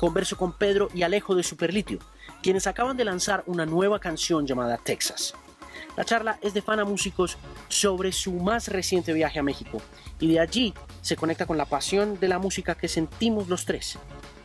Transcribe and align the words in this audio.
converso 0.00 0.38
con 0.38 0.52
Pedro 0.52 0.88
y 0.94 1.02
Alejo 1.02 1.34
de 1.34 1.42
Superlitio, 1.42 1.98
quienes 2.42 2.66
acaban 2.66 2.96
de 2.96 3.04
lanzar 3.04 3.44
una 3.44 3.66
nueva 3.66 4.00
canción 4.00 4.46
llamada 4.46 4.78
Texas. 4.78 5.34
La 5.94 6.06
charla 6.06 6.38
es 6.40 6.54
de 6.54 6.62
Fana 6.62 6.86
Músicos 6.86 7.36
sobre 7.68 8.10
su 8.10 8.32
más 8.32 8.68
reciente 8.68 9.12
viaje 9.12 9.38
a 9.38 9.42
México 9.42 9.82
y 10.18 10.32
de 10.32 10.40
allí 10.40 10.72
se 11.02 11.16
conecta 11.16 11.44
con 11.44 11.58
la 11.58 11.66
pasión 11.66 12.18
de 12.18 12.28
la 12.28 12.38
música 12.38 12.76
que 12.76 12.88
sentimos 12.88 13.48
los 13.48 13.66
tres. 13.66 13.98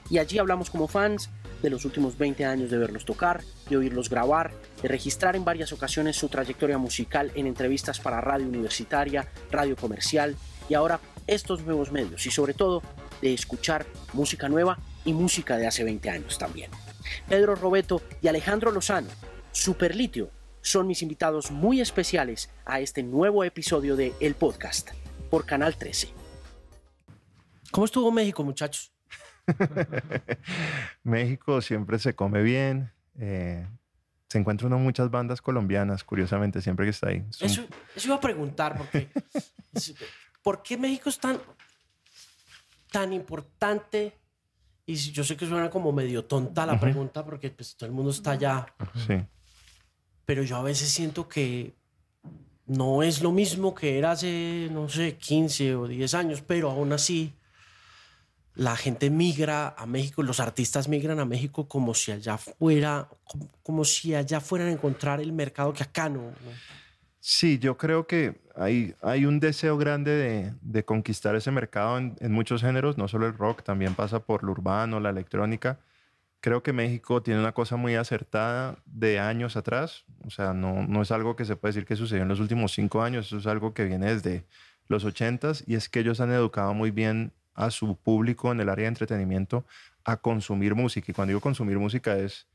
Y 0.10 0.18
allí 0.18 0.39
hablamos 0.39 0.70
como 0.70 0.89
fans 0.89 1.30
de 1.62 1.70
los 1.70 1.86
últimos 1.86 2.18
20 2.18 2.44
años 2.44 2.70
de 2.70 2.78
verlos 2.78 3.06
tocar, 3.06 3.42
de 3.70 3.78
oírlos 3.78 4.10
grabar, 4.10 4.52
de 4.82 4.90
registrar 4.90 5.38
en 5.38 5.46
varias 5.46 5.72
ocasiones 5.72 6.18
su 6.18 6.28
trayectoria 6.28 6.78
musical 6.78 7.32
en 7.34 7.48
entrevistas 7.48 8.02
para 8.02 8.20
radio 8.20 8.46
universitaria, 8.46 9.32
radio 9.51 9.78
comercial 9.78 10.36
y 10.68 10.74
ahora 10.74 11.00
estos 11.28 11.64
nuevos 11.64 11.93
medios 11.93 12.26
y 12.26 12.32
sobre 12.32 12.54
todo 12.54 12.82
de 13.21 13.34
escuchar 13.34 13.86
música 14.12 14.50
nueva 14.50 14.78
y 15.05 15.14
música 15.14 15.57
de 15.57 15.68
hace 15.68 15.83
20 15.83 16.09
años 16.09 16.37
también. 16.37 16.71
Pedro 17.29 17.55
Robeto 17.55 18.01
y 18.21 18.27
Alejandro 18.27 18.71
Lozano, 18.71 19.07
Superlitio, 19.51 20.31
son 20.61 20.87
mis 20.87 21.01
invitados 21.04 21.51
muy 21.51 21.79
especiales 21.79 22.50
a 22.65 22.79
este 22.79 23.04
nuevo 23.04 23.43
episodio 23.43 23.95
de 23.95 24.14
El 24.19 24.33
Podcast 24.33 24.89
por 25.29 25.45
Canal 25.45 25.78
13. 25.78 26.09
¿Cómo 27.71 27.86
estuvo 27.86 28.11
México, 28.11 28.43
muchachos? 28.43 28.91
México 31.04 31.61
siempre 31.61 32.00
se 32.00 32.16
come 32.16 32.42
bien. 32.42 32.92
Eh, 33.19 33.67
se 34.28 34.39
encuentran 34.39 34.72
muchas 34.81 35.11
bandas 35.11 35.42
colombianas, 35.42 36.03
curiosamente, 36.03 36.61
siempre 36.61 36.86
que 36.86 36.89
está 36.89 37.09
ahí. 37.09 37.23
Eso, 37.39 37.67
iba 38.03 38.16
a 38.16 38.19
preguntar, 38.19 38.78
porque 38.78 39.08
¿por 40.44 40.64
qué 40.64 40.78
México 40.78 41.09
es 41.09 41.19
tan, 41.19 41.40
tan 42.92 43.14
importante? 43.14 44.17
Y 44.86 44.95
yo 44.95 45.23
sé 45.23 45.36
que 45.36 45.47
suena 45.47 45.69
como 45.69 45.91
medio 45.91 46.25
tonta 46.25 46.66
la 46.66 46.80
pregunta, 46.80 47.25
porque 47.25 47.50
pues, 47.50 47.75
todo 47.75 47.88
el 47.88 47.95
mundo 47.95 48.11
está 48.11 48.31
allá. 48.31 48.67
Sí. 49.08 49.16
Pero 50.25 50.44
yo 50.44 50.58
a 50.58 50.64
veces 50.64 50.89
siento 50.89 51.28
que 51.28 51.73
no 52.67 53.03
es 53.03 53.22
lo 53.22 53.31
mismo 53.31 53.73
que 53.73 53.97
era 53.97 54.11
hace, 54.11 54.69
no 54.72 54.89
sé, 54.89 55.17
15 55.17 55.75
o 55.75 55.88
10 55.88 56.13
años, 56.13 56.44
pero 56.45 56.69
aún 56.69 56.94
así 56.94 57.33
la 58.56 58.75
gente 58.75 59.09
migra 59.09 59.75
a 59.78 59.86
México, 59.86 60.23
los 60.23 60.39
artistas 60.39 60.88
migran 60.88 61.19
a 61.19 61.25
México 61.25 61.67
como 61.67 61.94
si 61.94 62.11
allá 62.11 62.38
fuera, 62.38 63.09
como, 63.63 63.83
si 63.83 64.16
allá 64.16 64.39
fueran 64.39 64.69
a 64.69 64.72
encontrar 64.72 65.19
el 65.19 65.33
mercado 65.33 65.73
que 65.73 65.83
acá 65.83 66.09
no. 66.09 66.33
Sí, 67.19 67.59
yo 67.59 67.78
creo 67.78 68.08
que 68.08 68.45
hay, 68.56 69.25
un 69.25 69.39
deseo 69.39 69.78
grande 69.78 70.53
de, 70.61 70.86
conquistar 70.86 71.36
ese 71.36 71.52
mercado 71.52 71.98
en, 71.98 72.31
muchos 72.31 72.62
géneros, 72.62 72.97
no 72.97 73.08
solo 73.08 73.28
el 73.28 73.38
rock, 73.38 73.64
también 73.64 73.95
pasa 73.95 74.20
por 74.20 74.44
lo 74.44 74.52
urbano, 74.52 75.00
la 75.00 75.09
electrónica. 75.09 75.80
Creo 76.39 76.64
que 76.64 76.73
México 76.73 77.22
tiene 77.22 77.39
una 77.39 77.53
cosa 77.53 77.75
muy 77.75 77.95
acertada 77.95 78.78
de 78.86 79.20
años 79.20 79.58
atrás, 79.58 80.06
o 80.25 80.30
sea, 80.30 80.53
no, 80.53 80.86
no 80.88 81.02
es 81.02 81.12
algo 81.12 81.36
que 81.36 81.45
se 81.45 81.56
puede 81.56 81.73
decir 81.73 81.86
que 81.86 81.95
sucedió 81.95 82.23
en 82.23 82.30
los 82.30 82.39
últimos 82.39 82.72
cinco 82.72 83.02
años, 83.02 83.28
eso 83.28 83.38
es 83.38 83.47
algo 83.47 83.73
que 83.73 83.86
viene 83.86 84.14
desde 84.14 84.45
los 84.88 85.03
ochentas 85.03 85.64
y 85.66 85.75
es 85.75 85.90
que 85.90 86.00
ellos 86.00 86.19
han 86.19 86.31
educado 86.31 86.73
muy 86.73 86.92
bien 86.92 87.34
a 87.56 87.72
su 87.72 87.97
público 87.97 88.52
en 88.52 88.59
el 88.59 88.69
área 88.69 88.84
de 88.84 88.90
entretenimiento 88.90 89.66
a 90.03 90.17
consumir 90.17 90.75
música. 90.75 91.12
Y 91.12 91.16
cuando 91.16 91.30
digo 91.30 91.42
consumir 91.42 91.80
música 91.80 92.17
es 92.17 92.47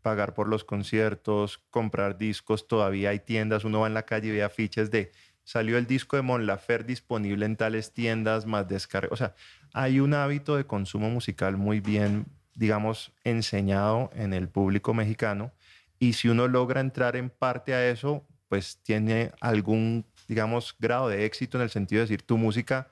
pagar 0.00 0.34
por 0.34 0.48
los 0.48 0.64
conciertos, 0.64 1.62
comprar 1.70 2.18
discos, 2.18 2.68
todavía 2.68 3.10
hay 3.10 3.20
tiendas, 3.20 3.64
uno 3.64 3.80
va 3.80 3.86
en 3.86 3.94
la 3.94 4.04
calle 4.04 4.28
y 4.28 4.32
ve 4.32 4.42
afiches 4.42 4.90
de 4.90 5.12
salió 5.44 5.78
el 5.78 5.86
disco 5.86 6.16
de 6.16 6.22
Mon 6.22 6.46
Lafer 6.46 6.84
disponible 6.84 7.46
en 7.46 7.56
tales 7.56 7.92
tiendas, 7.92 8.46
más 8.46 8.66
descarga. 8.66 9.08
O 9.12 9.16
sea, 9.16 9.34
hay 9.72 10.00
un 10.00 10.14
hábito 10.14 10.56
de 10.56 10.64
consumo 10.64 11.10
musical 11.10 11.56
muy 11.56 11.80
bien, 11.80 12.26
digamos, 12.54 13.12
enseñado 13.22 14.10
en 14.14 14.32
el 14.32 14.48
público 14.48 14.94
mexicano. 14.94 15.52
Y 15.98 16.14
si 16.14 16.28
uno 16.28 16.48
logra 16.48 16.80
entrar 16.80 17.16
en 17.16 17.30
parte 17.30 17.74
a 17.74 17.88
eso, 17.88 18.26
pues 18.48 18.78
tiene 18.82 19.32
algún, 19.40 20.04
digamos, 20.26 20.74
grado 20.78 21.08
de 21.08 21.24
éxito 21.24 21.58
en 21.58 21.64
el 21.64 21.70
sentido 21.70 22.00
de 22.00 22.06
decir, 22.06 22.22
tu 22.22 22.38
música 22.38 22.88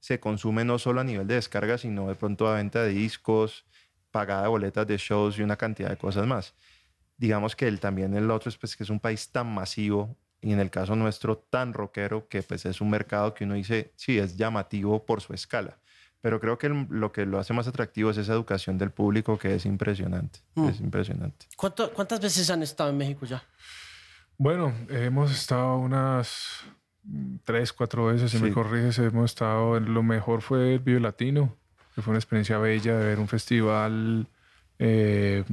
se 0.00 0.20
consume 0.20 0.64
no 0.64 0.78
solo 0.78 1.00
a 1.00 1.04
nivel 1.04 1.26
de 1.26 1.34
descarga, 1.34 1.78
sino 1.78 2.08
de 2.08 2.14
pronto 2.14 2.46
a 2.46 2.56
venta 2.56 2.82
de 2.82 2.90
discos, 2.90 3.64
pagada 4.10 4.42
de 4.42 4.48
boletas 4.48 4.86
de 4.86 4.96
shows 4.98 5.38
y 5.38 5.42
una 5.42 5.56
cantidad 5.56 5.90
de 5.90 5.96
cosas 5.96 6.26
más. 6.26 6.54
Digamos 7.16 7.56
que 7.56 7.66
el, 7.66 7.80
también 7.80 8.14
el 8.14 8.30
otro 8.30 8.48
es 8.48 8.56
pues, 8.56 8.76
que 8.76 8.84
es 8.84 8.90
un 8.90 9.00
país 9.00 9.30
tan 9.30 9.52
masivo 9.52 10.16
y 10.40 10.52
en 10.52 10.60
el 10.60 10.70
caso 10.70 10.96
nuestro 10.96 11.38
tan 11.38 11.72
rockero 11.72 12.28
que 12.28 12.42
pues 12.42 12.66
es 12.66 12.80
un 12.80 12.90
mercado 12.90 13.34
que 13.34 13.44
uno 13.44 13.54
dice, 13.54 13.92
sí, 13.96 14.18
es 14.18 14.36
llamativo 14.36 15.04
por 15.04 15.20
su 15.20 15.32
escala. 15.32 15.78
Pero 16.20 16.40
creo 16.40 16.58
que 16.58 16.68
lo 16.68 17.12
que 17.12 17.24
lo 17.26 17.38
hace 17.38 17.52
más 17.52 17.68
atractivo 17.68 18.10
es 18.10 18.16
esa 18.16 18.32
educación 18.32 18.78
del 18.78 18.90
público 18.90 19.38
que 19.38 19.54
es 19.54 19.64
impresionante. 19.64 20.40
Mm. 20.54 20.68
Es 20.68 20.80
impresionante. 20.80 21.46
¿Cuántas 21.56 22.20
veces 22.20 22.50
han 22.50 22.62
estado 22.62 22.90
en 22.90 22.96
México 22.96 23.26
ya? 23.26 23.42
Bueno, 24.38 24.74
hemos 24.90 25.30
estado 25.30 25.78
unas 25.78 26.64
tres, 27.44 27.72
cuatro 27.72 28.06
veces, 28.06 28.30
si 28.30 28.38
me 28.38 28.52
corriges, 28.52 28.98
hemos 28.98 29.30
estado, 29.30 29.76
en 29.76 29.94
lo 29.94 30.02
mejor 30.02 30.42
fue 30.42 30.74
el 30.74 30.80
Vive 30.80 31.00
Latino, 31.00 31.56
que 31.94 32.02
fue 32.02 32.10
una 32.10 32.18
experiencia 32.18 32.58
bella 32.58 32.98
de 32.98 33.06
ver 33.06 33.18
un 33.18 33.28
festival 33.28 34.28
eh, 34.78 35.44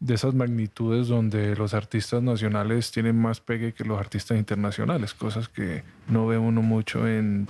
de 0.00 0.14
esas 0.14 0.34
magnitudes 0.34 1.08
donde 1.08 1.54
los 1.54 1.74
artistas 1.74 2.22
nacionales 2.22 2.90
tienen 2.90 3.20
más 3.20 3.40
pegue 3.40 3.74
que 3.74 3.84
los 3.84 4.00
artistas 4.00 4.38
internacionales, 4.38 5.12
cosas 5.12 5.48
que 5.48 5.84
no 6.08 6.26
ve 6.26 6.38
uno 6.38 6.62
mucho 6.62 7.06
en, 7.06 7.46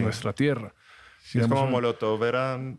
nuestra 0.00 0.32
tierra. 0.32 0.72
es 1.34 1.46
como 1.48 1.66
Molotov 1.66 2.22
eran 2.24 2.78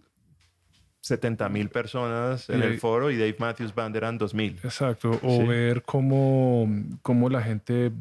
70 1.01 1.49
mil 1.49 1.69
personas 1.69 2.49
en 2.49 2.63
el 2.63 2.79
foro 2.79 3.11
y 3.11 3.17
Dave 3.17 3.35
Matthews 3.37 3.75
Band 3.75 3.97
eran 3.97 4.17
2 4.17 4.33
mil. 4.33 4.57
Exacto. 4.63 5.19
O 5.21 5.45
ver 5.45 5.83
cómo, 5.83 6.65
cómo, 7.01 7.27
la 7.27 7.41
gente, 7.41 7.91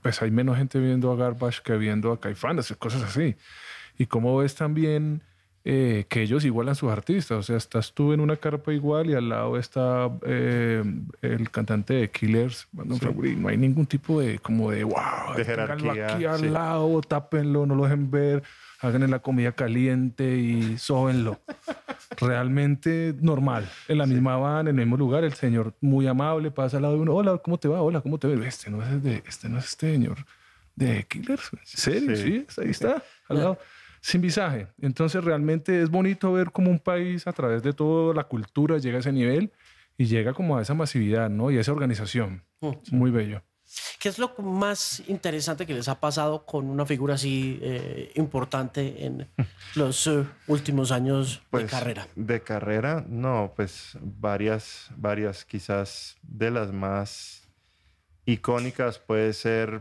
pues 0.00 0.22
hay 0.22 0.30
menos 0.30 0.56
gente 0.56 0.78
viendo 0.78 1.12
a 1.12 1.16
Garbage 1.16 1.60
que 1.62 1.76
viendo 1.76 2.10
a 2.12 2.18
Caifanes, 2.18 2.74
cosas 2.78 3.02
así. 3.02 3.36
Y 3.98 4.06
cómo 4.06 4.38
ves 4.38 4.54
también 4.54 5.22
eh, 5.64 6.04
que 6.08 6.22
ellos 6.22 6.44
igualan 6.44 6.74
sus 6.74 6.90
artistas. 6.90 7.38
O 7.38 7.42
sea, 7.42 7.56
estás 7.56 7.92
tú 7.92 8.12
en 8.12 8.20
una 8.20 8.36
carpa 8.36 8.72
igual 8.72 9.10
y 9.10 9.14
al 9.14 9.28
lado 9.28 9.58
está 9.58 10.10
eh, 10.26 10.84
el 11.22 11.50
cantante 11.50 11.94
de 11.94 12.10
Killers, 12.10 12.68
No 12.72 13.48
hay 13.48 13.56
ningún 13.56 13.86
tipo 13.86 14.20
de 14.20 14.38
como 14.38 14.70
de 14.70 14.84
wow, 14.84 15.34
de 15.36 15.44
jerarquía. 15.44 16.14
aquí 16.14 16.24
al 16.24 16.52
lado, 16.52 17.00
tápenlo, 17.00 17.66
no 17.66 17.74
lo 17.74 17.84
dejen 17.84 18.10
ver 18.10 18.42
hagan 18.86 19.10
la 19.10 19.18
comida 19.20 19.52
caliente 19.52 20.36
y 20.36 20.78
sóbenlo. 20.78 21.40
Realmente 22.20 23.14
normal. 23.20 23.68
En 23.88 23.98
la 23.98 24.06
misma 24.06 24.36
van, 24.36 24.68
en 24.68 24.78
el 24.78 24.84
mismo 24.86 24.96
lugar, 24.96 25.24
el 25.24 25.34
señor 25.34 25.74
muy 25.80 26.06
amable 26.06 26.50
pasa 26.50 26.76
al 26.76 26.82
lado 26.82 26.94
de 26.94 27.00
uno. 27.00 27.14
Hola, 27.14 27.38
¿cómo 27.38 27.58
te 27.58 27.68
va? 27.68 27.80
Hola, 27.80 28.00
¿cómo 28.02 28.18
te 28.18 28.28
ves? 28.28 28.46
Este 28.46 28.70
no 28.70 28.82
es 28.82 29.02
de, 29.02 29.22
este 29.26 29.48
no 29.48 29.58
es 29.58 29.66
este 29.66 29.92
señor 29.92 30.18
de 30.76 31.04
Killers. 31.04 31.50
¿En 31.52 31.66
serio? 31.66 32.16
Sí, 32.16 32.46
ahí 32.60 32.70
está, 32.70 33.02
al 33.28 33.36
lado. 33.36 33.58
Sin 34.04 34.20
visaje. 34.20 34.66
Entonces 34.82 35.24
realmente 35.24 35.80
es 35.80 35.88
bonito 35.88 36.30
ver 36.30 36.52
cómo 36.52 36.70
un 36.70 36.78
país 36.78 37.26
a 37.26 37.32
través 37.32 37.62
de 37.62 37.72
toda 37.72 38.14
la 38.14 38.24
cultura 38.24 38.76
llega 38.76 38.98
a 38.98 39.00
ese 39.00 39.12
nivel 39.12 39.50
y 39.96 40.04
llega 40.04 40.34
como 40.34 40.58
a 40.58 40.60
esa 40.60 40.74
masividad, 40.74 41.30
¿no? 41.30 41.50
Y 41.50 41.56
a 41.56 41.62
esa 41.62 41.72
organización. 41.72 42.44
Mm. 42.60 42.72
Muy 42.90 43.10
bello. 43.10 43.42
¿Qué 43.98 44.10
es 44.10 44.18
lo 44.18 44.34
más 44.42 45.02
interesante 45.08 45.64
que 45.64 45.72
les 45.72 45.88
ha 45.88 46.00
pasado 46.00 46.44
con 46.44 46.66
una 46.66 46.84
figura 46.84 47.14
así 47.14 47.58
eh, 47.62 48.12
importante 48.16 49.06
en 49.06 49.26
los 49.74 50.06
eh, 50.06 50.26
últimos 50.48 50.92
años 50.92 51.36
de 51.36 51.42
pues, 51.50 51.70
carrera? 51.70 52.06
De 52.14 52.42
carrera, 52.42 53.06
no, 53.08 53.54
pues 53.56 53.96
varias, 54.02 54.90
varias, 54.98 55.46
quizás 55.46 56.18
de 56.20 56.50
las 56.50 56.72
más 56.72 57.48
icónicas 58.26 58.98
puede 58.98 59.32
ser 59.32 59.80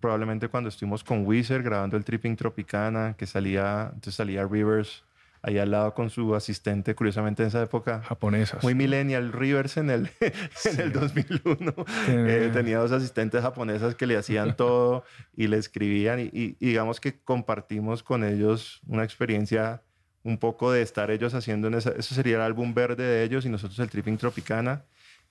probablemente 0.00 0.48
cuando 0.48 0.68
estuvimos 0.68 1.04
con 1.04 1.26
Wizard 1.26 1.62
grabando 1.62 1.96
el 1.96 2.04
Tripping 2.04 2.36
Tropicana, 2.36 3.14
que 3.16 3.26
salía, 3.26 3.90
entonces 3.92 4.14
salía 4.14 4.46
Rivers 4.46 5.04
ahí 5.42 5.58
al 5.58 5.70
lado 5.70 5.94
con 5.94 6.10
su 6.10 6.34
asistente, 6.34 6.94
curiosamente 6.94 7.42
en 7.42 7.48
esa 7.48 7.62
época. 7.62 8.02
Japonesas. 8.02 8.62
Muy 8.62 8.74
millennial, 8.74 9.32
Rivers 9.32 9.76
en 9.76 9.90
el, 9.90 10.10
en 10.20 10.80
el 10.80 10.92
2001. 10.92 11.74
Eh, 12.08 12.50
tenía 12.52 12.78
dos 12.78 12.92
asistentes 12.92 13.40
japonesas 13.42 13.94
que 13.94 14.06
le 14.06 14.16
hacían 14.16 14.56
todo 14.56 15.04
y 15.36 15.46
le 15.46 15.56
escribían 15.58 16.20
y, 16.20 16.56
digamos 16.60 17.00
que 17.00 17.20
compartimos 17.20 18.02
con 18.02 18.24
ellos 18.24 18.80
una 18.86 19.04
experiencia 19.04 19.82
un 20.22 20.36
poco 20.36 20.70
de 20.70 20.82
estar 20.82 21.10
ellos 21.10 21.32
haciendo 21.32 21.68
en 21.68 21.74
esa, 21.74 21.90
eso 21.92 22.14
sería 22.14 22.36
el 22.36 22.42
álbum 22.42 22.74
verde 22.74 23.04
de 23.04 23.24
ellos 23.24 23.46
y 23.46 23.48
nosotros 23.48 23.78
el 23.78 23.88
Tripping 23.88 24.18
Tropicana. 24.18 24.84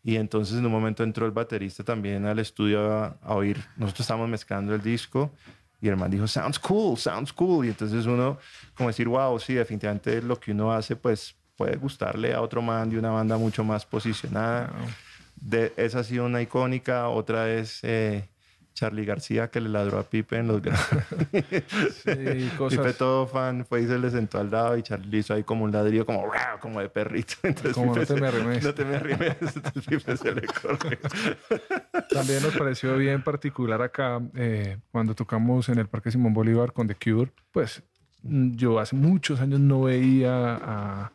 Y 0.03 0.15
entonces 0.15 0.57
en 0.57 0.65
un 0.65 0.71
momento 0.71 1.03
entró 1.03 1.25
el 1.25 1.31
baterista 1.31 1.83
también 1.83 2.25
al 2.25 2.39
estudio 2.39 2.91
a, 2.91 3.17
a 3.21 3.33
oír. 3.35 3.57
Nosotros 3.75 4.01
estábamos 4.01 4.29
mezclando 4.29 4.73
el 4.73 4.81
disco 4.81 5.31
y 5.81 5.87
el 5.87 5.97
man 5.97 6.11
dijo, 6.11 6.27
sounds 6.27 6.59
cool, 6.59 6.97
sounds 6.97 7.31
cool. 7.33 7.65
Y 7.65 7.69
entonces 7.69 8.05
uno, 8.05 8.37
como 8.75 8.89
decir, 8.89 9.07
wow, 9.07 9.39
sí, 9.39 9.53
definitivamente 9.53 10.21
lo 10.21 10.39
que 10.39 10.51
uno 10.51 10.71
hace, 10.71 10.95
pues 10.95 11.35
puede 11.55 11.75
gustarle 11.77 12.33
a 12.33 12.41
otro 12.41 12.61
man 12.61 12.89
de 12.89 12.97
una 12.97 13.11
banda 13.11 13.37
mucho 13.37 13.63
más 13.63 13.85
posicionada. 13.85 14.71
De, 15.35 15.73
esa 15.77 15.99
ha 15.99 16.03
sido 16.03 16.25
una 16.25 16.41
icónica. 16.41 17.07
Otra 17.09 17.49
es 17.49 17.79
eh, 17.83 18.27
Charlie 18.79 19.03
García 19.03 19.49
que 19.49 19.59
le 19.59 19.67
ladró 19.67 19.99
a 19.99 20.03
Pipe 20.03 20.37
en 20.37 20.47
los 20.47 20.61
Sí, 22.03 22.49
cosas. 22.57 22.79
Pipe 22.79 22.93
todo 22.93 23.27
fan 23.27 23.65
fue 23.65 23.81
y 23.81 23.87
se 23.87 23.99
le 23.99 24.09
sentó 24.09 24.39
al 24.39 24.49
lado 24.49 24.77
y 24.77 24.83
Charlie 24.83 25.17
hizo 25.17 25.33
ahí 25.33 25.43
como 25.43 25.65
un 25.65 25.71
ladrillo 25.73 26.05
como, 26.05 26.23
como 26.61 26.79
de 26.79 26.87
perrito. 26.87 27.33
Entonces 27.43 27.73
Como, 27.73 27.93
Pipe 27.93 28.05
"No 28.07 28.15
te 28.15 28.21
me 28.21 28.27
arrimes". 28.27 28.63
No 28.63 28.73
te 28.73 28.85
me 28.85 28.95
arrimes. 28.95 29.35
Entonces 29.55 29.85
Pipe 29.85 30.15
se 30.15 30.33
le 30.33 30.41
corre. 30.47 30.97
También 32.09 32.41
nos 32.41 32.55
pareció 32.55 32.95
bien 32.95 33.21
particular 33.21 33.81
acá 33.81 34.21
eh, 34.35 34.77
cuando 34.91 35.13
tocamos 35.13 35.67
en 35.67 35.79
el 35.79 35.87
Parque 35.87 36.09
Simón 36.11 36.33
Bolívar 36.33 36.71
con 36.71 36.87
The 36.87 36.95
Cure. 36.95 37.33
Pues 37.51 37.83
mm, 38.23 38.55
yo 38.55 38.79
hace 38.79 38.95
muchos 38.95 39.41
años 39.41 39.59
no 39.59 39.81
veía 39.81 40.55
a, 40.55 41.11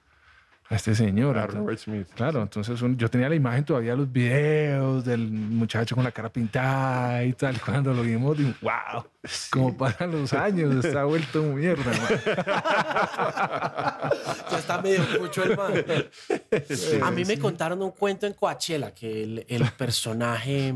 a 0.71 0.77
este 0.77 0.95
señor. 0.95 1.37
A 1.37 1.43
Entonces- 1.43 1.61
Robert 1.61 1.79
Smith. 1.79 2.07
Claro, 2.15 2.43
entonces 2.43 2.81
un- 2.83 2.97
yo 2.97 3.09
tenía 3.11 3.29
la 3.29 3.35
imagen 3.35 3.65
todavía, 3.65 3.95
los 3.95 4.11
videos 4.11 5.05
del 5.05 5.31
muchacho 5.31 5.95
con 5.95 6.05
la 6.05 6.11
cara 6.13 6.31
pintada 6.33 7.23
y 7.25 7.33
tal. 7.35 7.61
Cuando 7.65 7.93
lo 7.93 8.03
vimos, 8.03 8.39
digo, 8.39 8.53
wow, 8.63 9.05
como 9.51 9.77
pasan 9.77 10.13
los 10.13 10.33
años, 10.33 10.83
está 10.85 11.05
vuelto 11.05 11.43
mierda. 11.43 11.85
man". 11.85 12.09
Ya 14.51 14.59
está 14.59 14.81
medio 14.83 15.01
mucho 15.21 15.43
el 15.45 15.57
man. 15.57 15.73
A 17.03 17.11
mí 17.11 17.25
me 17.25 17.39
contaron 17.39 17.83
un 17.83 17.91
cuento 17.91 18.27
en 18.27 18.35
Coachella 18.35 18.93
que 18.95 19.23
el, 19.23 19.45
el 19.49 19.65
personaje 19.73 20.75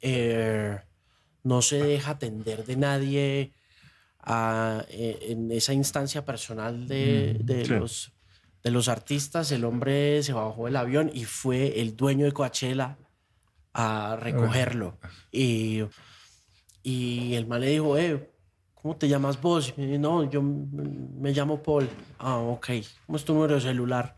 eh, 0.00 0.78
no 1.42 1.62
se 1.62 1.82
deja 1.82 2.12
atender 2.12 2.64
de 2.64 2.76
nadie 2.76 3.52
a- 4.22 4.84
eh, 4.90 5.18
en 5.30 5.50
esa 5.52 5.72
instancia 5.72 6.24
personal 6.24 6.86
de, 6.86 7.36
de 7.42 7.64
sí. 7.64 7.72
los, 7.72 8.12
de 8.62 8.70
los 8.70 8.88
artistas. 8.88 9.52
El 9.52 9.64
hombre 9.64 10.22
se 10.22 10.32
bajó 10.32 10.66
del 10.66 10.76
avión 10.76 11.10
y 11.12 11.24
fue 11.24 11.80
el 11.80 11.96
dueño 11.96 12.24
de 12.24 12.32
Coachella 12.32 12.96
a 13.72 14.16
recogerlo. 14.18 14.98
Y, 15.30 15.82
y 16.82 17.34
el 17.34 17.46
man 17.46 17.60
le 17.60 17.68
dijo, 17.68 17.96
eh, 17.96 18.30
¿cómo 18.74 18.96
te 18.96 19.08
llamas 19.08 19.40
vos? 19.40 19.74
Y, 19.76 19.98
no, 19.98 20.28
yo 20.28 20.42
me 20.42 21.32
llamo 21.32 21.62
Paul. 21.62 21.88
Ah, 22.18 22.36
ok. 22.36 22.68
¿Cómo 23.06 23.16
es 23.16 23.24
tu 23.24 23.34
número 23.34 23.54
de 23.54 23.60
celular? 23.60 24.16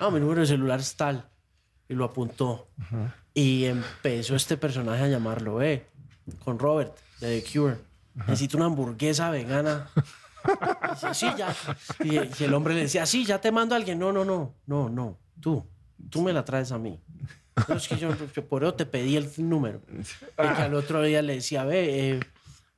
No, 0.00 0.10
mi 0.10 0.20
número 0.20 0.40
de 0.40 0.46
celular 0.46 0.80
es 0.80 0.94
tal. 0.96 1.28
Y 1.88 1.94
lo 1.94 2.04
apuntó. 2.04 2.68
Y 3.34 3.64
empezó 3.64 4.36
este 4.36 4.56
personaje 4.56 5.04
a 5.04 5.08
llamarlo, 5.08 5.60
eh, 5.60 5.86
con 6.44 6.58
Robert, 6.58 6.96
de 7.20 7.40
The 7.40 7.52
Cure. 7.52 7.76
Necesito 8.14 8.56
una 8.56 8.66
hamburguesa 8.66 9.30
vegana. 9.30 9.90
Sí, 11.12 11.26
ya. 11.36 11.54
Y, 12.00 12.16
y 12.16 12.44
el 12.44 12.54
hombre 12.54 12.74
le 12.74 12.82
decía, 12.82 13.06
sí, 13.06 13.24
ya 13.24 13.40
te 13.40 13.50
mando 13.52 13.74
a 13.74 13.78
alguien. 13.78 13.98
No, 13.98 14.12
no, 14.12 14.24
no, 14.24 14.54
no, 14.66 14.88
no. 14.88 15.18
Tú, 15.40 15.66
tú 16.10 16.22
me 16.22 16.32
la 16.32 16.44
traes 16.44 16.72
a 16.72 16.78
mí. 16.78 17.00
No, 17.68 17.76
es 17.76 17.88
que 17.88 17.96
yo, 17.96 18.10
yo 18.34 18.48
por 18.48 18.64
eso 18.64 18.74
te 18.74 18.86
pedí 18.86 19.16
el 19.16 19.30
número. 19.38 19.82
Y 19.90 20.02
que 20.36 20.62
al 20.62 20.74
otro 20.74 21.02
día 21.02 21.22
le 21.22 21.34
decía, 21.34 21.64
ve, 21.64 22.10
eh, 22.10 22.20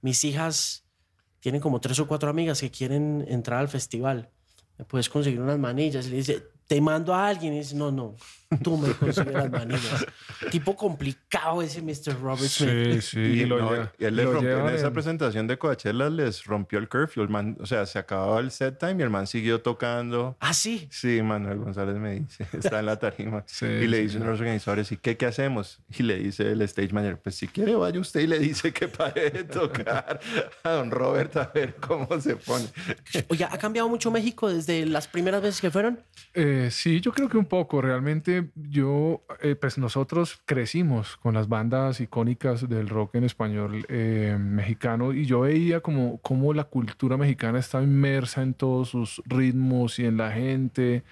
mis 0.00 0.22
hijas 0.24 0.84
tienen 1.40 1.60
como 1.60 1.80
tres 1.80 1.98
o 1.98 2.06
cuatro 2.06 2.28
amigas 2.28 2.60
que 2.60 2.70
quieren 2.70 3.24
entrar 3.28 3.60
al 3.60 3.68
festival. 3.68 4.30
¿Me 4.78 4.84
puedes 4.84 5.08
conseguir 5.08 5.40
unas 5.40 5.58
manillas? 5.58 6.06
Y 6.06 6.10
le 6.10 6.16
dice, 6.16 6.46
te 6.66 6.80
mando 6.80 7.14
a 7.14 7.28
alguien. 7.28 7.54
Y 7.54 7.58
dice, 7.58 7.74
no, 7.74 7.90
no, 7.90 8.16
tú 8.62 8.76
me 8.76 8.92
consigues 8.92 9.32
las 9.34 9.50
manillas. 9.50 10.06
tipo 10.50 10.76
complicado 10.76 11.62
ese 11.62 11.82
Mr. 11.82 12.20
Robert 12.20 12.48
Smith. 12.48 13.00
Sí, 13.00 13.02
sí. 13.02 13.18
Y, 13.20 13.44
lo 13.46 13.58
no, 13.58 13.90
y 13.98 14.04
él 14.04 14.16
les 14.16 14.24
lo 14.24 14.32
rompió, 14.32 14.50
en 14.52 14.56
llevan 14.58 14.74
esa 14.74 14.86
en- 14.88 14.92
presentación 14.92 15.46
de 15.46 15.58
Coachella 15.58 16.08
les 16.10 16.44
rompió 16.44 16.78
el 16.78 16.88
curfew. 16.88 17.22
El 17.22 17.28
man, 17.28 17.56
o 17.60 17.66
sea, 17.66 17.86
se 17.86 17.98
acababa 17.98 18.40
el 18.40 18.50
set 18.50 18.78
time 18.78 18.96
y 18.98 19.02
el 19.02 19.10
man 19.10 19.26
siguió 19.26 19.60
tocando. 19.60 20.36
Ah, 20.40 20.54
sí. 20.54 20.88
Sí, 20.90 21.20
Manuel 21.22 21.58
González 21.58 21.96
me 21.96 22.20
dice, 22.20 22.46
está 22.52 22.80
en 22.80 22.86
la 22.86 22.96
tarima. 22.98 23.42
Sí, 23.46 23.66
y 23.66 23.86
le 23.86 23.98
sí, 23.98 24.02
dicen 24.04 24.26
los 24.26 24.38
organizadores, 24.40 24.90
¿y 24.92 24.96
qué, 24.96 25.16
qué 25.16 25.26
hacemos? 25.26 25.80
Y 25.98 26.02
le 26.02 26.16
dice 26.18 26.52
el 26.52 26.62
stage 26.62 26.92
manager, 26.92 27.18
pues 27.20 27.34
si 27.34 27.48
quiere 27.48 27.74
vaya 27.74 27.98
usted 28.00 28.20
y 28.20 28.26
le 28.26 28.38
dice 28.38 28.72
que 28.72 28.88
pare 28.88 29.30
de 29.30 29.44
tocar 29.44 30.20
a 30.62 30.70
don 30.70 30.90
Robert 30.90 31.36
a 31.36 31.50
ver 31.54 31.74
cómo 31.76 32.20
se 32.20 32.36
pone. 32.36 32.66
Oye, 33.28 33.44
¿ha 33.44 33.58
cambiado 33.58 33.88
mucho 33.88 34.10
México 34.10 34.48
desde 34.48 34.86
las 34.86 35.08
primeras 35.08 35.42
veces 35.42 35.60
que 35.60 35.70
fueron? 35.70 36.00
Eh, 36.34 36.68
sí, 36.70 37.00
yo 37.00 37.12
creo 37.12 37.28
que 37.28 37.36
un 37.38 37.46
poco. 37.46 37.80
Realmente 37.80 38.35
yo, 38.54 39.24
eh, 39.42 39.54
pues 39.54 39.78
nosotros 39.78 40.40
crecimos 40.44 41.16
con 41.16 41.34
las 41.34 41.48
bandas 41.48 42.00
icónicas 42.00 42.68
del 42.68 42.88
rock 42.88 43.16
en 43.16 43.24
español 43.24 43.84
eh, 43.88 44.36
mexicano 44.38 45.12
y 45.12 45.26
yo 45.26 45.40
veía 45.40 45.80
como, 45.80 46.18
como 46.18 46.54
la 46.54 46.64
cultura 46.64 47.16
mexicana 47.16 47.58
estaba 47.58 47.84
inmersa 47.84 48.42
en 48.42 48.54
todos 48.54 48.90
sus 48.90 49.22
ritmos 49.26 49.98
y 49.98 50.06
en 50.06 50.16
la 50.16 50.30
gente. 50.30 51.04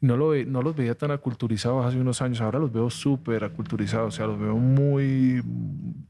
No, 0.00 0.16
lo, 0.16 0.28
ve- 0.28 0.44
no 0.44 0.60
los 0.62 0.76
veía 0.76 0.94
tan 0.94 1.10
aculturizados 1.10 1.84
hace 1.86 1.98
unos 1.98 2.20
años, 2.20 2.40
ahora 2.42 2.58
los 2.58 2.70
veo 2.72 2.90
súper 2.90 3.44
aculturizados, 3.44 4.14
o 4.14 4.16
sea, 4.16 4.26
los 4.26 4.38
veo 4.38 4.54
muy 4.56 5.42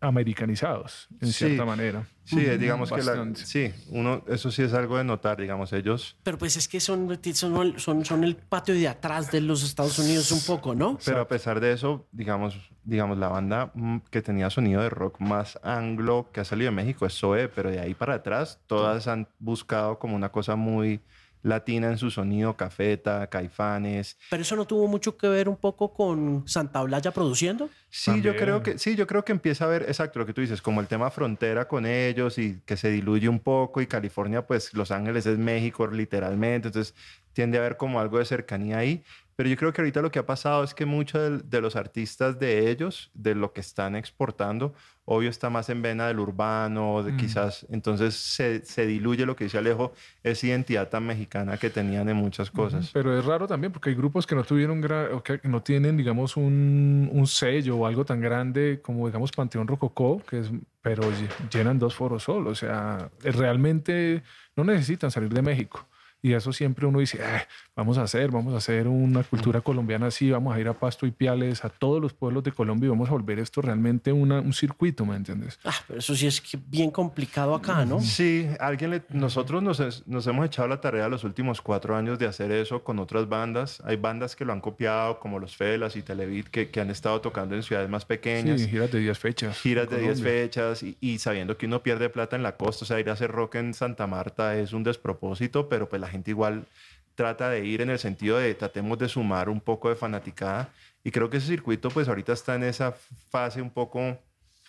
americanizados, 0.01 1.09
en 1.21 1.29
Sí. 1.29 1.47
cierta 1.47 1.65
manera. 1.65 2.07
Sí, 2.25 2.41
digamos 2.59 2.91
que 2.91 3.03
la, 3.05 3.25
sí, 3.37 3.71
uno, 3.91 4.25
eso 4.27 4.51
sí 4.51 4.63
es 4.63 4.73
algo 4.75 4.99
de 4.99 5.05
notar, 5.05 5.41
digamos, 5.41 5.73
ellos 5.73 6.17
Pero 6.25 6.37
pues 6.39 6.57
es 6.57 6.67
que 6.67 6.81
son, 6.81 7.17
son, 7.35 7.79
son, 7.79 8.05
son 8.05 8.25
el 8.25 8.35
patio 8.35 8.75
de 8.75 8.89
atrás 8.89 9.31
de 9.31 9.41
los 9.41 9.63
Estados 9.63 9.97
Unidos 10.01 10.33
un 10.33 10.41
poco, 10.41 10.75
¿no? 10.75 10.99
Pero 11.05 11.21
a 11.21 11.29
pesar 11.29 11.61
de 11.61 11.73
eso, 11.73 12.09
digamos, 12.11 12.59
digamos 12.83 13.17
la 13.19 13.29
banda 13.29 13.71
mm, 13.75 13.99
que 14.11 14.23
tenía 14.23 14.51
sonido 14.51 14.83
de 14.83 14.91
rock 14.91 15.21
más 15.21 15.59
anglo 15.63 16.29
que 16.33 16.41
ha 16.41 16.45
salido 16.45 16.71
de 16.73 16.77
México 16.77 17.07
es 17.07 17.15
Zoe, 17.17 17.49
pero 17.49 17.71
de 17.71 17.79
ahí 17.79 17.95
para 17.95 18.15
atrás 18.15 18.59
todas 18.67 19.07
han 19.07 19.29
buscado 19.39 20.01
como 20.01 20.17
una 20.17 20.31
cosa 20.31 20.57
muy 20.57 21.01
latina 21.47 21.89
en 21.89 21.97
su 21.97 22.11
sonido, 22.11 22.57
Cafeta, 22.57 23.27
Caifanes. 23.29 24.19
Pero 24.31 24.43
eso 24.43 24.57
no 24.57 24.67
tuvo 24.67 24.89
mucho 24.89 25.17
que 25.17 25.29
ver 25.29 25.49
un 25.49 25.57
poco 25.57 25.95
con 25.95 26.47
Santa 26.47 26.83
Olaya 26.83 27.13
produciendo. 27.13 27.71
Sí, 27.89 28.21
yo 28.21 28.37
creo 28.37 28.63
que 28.63 28.79
sí, 28.79 28.97
yo 28.97 29.07
creo 29.07 29.25
que 29.25 29.33
empieza 29.33 29.65
a 29.65 29.69
ver 29.69 29.83
exacto 29.83 30.19
lo 30.19 30.27
que 30.27 30.35
tú 30.35 30.41
dices, 30.41 30.61
como 30.61 30.81
el 30.81 30.89
tema 30.89 31.11
frontera 31.11 31.69
con 31.69 31.87
ellos 31.87 32.37
y 32.39 32.61
que 32.67 32.77
se 32.77 32.91
diluye 32.91 33.29
un 33.29 33.39
poco 33.39 33.81
y 33.81 33.87
California 33.87 34.47
pues 34.47 34.75
Los 34.75 34.91
Ángeles 34.91 35.25
es 35.27 35.39
México 35.39 35.87
literalmente, 35.87 36.69
entonces 36.69 36.95
tiende 37.33 37.59
a 37.59 37.61
haber 37.61 37.77
como 37.77 38.01
algo 38.01 38.19
de 38.19 38.25
cercanía 38.25 38.79
ahí, 38.79 39.05
pero 39.37 39.49
yo 39.51 39.57
creo 39.57 39.73
que 39.73 39.83
ahorita 39.83 40.01
lo 40.03 40.11
que 40.11 40.19
ha 40.19 40.27
pasado 40.27 40.65
es 40.65 40.73
que 40.75 40.87
muchos 40.87 41.49
de, 41.51 41.61
los 41.61 41.77
artistas 41.77 42.39
de 42.39 42.71
ellos, 42.71 43.11
de 43.15 43.35
lo 43.35 43.53
que 43.53 43.61
están 43.61 43.95
exportando, 43.95 44.73
obvio 45.05 45.29
está 45.31 45.51
más 45.51 45.69
en 45.69 45.83
vena 45.83 46.09
del 46.09 46.19
urbano, 46.19 47.03
de 47.05 47.13
Mm. 47.13 47.17
quizás, 47.19 47.67
entonces 47.71 48.15
se, 48.15 48.65
se 48.65 48.87
diluye 48.87 49.25
lo 49.27 49.37
que 49.37 49.45
dice 49.45 49.59
Alejo, 49.59 49.93
esa 50.25 50.47
identidad 50.47 50.89
tan 50.89 51.07
mexicana 51.07 51.59
que 51.59 51.71
tenían 51.71 52.09
en 52.09 52.17
muchas 52.17 52.51
cosas. 52.51 52.91
Pero 52.93 53.17
es 53.17 53.25
raro 53.25 53.47
también 53.47 53.73
porque 53.73 53.91
hay 53.91 53.95
grupos 53.95 54.27
que 54.27 54.35
no 54.35 54.43
tuvieron 54.43 54.83
o 55.13 55.23
que 55.23 55.39
no 55.45 55.63
tienen, 55.63 55.97
digamos, 55.97 56.37
un, 56.37 57.09
un 57.13 57.27
sello 57.27 57.77
o 57.77 57.87
algo 57.87 58.05
tan 58.05 58.21
grande 58.21 58.81
como, 58.83 59.07
digamos, 59.07 59.31
Panteón 59.33 59.69
Rococó, 59.69 60.23
que 60.29 60.41
es, 60.41 60.51
pero 60.83 61.03
ll- 61.05 61.51
llenan 61.53 61.79
dos 61.79 61.95
foros 61.95 62.23
solo. 62.25 62.51
O 62.51 62.55
sea, 62.55 63.11
realmente 63.23 64.23
no 64.57 64.65
necesitan 64.65 65.11
salir 65.11 65.33
de 65.33 65.43
México. 65.43 65.87
Y 66.23 66.33
eso 66.33 66.53
siempre 66.53 66.87
uno 66.87 66.99
dice, 66.99 67.21
"Ah, 67.23 67.47
vamos 67.77 67.99
a 67.99 68.03
hacer, 68.03 68.31
vamos 68.33 68.53
a 68.55 68.57
hacer 68.57 68.89
una 68.89 69.23
cultura 69.23 69.61
colombiana 69.61 70.07
así, 70.07 70.31
vamos 70.31 70.57
a 70.57 70.61
ir 70.61 70.67
a 70.67 70.73
Pasto 70.75 71.07
y 71.07 71.13
Piales, 71.13 71.65
a 71.65 71.69
todos 71.69 72.01
los 72.03 72.15
pueblos 72.15 72.43
de 72.43 72.51
Colombia 72.53 72.87
y 72.87 72.91
vamos 72.91 73.09
a 73.09 73.13
volver 73.13 73.39
esto 73.39 73.63
realmente 73.63 74.11
una, 74.13 74.41
un 74.41 74.53
circuito, 74.53 75.07
¿me 75.07 75.15
entiendes? 75.15 75.61
Ah, 75.65 75.73
pero 75.87 76.01
eso 76.01 76.17
sí 76.17 76.27
es 76.27 76.41
que 76.41 76.59
bien 76.67 76.91
complicado 76.91 77.55
acá, 77.55 77.85
¿no? 77.85 78.01
Sí, 78.01 78.49
alguien 78.59 78.91
le- 78.91 79.03
nosotros 79.11 79.63
nos, 79.63 79.79
hemos 80.27 80.47
echado 80.47 80.67
la 80.67 80.81
tarea 80.81 81.09
los 81.09 81.23
últimos 81.23 81.61
cuatro 81.61 81.95
años 81.95 82.19
de 82.19 82.27
hacer 82.27 82.51
eso 82.51 82.83
con 82.83 82.99
otras 82.99 83.29
bandas. 83.29 83.81
Hay 83.85 83.97
bandas 83.97 84.35
que 84.35 84.45
lo 84.45 84.53
han 84.53 84.61
copiado, 84.61 85.21
como 85.21 85.39
los 85.39 85.55
Felas 85.57 85.95
y 85.97 86.03
Televid, 86.03 86.47
que, 86.47 86.71
que 86.71 86.81
han 86.81 86.91
estado 86.91 87.21
tocando 87.21 87.55
en 87.55 87.63
ciudades 87.63 87.89
más 87.89 88.05
pequeñas. 88.05 88.61
Sí, 88.63 88.69
giras 88.69 88.91
de 88.91 88.99
10 89.01 89.19
fechas. 89.19 89.59
Giras 89.61 89.89
de 89.91 89.99
10 89.99 90.19
Colombia. 90.19 90.33
fechas 90.43 90.83
y, 90.83 90.97
y 91.01 91.19
sabiendo 91.19 91.57
que 91.57 91.67
uno 91.67 91.83
pierde 91.85 92.09
plata 92.09 92.35
en 92.37 92.43
la 92.43 92.57
costa, 92.57 92.85
o 92.85 92.87
sea, 92.87 92.99
ir 92.99 93.11
a 93.11 93.13
hacer 93.13 93.31
rock 93.31 93.57
en 93.57 93.75
Santa 93.75 94.07
Marta 94.09 94.57
es 94.57 94.73
un 94.73 94.83
despropósito, 94.83 95.69
pero 95.69 95.89
pues 95.89 96.01
la 96.01 96.09
gente 96.09 96.16
igual 96.27 96.67
trata 97.15 97.49
de 97.51 97.65
ir 97.65 97.81
en 97.81 97.91
el 97.91 97.99
sentido 97.99 98.39
de 98.39 98.55
tratemos 98.55 98.99
de 98.99 99.09
sumar 99.09 99.49
un 99.49 99.61
poco 99.61 99.89
de 99.89 99.97
fanaticada 99.97 100.69
y 101.03 101.11
creo 101.11 101.31
que 101.31 101.39
ese 101.39 101.47
circuito 101.47 101.89
pues 101.91 102.09
ahorita 102.09 102.33
está 102.33 102.55
en 102.57 102.65
esa 102.65 102.93
fase 103.31 103.63
un 103.63 103.71
poco 103.71 104.19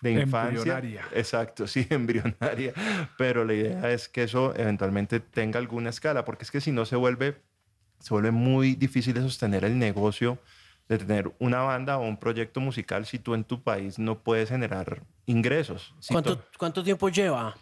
de 0.02 0.12
infancia. 0.12 0.60
Embrionaria. 0.60 1.02
Exacto, 1.14 1.68
sí, 1.68 1.86
embrionaria, 1.90 2.74
pero 3.18 3.44
la 3.44 3.54
idea 3.54 3.92
es 3.92 4.08
que 4.08 4.24
eso 4.24 4.54
eventualmente 4.56 5.20
tenga 5.20 5.60
alguna 5.60 5.90
escala, 5.90 6.24
porque 6.24 6.44
es 6.44 6.52
que 6.52 6.62
si 6.62 6.72
no 6.72 6.86
se 6.86 6.96
vuelve, 6.96 7.36
se 8.00 8.14
vuelve 8.14 8.32
muy 8.32 8.76
difícil 8.76 9.14
de 9.16 9.22
sostener 9.22 9.66
el 9.66 9.78
negocio 9.80 10.38
de 10.88 11.00
tener 11.00 11.30
una 11.40 11.60
banda 11.64 11.98
o 11.98 12.08
un 12.08 12.16
proyecto 12.16 12.62
musical 12.62 13.06
si 13.06 13.20
tú 13.20 13.34
en 13.34 13.44
tu 13.44 13.62
país 13.62 14.00
no 14.00 14.20
puedes 14.20 14.48
generar 14.50 15.02
ingresos. 15.26 15.94
Si 16.00 16.14
¿Cuánto, 16.14 16.38
to- 16.38 16.46
¿Cuánto 16.58 16.82
tiempo 16.84 17.10
lleva? 17.10 17.58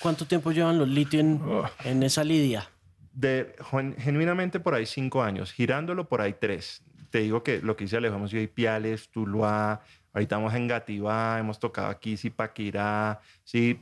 ¿Cuánto 0.00 0.26
tiempo 0.26 0.50
llevan 0.50 0.78
los 0.78 0.88
litio 0.88 1.20
en, 1.20 1.40
Oh. 1.46 1.70
en 1.84 2.02
esa 2.02 2.24
lidia? 2.24 2.68
De, 3.14 3.54
gen- 3.70 3.96
genuinamente 3.98 4.60
por 4.60 4.74
ahí 4.74 4.86
cinco 4.86 5.22
años, 5.22 5.52
girándolo 5.52 6.08
por 6.08 6.20
ahí 6.20 6.34
tres. 6.38 6.82
Te 7.10 7.20
digo 7.20 7.42
que 7.42 7.60
lo 7.62 7.76
que 7.76 7.84
hice 7.84 7.96
Alejo, 7.96 8.16
hemos 8.16 8.32
ido 8.32 8.40
a 8.40 8.44
Ipiales, 8.44 9.08
Tuluá, 9.08 9.80
ahorita 10.12 10.34
estamos 10.36 10.54
en 10.54 10.68
Gativá, 10.68 11.38
hemos 11.38 11.58
tocado 11.58 11.88
aquí 11.88 12.16
Zipaquirá, 12.16 13.20
sí. 13.44 13.80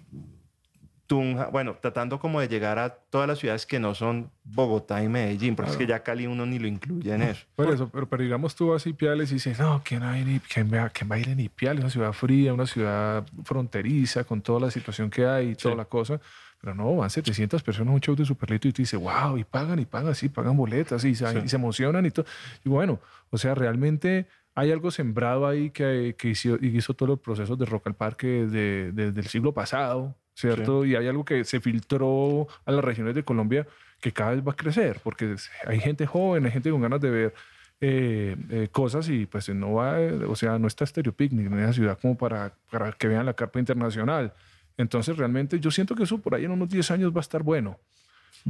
Tunja, 1.07 1.49
bueno, 1.49 1.77
tratando 1.81 2.19
como 2.19 2.41
de 2.41 2.49
llegar 2.49 2.79
a 2.79 2.89
todas 2.89 3.29
las 3.29 3.39
ciudades 3.39 3.67
que 3.67 3.79
no 3.79 3.95
son 3.95 4.31
Bogotá 4.45 5.03
y 5.03 5.09
Medellín, 5.09 5.55
porque 5.57 5.73
es 5.73 5.77
que 5.77 5.87
ya 5.87 6.03
Cali 6.03 6.27
uno 6.27 6.47
ni 6.47 6.59
lo 6.59 6.67
incluye 6.67 7.13
en 7.13 7.23
eso. 7.23 7.45
Por 7.55 7.69
eso, 7.71 7.91
pero, 7.91 8.09
pero 8.09 8.23
digamos 8.23 8.55
tú 8.55 8.69
vas 8.69 8.87
a 8.87 8.89
Ipiales 8.89 9.31
y 9.31 9.35
dices, 9.35 9.59
no, 9.59 9.83
¿quién, 9.85 10.03
hay 10.05 10.23
en, 10.23 10.39
quién, 10.49 10.73
va, 10.73 10.89
quién 10.89 11.11
va 11.11 11.17
a 11.17 11.19
ir 11.19 11.29
en 11.29 11.41
Ipiales? 11.41 11.81
Una 11.83 11.91
ciudad 11.91 12.13
fría, 12.13 12.55
una 12.55 12.67
ciudad 12.67 13.27
fronteriza, 13.45 14.25
con 14.25 14.41
toda 14.41 14.61
la 14.61 14.71
situación 14.71 15.11
que 15.11 15.27
hay 15.27 15.51
y 15.51 15.55
toda 15.55 15.75
la 15.75 15.85
cosa. 15.85 16.19
Pero 16.63 16.75
no, 16.77 16.95
van 16.97 17.11
700 17.11 17.61
personas 17.63 17.91
a 17.91 17.95
un 17.95 18.01
show 18.01 18.15
de 18.15 18.25
Superlito 18.25 18.69
y 18.69 18.73
tú 18.73 18.81
dices, 18.83 18.99
wow, 18.99 19.37
y 19.37 19.43
pagan 19.45 19.81
y 19.81 19.85
pagan, 19.85 20.15
sí, 20.15 20.29
pagan 20.31 20.57
boletas 20.57 21.05
y, 21.05 21.15
se- 21.15 21.25
y 21.45 21.49
se 21.49 21.57
emocionan 21.57 22.07
y 22.07 22.11
todo. 22.13 22.25
Y 22.65 22.69
bueno, 22.69 23.01
o 23.31 23.37
sea, 23.37 23.55
realmente 23.57 24.27
hay 24.55 24.71
algo 24.71 24.91
sembrado 24.93 25.47
ahí 25.49 25.71
que, 25.71 26.15
que 26.17 26.29
hizo, 26.29 26.57
hizo 26.63 26.95
todos 26.95 27.09
los 27.11 27.19
procesos 27.19 27.59
de 27.59 27.65
Rock 27.67 27.89
al 27.89 27.95
Parque 27.97 28.47
de- 28.47 28.93
de- 28.93 29.11
del 29.11 29.27
siglo 29.27 29.53
pasado, 29.53 30.15
¿cierto? 30.35 30.85
Y 30.85 30.95
hay 30.95 31.09
algo 31.09 31.25
que 31.25 31.43
se 31.45 31.61
filtró 31.61 32.47
a 32.65 32.71
las 32.71 32.85
regiones 32.85 33.15
de 33.17 33.25
Colombia 33.25 33.67
que 34.01 34.13
cada 34.13 34.31
vez 34.31 34.47
va 34.47 34.53
a 34.53 34.57
crecer, 34.57 35.01
porque 35.03 35.35
hay 35.67 35.81
gente 35.81 36.07
joven, 36.07 36.45
hay 36.47 36.53
gente 36.53 36.71
con 36.71 36.81
ganas 36.81 37.01
de 37.01 37.11
ver 37.11 37.35
eh, 37.81 38.37
eh, 38.51 38.69
cosas 38.71 39.09
y 39.09 39.27
pues 39.27 39.49
no 39.49 39.73
va, 39.75 39.97
o 40.29 40.37
sea, 40.37 40.59
no 40.61 40.69
está 40.69 40.87
Stereo 40.87 41.13
Picnic 41.13 41.47
en 41.49 41.59
esa 41.59 41.73
ciudad 41.73 41.99
como 42.01 42.17
para, 42.17 42.53
para 42.71 42.93
que 42.93 43.09
vean 43.09 43.27
la 43.27 43.35
carpa 43.35 43.59
internacional. 43.59 44.33
Entonces, 44.83 45.17
realmente 45.17 45.59
yo 45.61 45.71
siento 45.71 45.95
que 45.95 46.03
eso 46.03 46.19
por 46.19 46.35
ahí 46.35 46.45
en 46.45 46.51
unos 46.51 46.69
10 46.69 46.91
años 46.91 47.13
va 47.15 47.19
a 47.19 47.23
estar 47.23 47.43
bueno. 47.43 47.79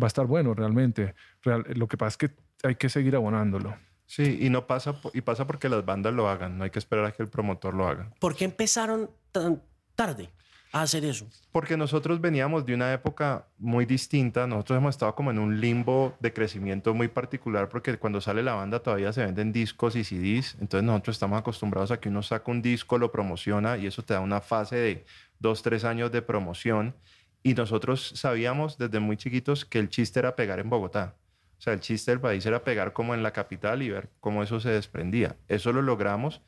Va 0.00 0.06
a 0.06 0.08
estar 0.08 0.26
bueno 0.26 0.54
realmente. 0.54 1.14
Real- 1.42 1.64
lo 1.76 1.86
que 1.86 1.96
pasa 1.96 2.08
es 2.08 2.16
que 2.16 2.36
hay 2.66 2.74
que 2.74 2.88
seguir 2.88 3.14
abonándolo. 3.14 3.76
Sí, 4.06 4.38
y 4.42 4.50
no 4.50 4.66
pasa, 4.66 4.94
y 5.14 5.20
pasa 5.22 5.46
porque 5.46 5.68
las 5.68 5.84
bandas 5.84 6.12
lo 6.12 6.28
hagan, 6.28 6.58
no 6.58 6.64
hay 6.64 6.70
que 6.70 6.78
esperar 6.78 7.04
a 7.06 7.12
que 7.12 7.22
el 7.22 7.28
promotor 7.28 7.72
lo 7.74 7.86
haga. 7.88 8.10
¿Por 8.20 8.34
qué 8.36 8.44
empezaron 8.44 9.10
tan 9.30 9.62
tarde 9.94 10.28
a 10.72 10.82
hacer 10.82 11.04
eso? 11.06 11.26
Porque 11.50 11.76
nosotros 11.78 12.20
veníamos 12.20 12.66
de 12.66 12.74
una 12.74 12.92
época 12.92 13.46
muy 13.58 13.86
distinta, 13.86 14.46
nosotros 14.46 14.76
hemos 14.78 14.94
estado 14.94 15.14
como 15.14 15.30
en 15.30 15.38
un 15.38 15.60
limbo 15.60 16.14
de 16.20 16.32
crecimiento 16.32 16.92
muy 16.94 17.08
particular 17.08 17.68
porque 17.70 17.96
cuando 17.98 18.20
sale 18.20 18.42
la 18.42 18.54
banda 18.54 18.80
todavía 18.80 19.12
se 19.14 19.24
venden 19.24 19.50
discos 19.52 19.96
y 19.96 20.04
CDs, 20.04 20.56
entonces 20.60 20.84
nosotros 20.84 21.14
estamos 21.16 21.38
acostumbrados 21.38 21.90
a 21.90 21.98
que 22.00 22.08
uno 22.10 22.22
saca 22.22 22.50
un 22.50 22.60
disco, 22.60 22.98
lo 22.98 23.10
promociona 23.12 23.78
y 23.78 23.86
eso 23.86 24.02
te 24.02 24.12
da 24.14 24.20
una 24.20 24.40
fase 24.42 24.76
de 24.76 25.04
dos, 25.42 25.62
tres 25.62 25.84
años 25.84 26.11
de 26.12 26.22
promoción 26.22 26.96
y 27.42 27.54
nosotros 27.54 28.12
sabíamos 28.14 28.78
desde 28.78 29.00
muy 29.00 29.16
chiquitos 29.16 29.64
que 29.64 29.78
el 29.78 29.88
chiste 29.88 30.20
era 30.20 30.37
pegar 30.37 30.61
en 30.61 30.70
Bogotá. 30.70 31.16
O 31.58 31.62
sea, 31.62 31.72
el 31.72 31.80
chiste 31.80 32.11
del 32.11 32.20
país 32.20 32.44
era 32.46 32.64
pegar 32.64 32.92
como 32.92 33.14
en 33.14 33.22
la 33.22 33.32
capital 33.32 33.82
y 33.82 33.90
ver 33.90 34.11
cómo 34.20 34.42
eso 34.42 34.58
se 34.61 34.70
desprendía. 34.70 35.37
Eso 35.49 35.72
lo 35.72 35.82
logramos, 35.82 36.40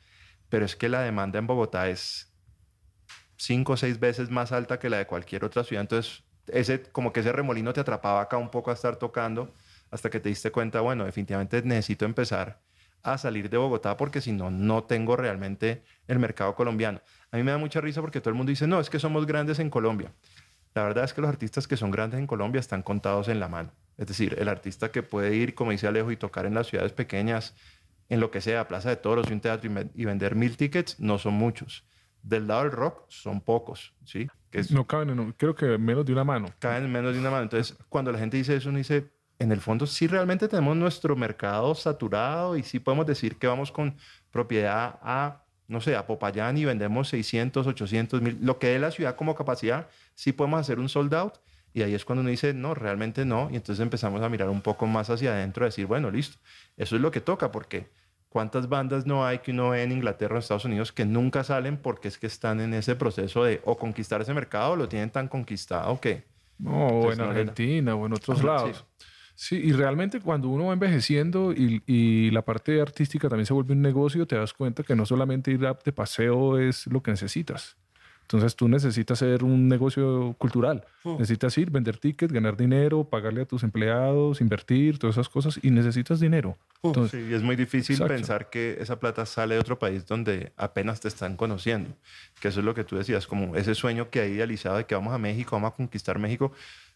pero 0.49 0.65
es 0.65 0.75
que 0.75 0.89
la 0.89 1.01
demanda 1.01 1.39
en 1.39 1.47
Bogotá 1.47 1.89
es 1.89 2.33
cinco 3.37 3.73
o 3.73 3.77
seis 3.77 3.99
veces 3.99 4.29
más 4.29 4.51
alta 4.51 4.79
que 4.79 4.89
la 4.89 4.97
de 4.97 5.07
cualquier 5.07 5.45
otra 5.45 5.63
ciudad. 5.63 5.81
Entonces, 5.81 6.23
ese, 6.47 6.83
como 6.83 7.13
que 7.13 7.21
ese 7.21 7.31
remolino 7.31 7.73
te 7.73 7.81
atrapaba 7.81 8.21
acá 8.21 8.37
un 8.37 8.49
poco 8.49 8.71
a 8.71 8.73
estar 8.73 8.97
tocando 8.97 9.53
hasta 9.91 10.09
que 10.09 10.19
te 10.19 10.29
diste 10.29 10.51
cuenta, 10.51 10.81
bueno, 10.81 11.05
definitivamente 11.05 11.61
necesito 11.61 12.05
empezar 12.05 12.59
a 13.13 13.17
salir 13.17 13.49
de 13.49 13.57
Bogotá 13.57 13.97
porque 13.97 14.19
si 14.21 14.31
no, 14.31 14.49
no 14.51 14.83
tengo 14.83 15.15
realmente 15.15 15.83
el 16.07 16.19
mercado 16.19 16.55
colombiano. 16.55 17.01
A 17.31 17.37
mí 17.37 17.43
me 17.43 17.51
da 17.51 17.57
mucha 17.57 17.79
risa 17.81 18.01
porque 18.01 18.19
todo 18.19 18.29
el 18.31 18.35
mundo 18.35 18.49
dice, 18.49 18.67
no, 18.67 18.79
es 18.79 18.89
que 18.89 18.99
somos 18.99 19.25
grandes 19.25 19.59
en 19.59 19.69
Colombia. 19.69 20.11
La 20.73 20.83
verdad 20.83 21.05
es 21.05 21.13
que 21.13 21.21
los 21.21 21.29
artistas 21.29 21.67
que 21.67 21.77
son 21.77 21.91
grandes 21.91 22.19
en 22.19 22.27
Colombia 22.27 22.59
están 22.59 22.81
contados 22.83 23.27
en 23.29 23.39
la 23.39 23.47
mano. 23.47 23.71
Es 23.97 24.07
decir, 24.07 24.35
el 24.39 24.49
artista 24.49 24.91
que 24.91 25.03
puede 25.03 25.35
ir, 25.35 25.55
como 25.55 25.71
dice 25.71 25.87
Alejo, 25.87 26.11
y 26.11 26.17
tocar 26.17 26.45
en 26.45 26.53
las 26.53 26.67
ciudades 26.67 26.91
pequeñas, 26.91 27.55
en 28.09 28.19
lo 28.19 28.29
que 28.29 28.41
sea, 28.41 28.67
Plaza 28.67 28.89
de 28.89 28.97
Toros 28.97 29.27
y 29.29 29.33
un 29.33 29.39
teatro 29.39 29.71
y, 29.95 30.05
vender 30.05 30.35
mil 30.35 30.57
tickets, 30.57 30.99
no 30.99 31.17
son 31.17 31.33
muchos. 31.35 31.85
Del 32.23 32.47
lado 32.47 32.63
del 32.63 32.71
rock 32.71 33.05
son 33.07 33.39
pocos, 33.39 33.93
¿sí? 34.03 34.27
Que 34.49 34.59
es- 34.59 34.71
No 34.71 34.85
caben 34.85 35.11
en, 35.11 35.31
creo 35.33 35.55
que 35.55 35.77
menos 35.77 36.05
de 36.05 36.11
una 36.11 36.23
mano. 36.23 36.49
caen 36.59 36.83
en 36.85 36.91
menos 36.91 37.13
de 37.13 37.19
una 37.19 37.29
mano. 37.29 37.43
Entonces, 37.43 37.77
cuando 37.87 38.11
la 38.11 38.19
gente 38.19 38.35
dice 38.35 38.55
eso, 38.55 38.69
uno 38.69 38.79
dice, 38.79 39.11
en 39.39 39.51
el 39.51 39.61
fondo 39.61 39.85
sí 39.85 40.07
realmente 40.07 40.47
tenemos 40.47 40.75
nuestro 40.77 41.15
mercado 41.15 41.75
saturado 41.75 42.57
y 42.57 42.63
sí 42.63 42.79
podemos 42.79 43.05
decir 43.05 43.37
que 43.37 43.47
vamos 43.47 43.71
con 43.71 43.95
propiedad 44.31 44.99
a, 45.01 45.43
no 45.67 45.81
sé, 45.81 45.95
a 45.95 46.07
Popayán 46.07 46.57
y 46.57 46.65
vendemos 46.65 47.09
600, 47.09 47.67
800 47.67 48.21
mil, 48.21 48.37
lo 48.41 48.59
que 48.59 48.75
es 48.75 48.81
la 48.81 48.91
ciudad 48.91 49.15
como 49.15 49.35
capacidad, 49.35 49.87
sí 50.13 50.31
podemos 50.31 50.59
hacer 50.59 50.79
un 50.79 50.89
sold 50.89 51.13
out. 51.13 51.33
Y 51.73 51.81
ahí 51.81 51.93
es 51.93 52.05
cuando 52.05 52.21
uno 52.21 52.29
dice, 52.29 52.53
no, 52.53 52.73
realmente 52.73 53.25
no. 53.25 53.49
Y 53.51 53.57
entonces 53.57 53.83
empezamos 53.83 54.21
a 54.21 54.29
mirar 54.29 54.47
un 54.47 54.61
poco 54.61 54.87
más 54.87 55.09
hacia 55.09 55.33
adentro, 55.33 55.65
a 55.65 55.67
decir, 55.67 55.85
bueno, 55.87 56.09
listo, 56.09 56.37
eso 56.77 56.95
es 56.95 57.01
lo 57.01 57.11
que 57.11 57.19
toca, 57.19 57.51
porque 57.51 57.91
¿cuántas 58.29 58.69
bandas 58.69 59.05
no 59.05 59.25
hay 59.25 59.39
que 59.39 59.51
uno 59.51 59.71
ve 59.71 59.83
en 59.83 59.91
Inglaterra 59.91 60.35
o 60.35 60.39
Estados 60.39 60.63
Unidos 60.63 60.93
que 60.93 61.05
nunca 61.05 61.43
salen 61.43 61.75
porque 61.75 62.07
es 62.07 62.17
que 62.17 62.27
están 62.27 62.61
en 62.61 62.73
ese 62.73 62.95
proceso 62.95 63.43
de 63.43 63.61
o 63.65 63.77
conquistar 63.77 64.21
ese 64.21 64.33
mercado 64.33 64.71
o 64.71 64.75
lo 64.77 64.87
tienen 64.87 65.09
tan 65.09 65.27
conquistado 65.27 65.99
que... 65.99 66.23
No, 66.57 66.87
o 66.87 67.11
en 67.11 67.17
no. 67.17 67.25
Argentina 67.25 67.93
o 67.93 68.05
en 68.05 68.13
otros 68.13 68.39
Ajá, 68.39 68.47
lados. 68.47 68.85
Sí. 68.97 69.05
Y 69.51 69.71
realmente 69.73 70.19
cuando 70.21 70.47
uno 70.49 70.67
va 70.67 70.73
envejeciendo 70.73 71.51
y, 71.51 71.81
y 71.85 72.31
la 72.31 72.43
parte 72.43 72.79
artística 72.81 73.27
también 73.29 73.45
se 73.45 73.53
vuelve 73.53 73.73
un 73.73 73.81
negocio, 73.81 74.25
te 74.25 74.35
das 74.35 74.53
cuenta 74.53 74.83
que 74.83 74.95
no 74.95 75.05
solamente 75.05 75.51
ir 75.51 75.65
a- 75.65 75.77
de 75.83 75.91
paseo 75.91 76.57
es 76.57 76.87
lo 76.87 77.01
que 77.03 77.11
necesitas. 77.11 77.75
Entonces 78.21 78.55
tú 78.55 78.67
necesitas 78.67 79.19
ser 79.19 79.43
un 79.43 79.67
negocio 79.67 80.33
cultural. 80.39 80.83
Mm. 81.03 81.11
Necesitas 81.19 81.55
ir, 81.59 81.69
vender 81.69 81.97
tickets, 81.97 82.33
ganar 82.33 82.57
dinero, 82.57 83.03
pagarle 83.03 83.41
a 83.43 83.45
tus 83.45 83.61
empleados, 83.61 84.41
invertir, 84.41 84.97
todas 84.97 85.15
esas 85.17 85.29
cosas 85.29 85.59
y 85.61 85.69
necesitas 85.69 86.19
dinero. 86.19 86.57
Entonces, 86.81 87.21
Sí, 87.21 87.27
y 87.29 87.33
es 87.35 87.43
muy 87.43 87.55
difícil 87.55 87.95
Exacto. 87.97 88.13
pensar 88.15 88.49
que 88.49 88.77
esa 88.79 88.99
plata 88.99 89.27
sale 89.27 89.53
de 89.55 89.59
otro 89.59 89.77
país 89.77 90.07
donde 90.07 90.53
apenas 90.57 91.01
te 91.01 91.07
están 91.07 91.35
conociendo. 91.37 91.91
Que 92.41 92.47
eso 92.47 92.61
es 92.61 92.65
lo 92.65 92.73
que 92.73 92.83
tú 92.83 92.95
decías, 92.95 93.27
como 93.27 93.55
ese 93.55 93.75
sueño 93.75 94.09
que 94.09 94.21
hay 94.21 94.31
idealizado 94.31 94.77
de 94.77 94.85
que 94.85 94.95
vamos 94.95 95.13
a 95.13 95.19
México, 95.19 95.55
vamos 95.55 95.73
a 95.73 95.75
conquistar 95.75 96.17
México, 96.17 96.51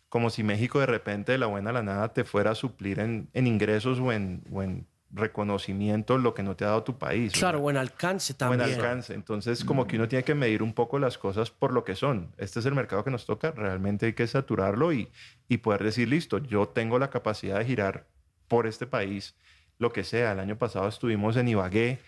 como 0.10 0.30
si 0.30 0.44
México 0.44 0.80
de 0.80 0.88
repente 0.88 1.32
de 1.32 1.38
la 1.38 1.46
buena 1.46 1.70
a 1.70 1.74
la 1.74 1.84
nada 1.84 2.14
te 2.14 2.24
fuera 2.24 2.52
a 2.52 2.56
suplir 2.56 3.00
en, 3.00 3.30
en 3.34 3.48
ingresos 3.48 4.00
o 4.00 4.12
en, 4.12 4.44
o 4.52 4.64
en 4.64 4.88
reconocimiento 5.12 6.18
lo 6.18 6.34
que 6.34 6.44
no 6.44 6.56
te 6.56 6.66
ha 6.66 6.70
dado 6.70 6.84
tu 6.84 6.98
país. 6.98 7.34
Claro, 7.34 7.60
buen 7.60 7.78
alcance 7.78 8.34
buen 8.34 8.60
también. 8.60 8.80
alcance. 8.80 9.14
Entonces, 9.14 9.64
como 9.64 9.88
que 9.88 9.96
uno 9.96 10.08
tiene 10.08 10.24
que 10.24 10.36
medir 10.36 10.62
un 10.62 10.74
poco 10.74 11.00
las 11.00 11.18
cosas 11.18 11.52
por 11.52 11.74
lo 11.74 11.84
que 11.84 11.96
son. 11.96 12.34
Este 12.38 12.60
es 12.60 12.66
el 12.66 12.76
mercado 12.76 13.04
que 13.04 13.12
nos 13.12 13.26
toca, 13.26 13.52
realmente 13.52 14.08
hay 14.08 14.14
que 14.14 14.28
saturarlo 14.28 14.94
y, 14.94 15.10
y 15.48 15.58
poder 15.58 15.84
decir, 15.84 16.10
listo, 16.10 16.38
yo 16.40 16.68
tengo 16.68 17.00
la 17.00 17.10
capacidad 17.10 17.60
de 17.60 17.66
girar 17.66 18.08
por 18.48 18.68
este 18.68 18.88
país, 18.88 19.36
lo 19.78 19.92
que 19.92 20.04
sea. 20.04 20.32
El 20.34 20.40
año 20.40 20.58
pasado 20.58 20.88
estuvimos 20.88 21.38
en 21.38 21.48
Ibagué, 21.48 22.00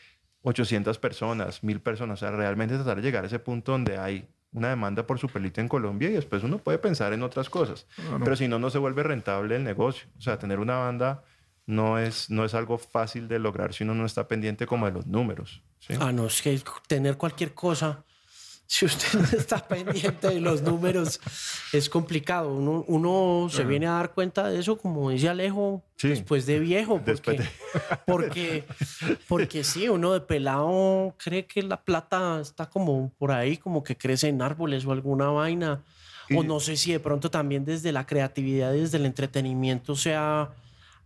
800 0.44 0.98
personas, 0.98 1.64
1000 1.64 1.80
personas. 1.82 2.22
O 2.22 2.26
sea, 2.26 2.36
realmente 2.36 2.76
tratar 2.76 2.98
de 2.98 3.04
llegar 3.04 3.24
a 3.24 3.28
ese 3.28 3.40
punto 3.40 3.72
donde 3.72 3.98
hay 3.98 4.28
una 4.54 4.70
demanda 4.70 5.06
por 5.08 5.20
superlito 5.20 5.62
en 5.62 5.68
Colombia 5.68 6.10
y 6.10 6.14
después 6.14 6.44
uno 6.44 6.58
puede 6.58 6.78
pensar 6.78 7.14
en 7.14 7.24
otras 7.24 7.50
cosas. 7.50 7.88
Claro. 7.96 8.24
Pero 8.24 8.36
si 8.36 8.48
no, 8.48 8.60
no 8.60 8.70
se 8.70 8.78
vuelve 8.78 9.04
rentable 9.04 9.56
el 9.56 9.64
negocio. 9.64 10.10
O 10.18 10.22
sea, 10.22 10.38
tener 10.38 10.60
una 10.60 10.78
banda 10.78 11.24
no 11.66 12.00
es, 12.00 12.30
no 12.30 12.44
es 12.44 12.54
algo 12.54 12.78
fácil 12.78 13.28
de 13.28 13.40
lograr 13.40 13.74
si 13.74 13.84
uno 13.84 13.94
no 13.94 14.06
está 14.06 14.28
pendiente 14.28 14.66
como 14.66 14.86
de 14.86 14.92
los 14.92 15.08
números. 15.08 15.64
¿sí? 15.80 15.94
Ah, 16.00 16.12
no, 16.12 16.26
es 16.26 16.42
que 16.42 16.60
tener 16.88 17.18
cualquier 17.18 17.54
cosa, 17.54 18.04
si 18.74 18.86
usted 18.86 19.20
no 19.20 19.26
está 19.38 19.68
pendiente 19.68 20.30
de 20.30 20.40
los 20.40 20.62
números, 20.62 21.20
es 21.74 21.90
complicado. 21.90 22.54
Uno, 22.54 22.86
uno 22.88 23.50
se 23.50 23.66
viene 23.66 23.86
a 23.88 23.92
dar 23.92 24.12
cuenta 24.14 24.48
de 24.50 24.60
eso, 24.60 24.78
como 24.78 25.10
dice 25.10 25.28
Alejo, 25.28 25.84
Sí. 25.98 26.08
después 26.08 26.46
de 26.46 26.58
viejo. 26.60 27.02
Porque, 27.04 27.32
de- 27.34 27.50
porque, 28.08 28.64
porque 29.28 29.66
sí, 29.66 29.90
uno 29.90 30.14
de 30.14 30.22
pelado 30.22 31.14
cree 31.18 31.46
que 31.46 31.62
la 31.64 31.82
plata 31.82 32.40
está 32.42 32.70
como 32.70 33.12
por 33.18 33.34
ahí, 33.34 33.58
como 33.58 33.84
que 33.84 33.98
crece 33.98 34.30
en 34.30 34.42
árboles 34.42 34.86
o 34.86 34.94
alguna 34.94 35.28
vaina. 35.32 35.84
O 36.34 36.42
Y- 36.42 36.48
no 36.48 36.62
sé 36.62 36.78
si 36.78 36.94
de 36.94 37.02
pronto 37.02 37.30
también 37.30 37.66
desde 37.66 37.92
la 37.92 38.06
creatividad, 38.06 38.72
desde 38.72 38.98
el 38.98 39.06
entretenimiento 39.06 39.98
sea 39.98 40.50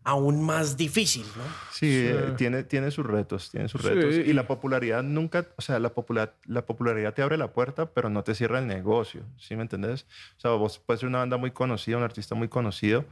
aún 0.06 0.42
más 0.46 0.78
difícil, 0.78 1.26
¿no? 1.36 1.44
Sí, 1.72 1.88
eh, 1.92 2.34
tiene, 2.38 2.64
tiene 2.64 2.92
sus 2.92 3.06
retos, 3.06 3.50
tiene 3.52 3.68
sus 3.68 3.84
retos. 3.84 4.16
y- 4.16 4.30
Y 4.30 4.34
la 4.34 4.48
popularidad 4.48 5.04
nunca, 5.04 5.48
o 5.58 5.62
sea, 5.62 5.80
la, 5.80 5.90
popular, 5.90 6.34
la 6.46 6.66
popularidad 6.66 7.14
te 7.14 7.22
abre 7.22 7.36
la 7.38 7.52
puerta, 7.52 7.88
pero 7.88 8.10
no 8.10 8.24
te 8.24 8.34
cierra 8.36 8.60
el 8.60 8.68
negocio, 8.68 9.24
¿sí 9.38 9.56
me 9.56 9.64
entendés? 9.64 10.06
O 10.38 10.40
sea, 10.40 10.52
vos 10.52 10.80
puedes 10.80 11.02
ser 11.02 11.10
una 11.10 11.18
banda 11.20 11.36
muy 11.38 11.52
conocida, 11.52 11.98
un 11.98 12.04
artista 12.04 12.36
muy 12.36 12.48
conocido, 12.48 13.04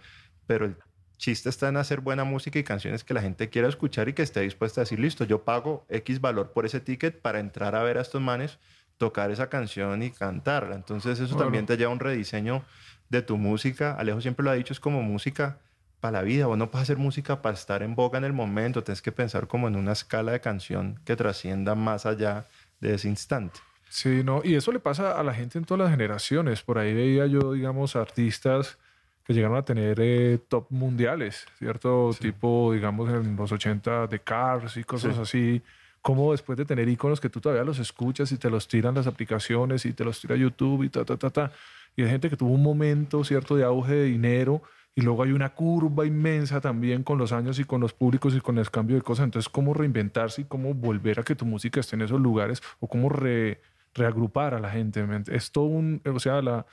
pero 0.46 0.66
el 0.66 0.76
chiste 1.18 1.50
está 1.50 1.68
en 1.70 1.78
hacer 1.78 2.00
buena 2.02 2.24
música 2.24 2.60
y 2.60 2.64
canciones 2.64 3.04
que 3.04 3.14
la 3.14 3.22
gente 3.22 3.50
quiera 3.50 3.68
escuchar 3.68 4.08
y 4.10 4.14
que 4.14 4.22
esté 4.22 4.42
dispuesta 4.42 4.82
a 4.82 4.84
decir, 4.84 5.00
listo, 5.00 5.24
yo 5.26 5.44
pago 5.44 5.86
X 5.90 6.22
valor 6.22 6.52
por 6.52 6.66
ese 6.66 6.80
ticket 6.80 7.20
para 7.22 7.40
entrar 7.40 7.76
a 7.76 7.84
ver 7.84 7.98
a 7.98 8.02
estos 8.02 8.22
manes, 8.22 8.60
tocar 8.98 9.32
esa 9.32 9.50
canción 9.50 10.04
y 10.04 10.12
cantarla. 10.12 10.76
Entonces 10.76 11.20
eso 11.20 11.36
también 11.38 11.66
te 11.66 11.76
lleva 11.78 11.90
a 11.92 11.94
un 11.94 12.00
rediseño 12.00 12.64
de 13.10 13.22
tu 13.22 13.38
música. 13.38 13.96
Alejo 13.96 14.22
siempre 14.22 14.44
lo 14.44 14.52
ha 14.52 14.54
dicho, 14.56 14.74
es 14.74 14.80
como 14.80 15.02
música 15.02 15.60
para 16.04 16.20
la 16.20 16.22
vida. 16.24 16.48
Vos 16.48 16.58
no 16.58 16.70
puedes 16.70 16.84
hacer 16.84 16.98
música 16.98 17.42
para 17.42 17.56
estar 17.56 17.82
en 17.82 17.96
boga 17.96 18.18
en 18.18 18.26
el 18.26 18.34
momento. 18.34 18.84
Tienes 18.84 19.02
que 19.02 19.14
pensar 19.14 19.48
como 19.48 19.70
en 19.70 19.78
una 19.78 19.94
escala 19.94 20.34
de 20.34 20.42
canción 20.42 21.00
que 21.06 21.16
trascienda 21.16 21.76
más 21.76 22.06
allá 22.06 22.46
de 22.82 22.96
ese 22.96 23.08
instante. 23.08 23.62
Sí, 23.88 24.22
no, 24.22 24.42
y 24.44 24.56
eso 24.56 24.74
le 24.74 24.80
pasa 24.80 25.18
a 25.18 25.24
la 25.24 25.34
gente 25.34 25.58
en 25.58 25.64
todas 25.64 25.80
las 25.80 25.92
generaciones. 25.92 26.62
Por 26.62 26.78
ahí 26.78 26.94
veía 26.94 27.26
yo, 27.28 27.54
digamos, 27.54 27.96
artistas 27.96 28.78
que 29.24 29.34
llegaron 29.34 29.56
a 29.56 29.64
tener 29.64 29.98
eh, 30.02 30.40
top 30.50 30.66
mundiales, 30.72 31.46
¿cierto? 31.58 32.10
Tipo, 32.20 32.74
digamos, 32.74 33.10
en 33.10 33.38
los 33.38 33.54
80 33.54 34.08
de 34.08 34.20
Cars 34.20 34.76
y 34.76 34.84
cosas 34.84 35.16
Sí. 35.16 35.22
así. 35.22 35.62
Como 36.02 36.34
después 36.34 36.58
de 36.58 36.66
tener 36.66 36.90
iconos 36.90 37.22
que 37.22 37.30
tú 37.30 37.40
todavía 37.40 37.64
los 37.64 37.80
escuchas 37.80 38.30
y 38.34 38.38
te 38.38 38.50
los 38.50 38.68
tiran 38.68 38.94
las 38.94 39.08
aplicaciones 39.08 39.86
y 39.86 39.94
te 39.94 40.04
los 40.04 40.20
tira 40.20 40.36
YouTube 40.36 40.84
y 40.84 40.90
ta, 40.90 41.06
ta, 41.06 41.16
ta, 41.16 41.30
ta. 41.30 41.52
y 41.96 42.02
hay 42.04 42.10
gente 42.10 42.30
que 42.30 42.36
tuvo 42.36 42.52
un 42.52 42.62
momento, 42.62 43.24
¿cierto?, 43.24 43.56
de 43.56 43.64
auge 43.64 43.94
de 43.94 44.04
dinero 44.04 44.62
y 44.96 45.02
luego 45.02 45.24
hay 45.24 45.32
una 45.32 45.50
curva 45.50 46.06
inmensa 46.06 46.62
también 46.62 47.04
con 47.04 47.18
los 47.18 47.32
años 47.32 47.58
y 47.60 47.64
con 47.64 47.82
los 47.82 47.94
públicos 47.94 48.36
y 48.36 48.42
con 48.42 48.58
el 48.60 48.70
cambio 48.70 48.96
de 48.96 49.02
cosas. 49.02 49.26
Entonces, 49.26 49.50
¿cómo 49.50 49.74
reinventarse 49.74 50.42
y 50.42 50.46
cómo 50.46 50.74
volver 50.74 51.20
a 51.20 51.24
que 51.24 51.36
tu 51.36 51.46
música 51.46 51.80
esté 51.80 51.96
en 51.96 52.04
esos 52.04 52.22
lugares 52.22 52.62
o 52.80 52.88
cómo 52.88 53.10
reagrupar 53.10 54.54
a 54.54 54.60
la 54.60 54.70
gente? 54.70 55.04
Es 55.28 55.52
todo 55.52 55.66
un, 55.66 56.02
o 56.06 56.20
sea, 56.20 56.42
la, 56.44 56.66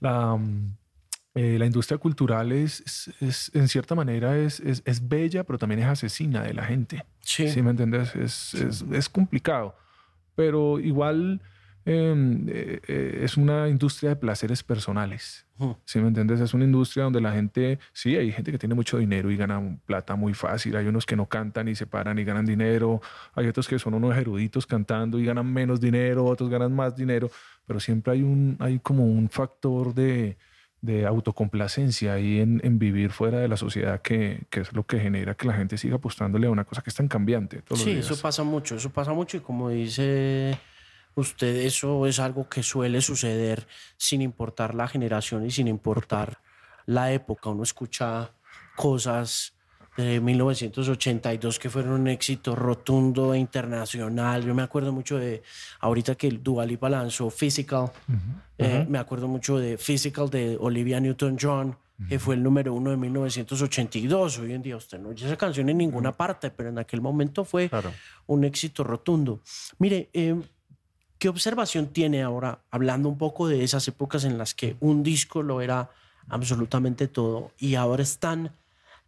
la, 0.00 0.36
mm, 0.36 0.74
eh, 1.34 1.56
la 1.58 1.64
industria 1.64 1.96
cultural 1.96 2.52
es, 2.52 3.10
es, 3.20 3.50
en 3.54 3.66
cierta 3.68 3.94
manera, 3.94 4.36
es, 4.36 4.60
es, 4.60 5.08
bella, 5.08 5.44
pero 5.44 5.58
también 5.58 5.80
es 5.80 5.86
asesina 5.86 6.42
de 6.42 6.52
la 6.52 6.64
gente. 6.64 7.06
Sí. 7.20 7.48
¿Sí 7.48 7.62
me 7.62 7.70
entiendes? 7.70 8.14
Es, 8.14 9.08
complicado, 9.08 9.74
pero 10.34 10.78
igual 10.78 11.40
eh, 11.84 12.80
eh, 12.86 13.20
es 13.22 13.36
una 13.36 13.68
industria 13.68 14.10
de 14.10 14.16
placeres 14.16 14.62
personales. 14.62 15.46
¿Sí 15.84 16.00
me 16.00 16.08
entiendes? 16.08 16.40
Es 16.40 16.54
una 16.54 16.64
industria 16.64 17.04
donde 17.04 17.20
la 17.20 17.32
gente, 17.32 17.78
sí, 17.92 18.16
hay 18.16 18.32
gente 18.32 18.50
que 18.50 18.58
tiene 18.58 18.74
mucho 18.74 18.98
dinero 18.98 19.30
y 19.30 19.36
gana 19.36 19.78
plata 19.86 20.16
muy 20.16 20.34
fácil. 20.34 20.74
Hay 20.74 20.86
unos 20.86 21.06
que 21.06 21.14
no 21.14 21.26
cantan 21.26 21.68
y 21.68 21.76
se 21.76 21.86
paran 21.86 22.18
y 22.18 22.24
ganan 22.24 22.44
dinero. 22.44 23.00
Hay 23.34 23.46
otros 23.46 23.68
que 23.68 23.78
son 23.78 23.94
unos 23.94 24.16
eruditos 24.16 24.66
cantando 24.66 25.20
y 25.20 25.24
ganan 25.24 25.46
menos 25.52 25.80
dinero. 25.80 26.24
Otros 26.24 26.50
ganan 26.50 26.74
más 26.74 26.96
dinero. 26.96 27.30
Pero 27.64 27.78
siempre 27.78 28.14
hay, 28.14 28.22
un, 28.22 28.56
hay 28.58 28.80
como 28.80 29.04
un 29.04 29.28
factor 29.28 29.94
de, 29.94 30.36
de 30.80 31.06
autocomplacencia 31.06 32.14
ahí 32.14 32.40
en, 32.40 32.60
en, 32.64 32.80
vivir 32.80 33.12
fuera 33.12 33.38
de 33.38 33.46
la 33.46 33.56
sociedad 33.56 34.02
que, 34.02 34.42
que, 34.50 34.60
es 34.60 34.72
lo 34.72 34.84
que 34.84 34.98
genera 34.98 35.36
que 35.36 35.46
la 35.46 35.54
gente 35.54 35.78
siga 35.78 35.94
apostándole 35.94 36.48
a 36.48 36.50
una 36.50 36.64
cosa 36.64 36.82
que 36.82 36.90
es 36.90 36.96
tan 36.96 37.06
cambiante. 37.06 37.62
sí, 37.74 37.90
eso 37.90 38.20
pasa 38.20 38.42
mucho. 38.42 38.74
Eso 38.74 38.90
pasa 38.90 39.12
mucho 39.12 39.36
y 39.36 39.40
como 39.40 39.68
dice 39.68 40.58
usted 41.14 41.56
eso 41.56 42.06
es 42.06 42.18
algo 42.18 42.48
que 42.48 42.62
suele 42.62 43.00
suceder 43.00 43.66
sin 43.96 44.22
importar 44.22 44.74
la 44.74 44.88
generación 44.88 45.46
y 45.46 45.50
sin 45.50 45.68
importar 45.68 46.38
la 46.86 47.12
época. 47.12 47.50
Uno 47.50 47.62
escucha 47.62 48.32
cosas 48.76 49.54
de 49.96 50.20
1982 50.20 51.58
que 51.58 51.68
fueron 51.68 51.92
un 51.92 52.08
éxito 52.08 52.54
rotundo 52.56 53.34
e 53.34 53.38
internacional. 53.38 54.44
Yo 54.44 54.54
me 54.54 54.62
acuerdo 54.62 54.92
mucho 54.92 55.18
de, 55.18 55.42
ahorita 55.80 56.14
que 56.14 56.28
el 56.28 56.42
Lipa 56.66 56.88
lanzó 56.88 57.30
Physical, 57.30 57.90
eh, 58.56 58.86
me 58.88 58.98
acuerdo 58.98 59.28
mucho 59.28 59.58
de 59.58 59.76
Physical 59.76 60.30
de 60.30 60.56
Olivia 60.58 60.98
Newton-John, 61.00 61.76
que 62.08 62.18
fue 62.18 62.34
el 62.34 62.42
número 62.42 62.74
uno 62.74 62.90
de 62.90 62.96
1982. 62.96 64.38
Hoy 64.38 64.54
en 64.54 64.62
día 64.62 64.76
usted 64.76 64.98
no 64.98 65.10
oye 65.10 65.26
esa 65.26 65.36
canción 65.36 65.68
en 65.68 65.78
ninguna 65.78 66.16
parte, 66.16 66.50
pero 66.50 66.70
en 66.70 66.78
aquel 66.78 67.00
momento 67.00 67.44
fue 67.44 67.70
un 68.26 68.44
éxito 68.44 68.82
rotundo. 68.82 69.40
Mire, 69.78 70.08
eh, 70.12 70.34
¿Qué 71.22 71.28
observación 71.28 71.86
tiene 71.86 72.20
ahora, 72.20 72.64
hablando 72.72 73.08
un 73.08 73.16
poco 73.16 73.46
de 73.46 73.62
esas 73.62 73.86
épocas 73.86 74.24
en 74.24 74.38
las 74.38 74.54
que 74.54 74.74
un 74.80 75.04
disco 75.04 75.44
lo 75.44 75.60
era 75.60 75.88
absolutamente 76.28 77.06
todo 77.06 77.52
y 77.58 77.76
ahora 77.76 78.02
están 78.02 78.56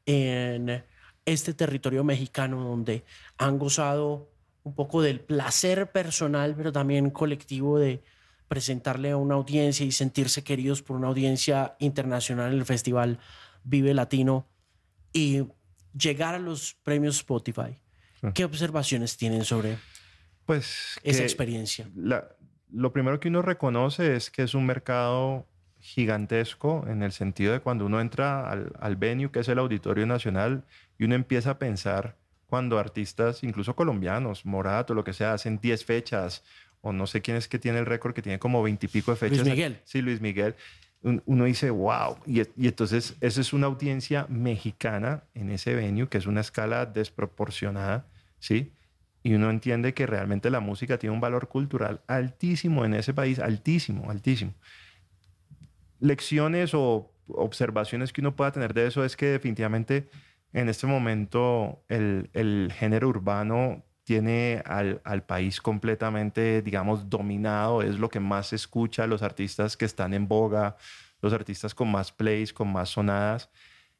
en 0.06 0.84
este 1.26 1.54
territorio 1.54 2.04
mexicano 2.04 2.62
donde 2.62 3.02
han 3.36 3.58
gozado 3.58 4.30
un 4.62 4.76
poco 4.76 5.02
del 5.02 5.18
placer 5.18 5.90
personal, 5.90 6.54
pero 6.56 6.70
también 6.70 7.10
colectivo 7.10 7.80
de 7.80 8.00
presentarle 8.46 9.10
a 9.10 9.16
una 9.16 9.34
audiencia 9.34 9.84
y 9.84 9.90
sentirse 9.90 10.44
queridos 10.44 10.82
por 10.82 10.96
una 10.96 11.08
audiencia 11.08 11.74
internacional 11.80 12.52
en 12.52 12.60
el 12.60 12.64
festival 12.64 13.18
Vive 13.64 13.92
Latino 13.92 14.46
y 15.12 15.42
llegar 15.98 16.36
a 16.36 16.38
los 16.38 16.76
premios 16.84 17.16
Spotify. 17.16 17.74
¿Qué 18.34 18.44
observaciones 18.44 19.16
tienen 19.16 19.44
sobre 19.44 19.78
pues 20.46 20.98
esa 21.02 21.22
experiencia? 21.22 21.88
lo 22.70 22.92
primero 22.92 23.20
que 23.20 23.28
uno 23.28 23.40
reconoce 23.40 24.16
es 24.16 24.30
que 24.30 24.42
es 24.42 24.54
un 24.54 24.66
mercado 24.66 25.46
gigantesco 25.78 26.84
en 26.88 27.02
el 27.02 27.12
sentido 27.12 27.52
de 27.52 27.60
cuando 27.60 27.86
uno 27.86 28.00
entra 28.00 28.50
al, 28.50 28.72
al 28.80 28.96
venue, 28.96 29.30
que 29.30 29.40
es 29.40 29.48
el 29.48 29.58
Auditorio 29.58 30.06
Nacional, 30.06 30.64
y 30.98 31.04
uno 31.04 31.14
empieza 31.14 31.50
a 31.50 31.58
pensar 31.58 32.16
cuando 32.46 32.78
artistas, 32.78 33.42
incluso 33.42 33.74
colombianos, 33.74 34.46
Morato, 34.46 34.94
lo 34.94 35.04
que 35.04 35.12
sea, 35.12 35.34
hacen 35.34 35.58
10 35.60 35.84
fechas, 35.84 36.42
o 36.80 36.92
no 36.92 37.06
sé 37.06 37.20
quién 37.20 37.36
es 37.36 37.48
que 37.48 37.58
tiene 37.58 37.78
el 37.78 37.86
récord, 37.86 38.14
que 38.14 38.22
tiene 38.22 38.38
como 38.38 38.62
20 38.62 38.86
y 38.86 38.88
pico 38.88 39.10
de 39.10 39.16
fechas. 39.16 39.38
Luis 39.38 39.50
Miguel. 39.50 39.80
Sí, 39.84 40.02
Luis 40.02 40.20
Miguel. 40.20 40.54
Uno 41.02 41.44
dice, 41.44 41.70
wow. 41.70 42.16
Y, 42.26 42.40
y 42.40 42.68
entonces, 42.68 43.16
esa 43.20 43.40
es 43.40 43.52
una 43.52 43.66
audiencia 43.66 44.26
mexicana 44.28 45.24
en 45.34 45.50
ese 45.50 45.74
venue, 45.74 46.08
que 46.08 46.18
es 46.18 46.26
una 46.26 46.40
escala 46.40 46.86
desproporcionada, 46.86 48.06
¿sí? 48.38 48.72
Y 49.24 49.32
uno 49.34 49.48
entiende 49.48 49.94
que 49.94 50.06
realmente 50.06 50.50
la 50.50 50.60
música 50.60 50.98
tiene 50.98 51.14
un 51.14 51.20
valor 51.20 51.48
cultural 51.48 52.02
altísimo 52.06 52.84
en 52.84 52.92
ese 52.92 53.14
país, 53.14 53.38
altísimo, 53.38 54.10
altísimo. 54.10 54.52
Lecciones 55.98 56.74
o 56.74 57.10
observaciones 57.28 58.12
que 58.12 58.20
uno 58.20 58.36
pueda 58.36 58.52
tener 58.52 58.74
de 58.74 58.86
eso 58.86 59.02
es 59.02 59.16
que 59.16 59.26
definitivamente 59.26 60.10
en 60.52 60.68
este 60.68 60.86
momento 60.86 61.82
el, 61.88 62.28
el 62.34 62.70
género 62.76 63.08
urbano 63.08 63.82
tiene 64.04 64.62
al, 64.66 65.00
al, 65.04 65.24
país 65.24 65.58
completamente, 65.62 66.60
digamos, 66.60 67.08
dominado, 67.08 67.80
es 67.80 67.98
lo 67.98 68.10
que 68.10 68.20
más 68.20 68.48
se 68.48 68.56
escucha, 68.56 69.06
los 69.06 69.22
artistas 69.22 69.78
que 69.78 69.86
están 69.86 70.12
en 70.12 70.28
boga, 70.28 70.76
los 71.22 71.32
artistas 71.32 71.74
con 71.74 71.90
más 71.90 72.12
plays, 72.12 72.52
con 72.52 72.70
más 72.70 72.90
sonadas. 72.90 73.48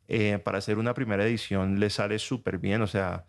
Eh, 0.06 0.38
para 0.44 0.58
hacer 0.58 0.76
una 0.76 0.92
primera 0.92 1.24
edición 1.24 1.80
le 1.80 1.88
sale 1.88 2.18
súper 2.18 2.58
bien, 2.58 2.82
o 2.82 2.86
sea, 2.86 3.24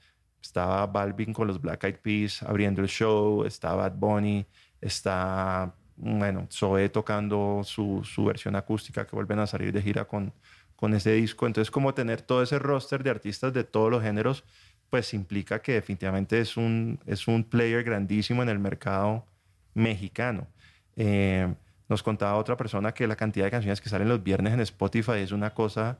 estaba 0.46 0.86
Balvin 0.88 1.34
con 1.34 1.48
los 1.48 1.62
Black 1.62 1.84
Eyed 1.84 1.98
Peas 1.98 2.44
abriendo 2.44 2.82
el 2.82 2.88
show, 2.88 3.44
está 3.44 3.74
Bad 3.76 3.94
Bunny, 3.96 4.46
está, 4.82 5.74
bueno, 5.98 6.48
Zoe 6.52 6.90
tocando 6.90 7.62
su, 7.64 8.02
su, 8.04 8.26
versión 8.26 8.56
acústica 8.56 9.06
que 9.06 9.16
vuelven 9.16 9.40
a 9.40 9.48
salir 9.48 9.72
de 9.74 9.82
gira 9.82 10.06
con, 10.06 10.34
con 10.76 10.94
ese 10.94 11.14
disco. 11.14 11.48
Entonces, 11.48 11.72
como 11.72 11.94
tener 11.94 12.22
todo 12.22 12.44
ese 12.44 12.60
roster 12.60 13.04
de 13.04 13.10
artistas 13.10 13.54
de 13.54 13.64
todos 13.64 13.92
los 13.92 14.04
géneros, 14.04 14.44
pues 14.90 15.14
implica 15.14 15.62
que 15.62 15.74
definitivamente 15.74 16.40
es 16.40 16.58
un, 16.58 17.00
es 17.06 17.28
un 17.28 17.44
player 17.44 17.84
grandísimo 17.84 18.44
en 18.44 18.50
el 18.50 18.60
mercado 18.60 19.26
mexicano. 19.74 20.48
Eh, 20.96 21.54
nos 21.90 22.04
contaba 22.04 22.36
otra 22.38 22.58
persona 22.58 22.94
que 22.94 23.08
la 23.08 23.16
cantidad 23.16 23.46
de 23.46 23.52
canciones 23.52 23.82
que 23.82 23.90
salen 23.90 24.10
los 24.10 24.24
viernes 24.24 24.54
en 24.54 24.62
Spotify 24.62 25.20
es 25.20 25.32
una 25.32 25.54
cosa 25.54 26.00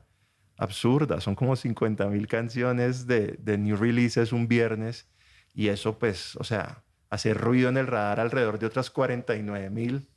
absurda. 0.56 1.20
Son 1.20 1.34
como 1.34 1.56
50 1.56 2.06
mil 2.08 2.26
canciones 2.26 3.06
de, 3.06 3.36
de, 3.38 3.58
new 3.58 3.76
releases 3.76 4.32
un 4.32 4.48
viernes 4.48 5.08
y 5.54 5.68
eso 5.68 5.98
pues, 5.98 6.36
o 6.36 6.44
sea, 6.44 6.84
hacer 7.10 7.38
ruido 7.38 7.68
en 7.68 7.76
el 7.76 7.86
radar 7.86 8.20
alrededor 8.20 8.58
de 8.58 8.66
otras 8.66 8.90
49 8.90 9.70
mil 9.70 10.08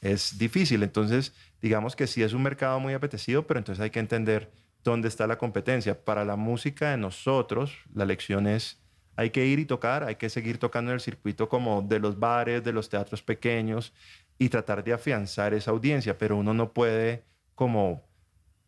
es 0.00 0.38
difícil. 0.38 0.82
Entonces, 0.82 1.34
digamos 1.60 1.96
que 1.96 2.06
sí 2.06 2.22
es 2.22 2.32
un 2.32 2.42
mercado 2.42 2.80
muy 2.80 2.94
apetecido, 2.94 3.46
pero 3.46 3.58
entonces 3.58 3.82
hay 3.82 3.90
que 3.90 4.00
entender 4.00 4.52
dónde 4.84 5.08
está 5.08 5.26
la 5.26 5.38
competencia. 5.38 6.04
Para 6.04 6.24
la 6.24 6.36
música 6.36 6.90
de 6.90 6.96
nosotros, 6.96 7.76
la 7.94 8.04
lección 8.04 8.46
es, 8.46 8.80
hay 9.16 9.30
que 9.30 9.46
ir 9.46 9.58
y 9.58 9.64
tocar, 9.64 10.04
hay 10.04 10.16
que 10.16 10.28
seguir 10.28 10.58
tocando 10.58 10.90
en 10.90 10.96
el 10.96 11.00
circuito 11.00 11.48
como 11.48 11.82
de 11.82 11.98
los 11.98 12.18
bares, 12.18 12.62
de 12.62 12.72
los 12.72 12.88
teatros 12.88 13.22
pequeños 13.22 13.92
y 14.38 14.48
tratar 14.48 14.84
de 14.84 14.92
afianzar 14.92 15.54
esa 15.54 15.70
audiencia, 15.70 16.18
pero 16.18 16.36
uno 16.36 16.52
no 16.52 16.72
puede 16.72 17.24
como 17.54 18.06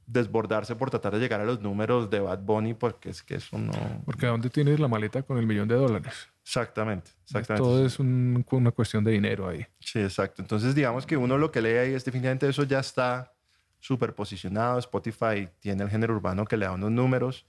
desbordarse 0.09 0.75
por 0.75 0.89
tratar 0.91 1.13
de 1.13 1.21
llegar 1.21 1.41
a 1.41 1.45
los 1.45 1.61
números 1.61 2.09
de 2.09 2.19
Bad 2.19 2.41
Bunny 2.41 2.73
porque 2.73 3.11
es 3.11 3.23
que 3.23 3.37
eso 3.37 3.59
no... 3.59 3.73
Porque 4.07 4.27
¿a 4.27 4.31
dónde 4.31 4.49
tienes 4.49 4.81
la 4.81 4.89
maleta 4.89 5.23
con 5.23 5.37
el 5.37 5.47
millón 5.47 5.69
de 5.69 5.75
dólares? 5.75 6.31
Exactamente, 6.43 7.11
exactamente. 7.25 7.63
Todo 7.63 7.85
es 7.85 7.99
una 8.01 8.71
cuestión 8.71 9.05
de 9.05 9.13
dinero 9.13 9.47
ahí. 9.47 9.67
Sí, 9.81 10.01
exacto. 10.01 10.41
Entonces 10.41 10.75
digamos 10.75 11.05
que 11.05 11.19
uno 11.19 11.37
lo 11.37 11.53
que 11.53 11.61
lee 11.61 11.77
ahí 11.77 11.93
es 11.93 12.07
definitivamente 12.07 12.49
eso 12.49 12.63
ya 12.63 12.81
está 12.81 13.35
súper 13.81 14.15
posicionado. 14.15 14.79
Spotify 14.79 15.51
tiene 15.61 15.85
el 15.85 15.91
género 15.91 16.15
urbano 16.15 16.47
que 16.47 16.57
le 16.57 16.65
da 16.65 16.73
unos 16.73 16.91
números 16.91 17.45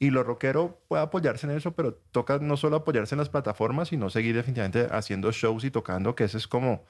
y 0.00 0.10
lo 0.10 0.24
rockero 0.24 0.82
puede 0.88 1.04
apoyarse 1.04 1.46
en 1.46 1.56
eso, 1.56 1.76
pero 1.76 1.94
toca 2.10 2.38
no 2.38 2.56
solo 2.56 2.76
apoyarse 2.76 3.14
en 3.14 3.20
las 3.20 3.28
plataformas, 3.28 3.88
sino 3.88 4.10
seguir 4.10 4.34
definitivamente 4.34 4.88
haciendo 4.90 5.30
shows 5.30 5.62
y 5.62 5.70
tocando, 5.70 6.16
que 6.16 6.24
esa 6.24 6.38
es 6.38 6.48
como 6.48 6.84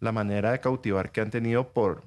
la 0.00 0.12
manera 0.12 0.52
de 0.52 0.60
cautivar 0.60 1.12
que 1.12 1.22
han 1.22 1.30
tenido 1.30 1.72
por 1.72 2.04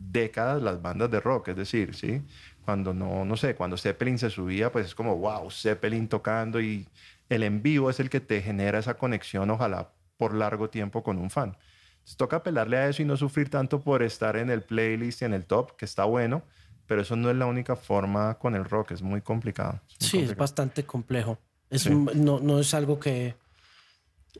décadas 0.00 0.62
las 0.62 0.80
bandas 0.80 1.10
de 1.10 1.20
rock, 1.20 1.48
es 1.48 1.56
decir, 1.56 1.94
¿sí? 1.94 2.22
Cuando 2.64 2.94
no, 2.94 3.24
no 3.24 3.36
sé, 3.36 3.54
cuando 3.54 3.76
Zeppelin 3.76 4.18
se 4.18 4.30
subía, 4.30 4.72
pues 4.72 4.86
es 4.86 4.94
como, 4.94 5.16
wow, 5.16 5.50
Zeppelin 5.50 6.08
tocando 6.08 6.60
y 6.60 6.88
el 7.28 7.42
en 7.42 7.62
vivo 7.62 7.90
es 7.90 8.00
el 8.00 8.10
que 8.10 8.20
te 8.20 8.40
genera 8.42 8.78
esa 8.78 8.94
conexión, 8.94 9.50
ojalá 9.50 9.92
por 10.16 10.34
largo 10.34 10.70
tiempo 10.70 11.02
con 11.02 11.18
un 11.18 11.30
fan. 11.30 11.56
Entonces 11.92 12.16
toca 12.16 12.36
apelarle 12.36 12.78
a 12.78 12.88
eso 12.88 13.02
y 13.02 13.04
no 13.04 13.16
sufrir 13.16 13.50
tanto 13.50 13.80
por 13.80 14.02
estar 14.02 14.36
en 14.36 14.50
el 14.50 14.62
playlist 14.62 15.22
y 15.22 15.24
en 15.26 15.34
el 15.34 15.44
top, 15.44 15.76
que 15.76 15.84
está 15.84 16.04
bueno, 16.04 16.42
pero 16.86 17.02
eso 17.02 17.14
no 17.14 17.30
es 17.30 17.36
la 17.36 17.46
única 17.46 17.76
forma 17.76 18.38
con 18.38 18.54
el 18.54 18.64
rock, 18.64 18.92
es 18.92 19.02
muy 19.02 19.20
complicado. 19.20 19.80
sí, 19.98 20.18
es 20.18 20.36
bastante 20.36 20.84
complejo. 20.84 21.38
Es 21.68 21.88
no, 21.88 22.40
no 22.40 22.58
es 22.58 22.74
algo 22.74 22.98
que 22.98 23.36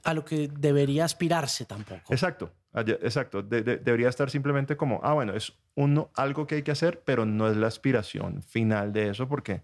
a 0.04 0.14
lo 0.14 0.24
que 0.24 0.48
debería 0.48 1.04
aspirarse 1.04 1.64
tampoco. 1.64 2.12
Exacto, 2.12 2.52
exacto. 2.74 3.42
debería 3.42 4.08
estar 4.08 4.30
simplemente 4.30 4.76
como, 4.76 5.00
ah, 5.02 5.14
bueno, 5.14 5.34
es 5.34 5.52
uno, 5.74 6.10
algo 6.14 6.46
que 6.46 6.56
hay 6.56 6.62
que 6.62 6.70
hacer, 6.70 7.02
pero 7.04 7.26
no 7.26 7.48
es 7.48 7.56
la 7.56 7.66
aspiración 7.66 8.42
final 8.42 8.92
de 8.92 9.10
eso 9.10 9.28
porque 9.28 9.62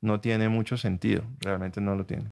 no 0.00 0.20
tiene 0.20 0.48
mucho 0.48 0.76
sentido, 0.76 1.24
realmente 1.40 1.80
no 1.80 1.94
lo 1.94 2.06
tiene. 2.06 2.30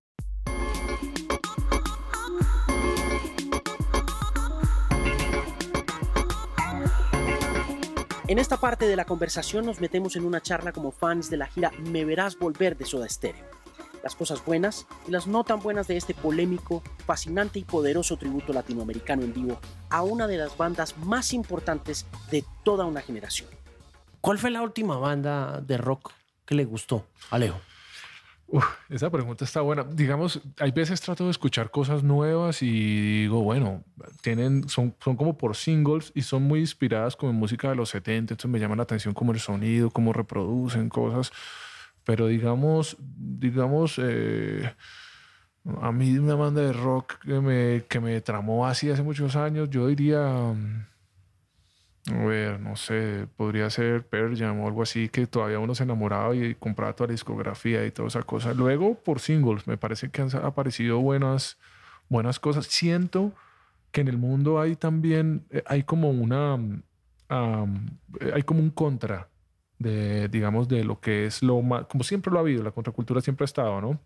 En 8.28 8.40
esta 8.40 8.56
parte 8.56 8.88
de 8.88 8.96
la 8.96 9.04
conversación 9.04 9.64
nos 9.64 9.80
metemos 9.80 10.16
en 10.16 10.24
una 10.24 10.40
charla 10.40 10.72
como 10.72 10.90
fans 10.90 11.30
de 11.30 11.36
la 11.36 11.46
gira 11.46 11.70
Me 11.78 12.04
Verás 12.04 12.36
Volver 12.36 12.76
de 12.76 12.84
Soda 12.84 13.08
Stereo. 13.08 13.65
Las 14.06 14.14
cosas 14.14 14.44
buenas 14.44 14.86
y 15.08 15.10
las 15.10 15.26
no 15.26 15.42
tan 15.42 15.58
buenas 15.58 15.88
de 15.88 15.96
este 15.96 16.14
polémico, 16.14 16.80
fascinante 17.04 17.58
y 17.58 17.64
poderoso 17.64 18.16
tributo 18.16 18.52
latinoamericano 18.52 19.22
en 19.24 19.34
vivo 19.34 19.58
a 19.90 20.04
una 20.04 20.28
de 20.28 20.36
las 20.36 20.56
bandas 20.56 20.96
más 20.98 21.32
importantes 21.32 22.06
de 22.30 22.44
toda 22.62 22.84
una 22.84 23.00
generación. 23.00 23.48
¿Cuál 24.20 24.38
fue 24.38 24.52
la 24.52 24.62
última 24.62 24.96
banda 24.96 25.60
de 25.60 25.76
rock 25.76 26.12
que 26.44 26.54
le 26.54 26.64
gustó, 26.64 27.04
Alejo? 27.30 27.58
esa 28.90 29.10
pregunta 29.10 29.44
está 29.44 29.60
buena. 29.60 29.82
Digamos, 29.82 30.40
hay 30.60 30.70
veces 30.70 31.00
trato 31.00 31.24
de 31.24 31.32
escuchar 31.32 31.72
cosas 31.72 32.04
nuevas 32.04 32.62
y 32.62 33.22
digo, 33.22 33.42
bueno, 33.42 33.82
tienen, 34.22 34.68
son, 34.68 34.94
son 35.02 35.16
como 35.16 35.36
por 35.36 35.56
singles 35.56 36.12
y 36.14 36.22
son 36.22 36.44
muy 36.44 36.60
inspiradas 36.60 37.16
como 37.16 37.32
en 37.32 37.38
música 37.38 37.70
de 37.70 37.74
los 37.74 37.88
70, 37.88 38.34
entonces 38.34 38.48
me 38.48 38.60
llama 38.60 38.76
la 38.76 38.84
atención 38.84 39.14
como 39.14 39.32
el 39.32 39.40
sonido, 39.40 39.90
cómo 39.90 40.12
reproducen 40.12 40.88
cosas. 40.90 41.32
Pero 42.06 42.28
digamos, 42.28 42.96
digamos, 43.00 44.00
eh, 44.00 44.72
a 45.82 45.90
mí 45.90 46.16
una 46.16 46.36
banda 46.36 46.62
de 46.62 46.72
rock 46.72 47.18
que 47.18 47.40
me, 47.40 47.84
que 47.88 47.98
me 47.98 48.20
tramó 48.20 48.64
así 48.64 48.88
hace 48.88 49.02
muchos 49.02 49.34
años, 49.34 49.68
yo 49.68 49.88
diría... 49.88 50.54
A 52.08 52.24
ver, 52.24 52.60
no 52.60 52.76
sé, 52.76 53.26
podría 53.36 53.68
ser 53.68 54.06
Pearl 54.06 54.38
Jam 54.38 54.60
o 54.60 54.68
algo 54.68 54.82
así, 54.82 55.08
que 55.08 55.26
todavía 55.26 55.58
uno 55.58 55.74
se 55.74 55.82
enamoraba 55.82 56.36
y 56.36 56.54
compraba 56.54 56.92
toda 56.92 57.08
la 57.08 57.12
discografía 57.14 57.84
y 57.84 57.90
toda 57.90 58.06
esa 58.06 58.22
cosa. 58.22 58.54
Luego, 58.54 58.94
por 58.94 59.18
singles, 59.18 59.66
me 59.66 59.76
parece 59.76 60.08
que 60.08 60.22
han 60.22 60.28
aparecido 60.36 61.00
buenas, 61.00 61.58
buenas 62.08 62.38
cosas. 62.38 62.66
Siento 62.66 63.32
que 63.90 64.02
en 64.02 64.06
el 64.06 64.18
mundo 64.18 64.60
hay 64.60 64.76
también, 64.76 65.46
eh, 65.50 65.64
hay 65.66 65.82
como 65.82 66.10
una, 66.10 66.56
eh, 67.28 68.32
hay 68.32 68.44
como 68.44 68.60
un 68.60 68.70
contra 68.70 69.26
de, 69.78 70.28
digamos, 70.28 70.68
de 70.68 70.84
lo 70.84 71.00
que 71.00 71.26
es 71.26 71.42
lo 71.42 71.60
más, 71.62 71.86
como 71.86 72.04
siempre 72.04 72.32
lo 72.32 72.38
ha 72.38 72.42
habido, 72.42 72.62
la 72.62 72.70
contracultura 72.70 73.20
siempre 73.20 73.44
ha 73.44 73.46
estado, 73.46 73.80
¿no? 73.80 74.00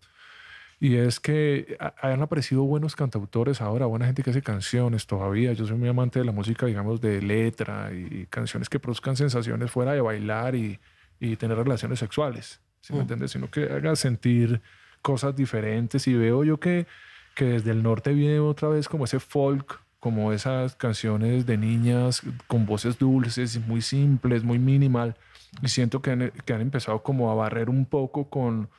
Y 0.79 0.95
es 0.95 1.19
que 1.19 1.77
han 2.01 2.23
aparecido 2.23 2.63
buenos 2.63 2.95
cantautores 2.95 3.61
ahora, 3.61 3.85
buena 3.85 4.07
gente 4.07 4.23
que 4.23 4.31
hace 4.31 4.41
canciones 4.41 5.05
todavía. 5.05 5.53
Yo 5.53 5.67
soy 5.67 5.77
muy 5.77 5.87
amante 5.87 6.17
de 6.17 6.25
la 6.25 6.31
música, 6.31 6.65
digamos, 6.65 6.99
de 6.99 7.21
letra 7.21 7.91
y 7.93 8.25
canciones 8.31 8.67
que 8.67 8.79
produzcan 8.79 9.15
sensaciones 9.15 9.69
fuera 9.69 9.93
de 9.93 10.01
bailar 10.01 10.55
y, 10.55 10.79
y 11.19 11.35
tener 11.35 11.55
relaciones 11.55 11.99
sexuales, 11.99 12.61
¿sí 12.81 12.93
me 12.93 12.99
mm. 12.99 13.01
entiendes? 13.01 13.31
Sino 13.31 13.51
que 13.51 13.65
haga 13.65 13.95
sentir 13.95 14.59
cosas 15.03 15.35
diferentes. 15.35 16.07
Y 16.07 16.15
veo 16.15 16.43
yo 16.43 16.59
que, 16.59 16.87
que 17.35 17.45
desde 17.45 17.69
el 17.71 17.83
norte 17.83 18.13
viene 18.13 18.39
otra 18.39 18.67
vez 18.67 18.89
como 18.89 19.05
ese 19.05 19.19
folk, 19.19 19.79
como 19.99 20.33
esas 20.33 20.75
canciones 20.75 21.45
de 21.45 21.57
niñas 21.57 22.23
con 22.47 22.65
voces 22.65 22.97
dulces, 22.97 23.59
muy 23.67 23.81
simples, 23.81 24.43
muy 24.43 24.57
minimal. 24.57 25.15
Y 25.61 25.67
siento 25.67 26.01
que 26.01 26.11
han, 26.11 26.31
que 26.45 26.53
han 26.53 26.61
empezado 26.61 27.03
como 27.03 27.31
a 27.31 27.35
barrer 27.35 27.69
un 27.69 27.85
poco 27.85 28.29
con 28.29 28.69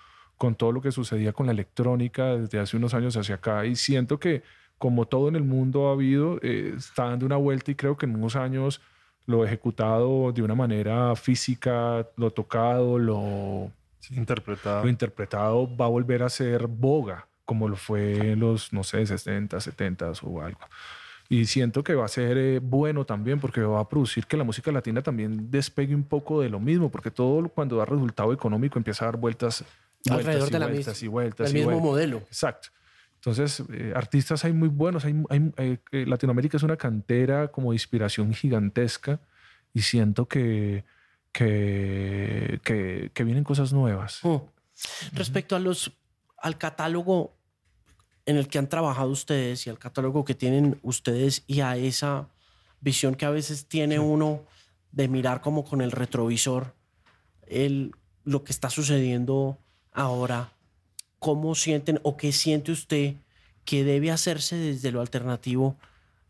con 0.43 0.57
todo 0.57 0.73
lo 0.73 0.83
que 0.83 0.91
sucedía 0.91 1.33
con 1.33 1.47
la 1.47 1.53
electrónica 1.53 2.37
desde 2.37 2.59
hace 2.59 2.77
unos 2.77 2.95
años 2.95 3.17
hacia 3.17 3.37
acá 3.37 3.65
y 3.65 3.77
siento 3.77 4.19
que 4.19 4.43
como 4.77 5.07
todo 5.07 5.29
en 5.29 5.37
el 5.37 5.45
mundo 5.45 5.89
ha 5.89 5.93
habido, 5.93 6.41
eh, 6.43 6.75
está 6.77 7.05
dando 7.05 7.27
una 7.27 7.37
vuelta 7.37 7.71
y 7.71 7.77
creo 7.77 7.97
que 7.97 8.07
en 8.07 8.17
unos 8.17 8.35
años 8.35 8.81
lo 9.27 9.45
ejecutado 9.45 10.33
de 10.33 10.43
una 10.43 10.57
manera 10.57 11.15
física, 11.15 12.09
lo 12.17 12.33
tocado, 12.33 12.99
lo 12.99 13.71
interpretado. 14.11 14.83
lo 14.83 14.89
interpretado 14.89 15.77
va 15.77 15.85
a 15.85 15.89
volver 15.89 16.25
a 16.25 16.29
ser 16.29 16.67
boga, 16.67 17.29
como 17.45 17.69
lo 17.69 17.77
fue 17.77 18.33
en 18.33 18.41
los, 18.41 18.73
no 18.73 18.83
sé, 18.83 19.07
60, 19.07 19.61
70 19.61 20.11
o 20.23 20.43
algo. 20.43 20.59
Y 21.33 21.47
siento 21.47 21.83
que 21.83 21.95
va 21.95 22.05
a 22.05 22.09
ser 22.09 22.37
eh, 22.37 22.59
bueno 22.59 23.07
también 23.07 23.41
porque 23.41 23.63
va 23.63 23.81
a 23.81 23.89
producir 23.89 24.27
que 24.27 24.37
la 24.37 24.45
música 24.45 24.71
latina 24.71 25.01
también 25.01 25.51
despegue 25.51 25.95
un 25.95 26.05
poco 26.05 26.43
de 26.43 26.51
lo 26.51 26.61
mismo, 26.61 26.91
porque 26.91 27.11
todo 27.11 27.49
cuando 27.49 27.79
da 27.79 27.87
resultado 27.87 28.35
económico 28.35 28.79
empieza 28.79 29.07
a 29.07 29.13
dar 29.13 29.17
vueltas 29.17 29.65
alrededor 30.11 30.51
de 30.51 30.59
la 30.59 30.67
vueltas 30.67 31.03
y 31.03 31.09
vueltas 31.09 31.51
del 31.51 31.65
mismo 31.67 31.81
modelo. 31.81 32.19
Exacto. 32.19 32.69
Entonces, 33.15 33.63
eh, 33.73 33.95
artistas 33.97 34.45
hay 34.45 34.53
muy 34.53 34.69
buenos. 34.69 35.07
Hay, 35.07 35.15
eh, 35.31 35.79
eh, 35.93 36.05
Latinoamérica 36.07 36.59
es 36.59 36.65
una 36.65 36.77
cantera 36.77 37.49
como 37.49 37.71
de 37.71 37.77
inspiración 37.77 38.35
gigantesca 38.35 39.19
y 39.73 39.81
siento 39.81 40.27
que, 40.29 40.85
que, 41.33 42.61
que, 42.63 43.25
vienen 43.25 43.45
cosas 43.45 43.73
nuevas. 43.73 44.21
Mm. 44.23 44.37
Respecto 45.15 45.57
a 45.57 45.61
los, 45.61 45.93
al 46.37 46.59
catálogo 46.59 47.33
en 48.27 48.37
el 48.37 48.49
que 48.49 48.59
han 48.59 48.69
trabajado 48.69 49.11
ustedes 49.11 49.67
y 49.67 49.71
al 49.71 49.79
catálogo 49.79 50.25
que 50.25 50.35
tienen 50.35 50.79
ustedes 50.83 51.45
y 51.47 51.61
a 51.61 51.77
esa 51.77 52.29
visión 52.81 53.15
que 53.15 53.25
a 53.25 53.31
veces 53.31 53.67
tiene 53.67 53.99
uno 53.99 54.43
de 54.93 55.09
mirar 55.09 55.41
como 55.41 55.65
con 55.65 55.81
el 55.81 55.91
retrovisor 55.91 56.75
el, 57.47 57.93
lo 58.25 58.45
que 58.45 58.53
está 58.53 58.71
sucediendo 58.71 59.59
ahora, 59.93 60.53
¿cómo 61.19 61.55
sienten 61.55 62.01
o 62.03 62.17
qué 62.17 62.33
siente 62.33 62.73
usted 62.73 63.15
que 63.65 63.85
debe 63.85 64.11
hacerse 64.11 64.57
desde 64.57 64.91
lo 64.91 65.01
alternativo, 65.01 65.77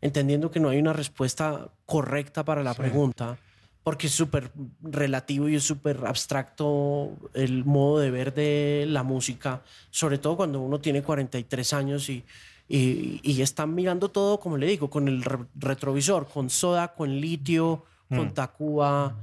entendiendo 0.01 0.51
que 0.51 0.59
no 0.59 0.69
hay 0.69 0.79
una 0.79 0.93
respuesta 0.93 1.71
correcta 1.85 2.43
para 2.43 2.63
la 2.63 2.73
pregunta? 2.73 3.37
Porque 3.83 4.07
es 4.07 4.13
súper 4.13 4.51
relativo 4.81 5.49
y 5.49 5.55
es 5.55 5.63
súper 5.63 6.05
abstracto 6.05 7.11
el 7.33 7.65
modo 7.65 7.99
de 7.99 8.11
ver 8.11 8.33
de 8.33 8.85
la 8.87 9.03
música, 9.03 9.61
sobre 9.89 10.17
todo 10.17 10.37
cuando 10.37 10.61
uno 10.61 10.79
tiene 10.79 11.03
43 11.03 11.73
años 11.73 12.09
y, 12.09 12.23
y, 12.67 13.19
y 13.23 13.41
están 13.41 13.75
mirando 13.75 14.09
todo, 14.09 14.39
como 14.39 14.57
le 14.57 14.67
digo, 14.67 14.89
con 14.89 15.07
el 15.07 15.23
retrovisor, 15.55 16.27
con 16.27 16.49
soda, 16.49 16.93
con 16.93 17.19
litio, 17.19 17.83
con 18.09 18.27
mm. 18.27 18.33
Tacuba, 18.33 19.15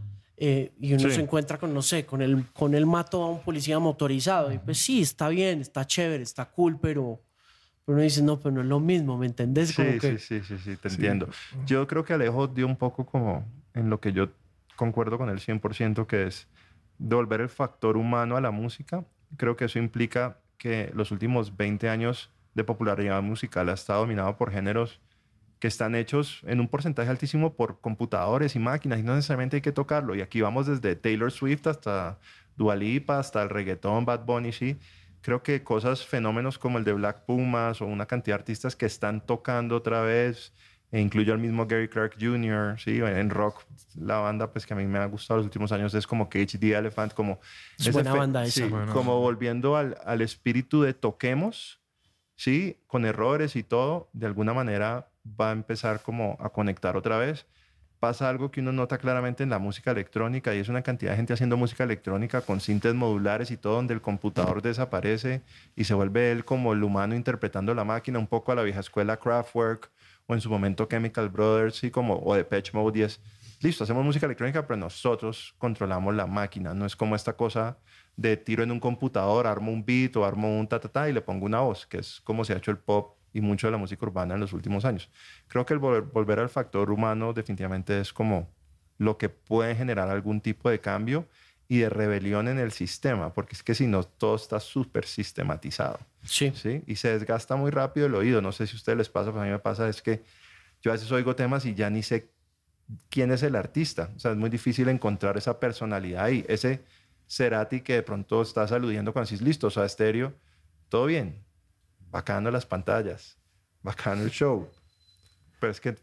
eh, 0.43 0.73
y 0.81 0.95
uno 0.95 1.11
se 1.11 1.21
encuentra 1.21 1.59
con, 1.59 1.75
no 1.75 1.83
sé, 1.83 2.07
con 2.07 2.23
el, 2.23 2.47
con 2.55 2.75
el 2.75 2.87
mato 2.87 3.23
a 3.23 3.31
un 3.31 3.41
policía 3.41 3.79
motorizado. 3.79 4.51
Y 4.51 4.59
pues 4.59 4.79
sí, 4.79 5.03
está 5.03 5.29
bien, 5.29 5.61
está 5.61 5.87
chévere, 5.87 6.23
está 6.23 6.47
cool, 6.47 6.79
pero, 6.81 7.21
uno 7.85 8.01
dice, 8.01 8.23
no, 8.23 8.39
pero 8.41 8.55
no 8.55 8.61
es 8.63 8.67
lo 8.67 8.81
mismo, 8.81 9.19
¿me 9.19 9.27
entendés? 9.27 9.69
Sí, 9.69 10.01
sí, 10.01 10.19
sí, 10.19 10.41
sí, 10.43 10.59
sí, 10.59 10.77
te 10.77 10.89
entiendo. 10.89 11.29
Yo 11.67 11.87
creo 11.87 12.05
que 12.05 12.15
Alejo 12.15 12.49
dio 12.49 12.67
un 12.67 12.77
poco 12.77 13.05
como 13.05 13.45
en 13.75 13.91
lo 13.91 14.01
que 14.01 14.15
yo 14.15 14.31
concuerdo 14.81 15.19
con 15.19 15.29
el 15.29 15.41
100%, 15.41 16.07
que 16.07 16.27
es 16.27 16.49
devolver 16.97 17.43
el 17.43 17.51
factor 17.51 17.99
humano 17.99 18.39
a 18.39 18.41
la 18.41 18.51
música. 18.51 19.05
Creo 19.37 19.55
que 19.55 19.67
eso 19.67 19.79
implica 19.79 20.39
que 20.57 20.91
los 20.95 21.11
últimos 21.11 21.59
20 21.59 21.91
años 21.91 22.31
de 22.55 22.65
popularidad 22.65 23.23
musical 23.23 23.69
ha 23.69 23.75
estado 23.75 24.01
dominado 24.01 24.39
por 24.39 24.51
géneros 24.51 25.03
que 25.59 25.69
están 25.69 25.95
hechos 25.95 26.41
en 26.47 26.61
un 26.61 26.69
porcentaje 26.69 27.11
altísimo 27.11 27.57
por 27.57 27.83
computadores 27.83 28.57
y 28.57 28.59
máquinas 28.59 29.01
y 29.01 29.03
no 29.03 29.15
necesariamente 29.15 29.57
hay 29.57 29.61
que 29.61 29.73
tocarlo. 29.73 30.15
Y 30.15 30.23
aquí 30.23 30.41
vamos 30.41 30.67
desde 30.67 30.97
Taylor 30.97 31.31
Swift 31.31 31.67
hasta 31.67 32.19
Dua 32.57 32.75
Lipa, 32.75 33.19
hasta 33.19 33.43
el 33.43 33.51
reggaetón, 33.51 34.07
Bad 34.07 34.25
Bunny, 34.25 34.53
sí. 34.53 34.79
Creo 35.21 35.43
que 35.43 35.63
cosas, 35.63 36.07
fenómenos 36.07 36.59
como 36.59 36.79
el 36.79 36.85
de 36.85 36.95
Black 36.95 37.27
Pumas 37.27 37.83
o 37.83 37.87
una 37.87 38.07
cantidad 38.07 38.37
de 38.37 38.41
artistas 38.41 38.77
que 38.77 38.87
están 38.87 39.21
tocando 39.27 39.77
otra 39.77 40.01
vez, 40.01 40.55
e 40.93 41.01
incluyo 41.01 41.33
al 41.33 41.39
mismo 41.39 41.67
Gary 41.67 41.89
Clark 41.89 42.15
Jr., 42.21 42.79
¿sí? 42.81 42.99
En 42.99 43.31
rock, 43.31 43.65
la 43.97 44.19
banda 44.19 44.53
pues 44.53 44.67
que 44.67 44.75
a 44.75 44.77
mí 44.77 44.87
me 44.87 44.99
ha 44.99 45.07
gustado 45.07 45.39
los 45.39 45.47
últimos 45.47 45.71
años 45.73 45.95
es 45.95 46.07
como 46.07 46.29
Cage 46.29 46.59
the 46.59 46.73
Elephant, 46.73 47.15
como... 47.15 47.41
Es 47.79 47.93
buena 47.93 48.15
banda 48.15 48.45
esa. 48.45 48.69
como 48.93 49.21
volviendo 49.21 49.77
al, 49.77 49.97
al 50.05 50.21
espíritu 50.21 50.83
de 50.83 50.95
toquemos, 50.95 51.81
¿sí? 52.37 52.79
Con 52.87 53.05
errores 53.05 53.55
y 53.55 53.63
todo, 53.63 54.11
de 54.13 54.27
alguna 54.27 54.53
manera 54.53 55.11
va 55.25 55.51
a 55.51 55.53
empezar 55.53 56.03
como 56.03 56.37
a 56.41 56.51
conectar 56.51 56.97
otra 56.97 57.19
vez. 57.19 57.47
Pasa 58.01 58.31
algo 58.31 58.51
que 58.51 58.61
uno 58.61 58.73
nota 58.73 58.97
claramente 58.97 59.43
en 59.43 59.51
la 59.51 59.59
música 59.59 59.91
electrónica 59.91 60.55
y 60.55 60.59
es 60.59 60.71
una 60.71 60.81
cantidad 60.81 61.11
de 61.11 61.19
gente 61.19 61.35
haciendo 61.35 61.59
música 61.59 61.85
electrónica 61.85 62.41
con 62.41 62.59
sintes 62.59 62.95
modulares 62.95 63.51
y 63.51 63.59
todo 63.59 63.75
donde 63.75 63.93
el 63.93 64.01
computador 64.01 64.63
desaparece 64.63 65.43
y 65.77 65.85
se 65.85 65.93
vuelve 65.93 66.33
él 66.33 66.47
como 66.47 66.73
el 66.73 66.83
humano 66.83 67.15
interpretando 67.15 67.75
la 67.75 67.85
máquina 67.85 68.19
un 68.19 68.27
poco 68.27 68.53
a 68.53 68.55
la 68.55 68.63
vieja 68.63 68.81
escuela 68.81 69.19
Kraftwerk 69.19 69.91
o 70.27 70.33
en 70.33 70.41
su 70.41 70.49
momento 70.49 70.87
Chemical 70.87 71.29
Brothers 71.29 71.85
y 71.85 71.91
como 71.91 72.17
o 72.25 72.35
Depeche 72.35 72.73
Mode 72.73 73.01
y 73.01 73.03
es 73.03 73.21
listo, 73.61 73.85
hacemos 73.85 74.03
música 74.03 74.25
electrónica 74.25 74.67
pero 74.67 74.79
nosotros 74.79 75.55
controlamos 75.59 76.15
la 76.15 76.27
máquina, 76.27 76.73
no 76.73 76.87
es 76.87 76.97
como 76.97 77.15
esta 77.17 77.35
cosa 77.35 77.77
de 78.17 78.39
tiro 78.39 78.63
en 78.63 78.71
un 78.71 78.81
computador, 78.81 79.47
armo 79.47 79.73
un 79.73 79.85
beat 79.85 80.17
o 80.17 80.25
armo 80.25 80.59
un 80.59 80.67
ta 80.67 80.81
ta 80.81 80.89
ta 80.89 81.11
y 81.11 81.13
le 81.13 81.21
pongo 81.21 81.45
una 81.45 81.61
voz, 81.61 81.87
que 81.87 81.99
es 81.99 82.23
como 82.23 82.47
se 82.47 82.55
ha 82.55 82.57
hecho 82.57 82.71
el 82.71 82.79
pop 82.79 83.20
y 83.33 83.41
mucho 83.41 83.67
de 83.67 83.73
la 83.73 83.79
música 83.79 84.05
urbana 84.05 84.35
en 84.35 84.41
los 84.41 84.53
últimos 84.53 84.85
años. 84.85 85.11
Creo 85.49 85.67
que 85.67 85.75
el 85.75 85.79
volver, 85.79 86.39
al 86.39 86.49
factor 86.49 86.91
humano 86.91 87.33
definitivamente 87.33 88.01
es 88.01 88.13
como 88.13 88.49
lo 88.99 89.17
que 89.17 89.29
puede 89.29 89.75
generar 89.75 90.09
algún 90.11 90.41
tipo 90.41 90.69
de 90.69 90.81
cambio 90.81 91.27
y 91.69 91.79
de 91.79 91.89
rebelión 91.89 92.49
en 92.49 92.59
el 92.59 92.73
sistema, 92.73 93.33
porque 93.33 93.55
es 93.55 93.63
que 93.63 93.75
si 93.75 93.87
no, 93.87 94.03
todo 94.03 94.35
está 94.35 94.59
súper 94.59 95.07
sistematizado. 95.07 96.01
Sí. 96.25 96.53
sí. 96.55 96.83
Y 96.87 96.97
se 96.97 97.17
desgasta 97.17 97.55
muy 97.55 97.71
rápido 97.71 98.07
el 98.07 98.15
oído. 98.15 98.43
No 98.43 98.51
sé 98.51 98.67
si 98.67 98.75
a 98.75 98.77
ustedes 98.77 98.99
les 98.99 99.09
pasa, 99.09 99.31
pero 99.31 99.43
a 99.43 99.45
mí 99.45 99.53
me 99.53 99.61
pasa 99.61 99.89
es 99.89 100.03
que 100.03 100.23
yo 100.83 100.91
a 100.91 100.95
veces 100.95 101.11
oigo 101.13 101.37
temas 101.37 101.65
y 101.65 101.75
ya 101.75 101.89
ni 101.89 102.03
sé 102.03 102.31
quién 103.09 103.31
es 103.31 103.45
el 103.45 103.55
artista. 103.55 104.11
O 104.17 104.19
sea, 104.19 104.33
es 104.33 104.37
muy 104.37 104.51
difícil 104.51 104.89
encontrar 104.89 105.37
esa 105.37 105.61
personalidad 105.61 106.25
ahí. 106.25 106.45
Ese 106.49 106.83
Cerati 107.29 107.83
que 107.83 107.95
de 107.95 108.03
pronto 108.03 108.43
está 108.43 108.67
saludiendo 108.67 109.13
cuando 109.13 109.31
decís, 109.31 109.41
listo, 109.41 109.69
o 109.69 109.71
sea, 109.71 109.85
estéreo, 109.85 110.35
todo 110.89 111.07
bien 111.07 111.45
bacano 112.11 112.51
las 112.51 112.67
pantallas, 112.67 113.39
bacano 113.83 114.23
el 114.23 114.31
show, 114.31 114.69
pero 115.61 115.71
es 115.71 115.81
que 115.81 115.97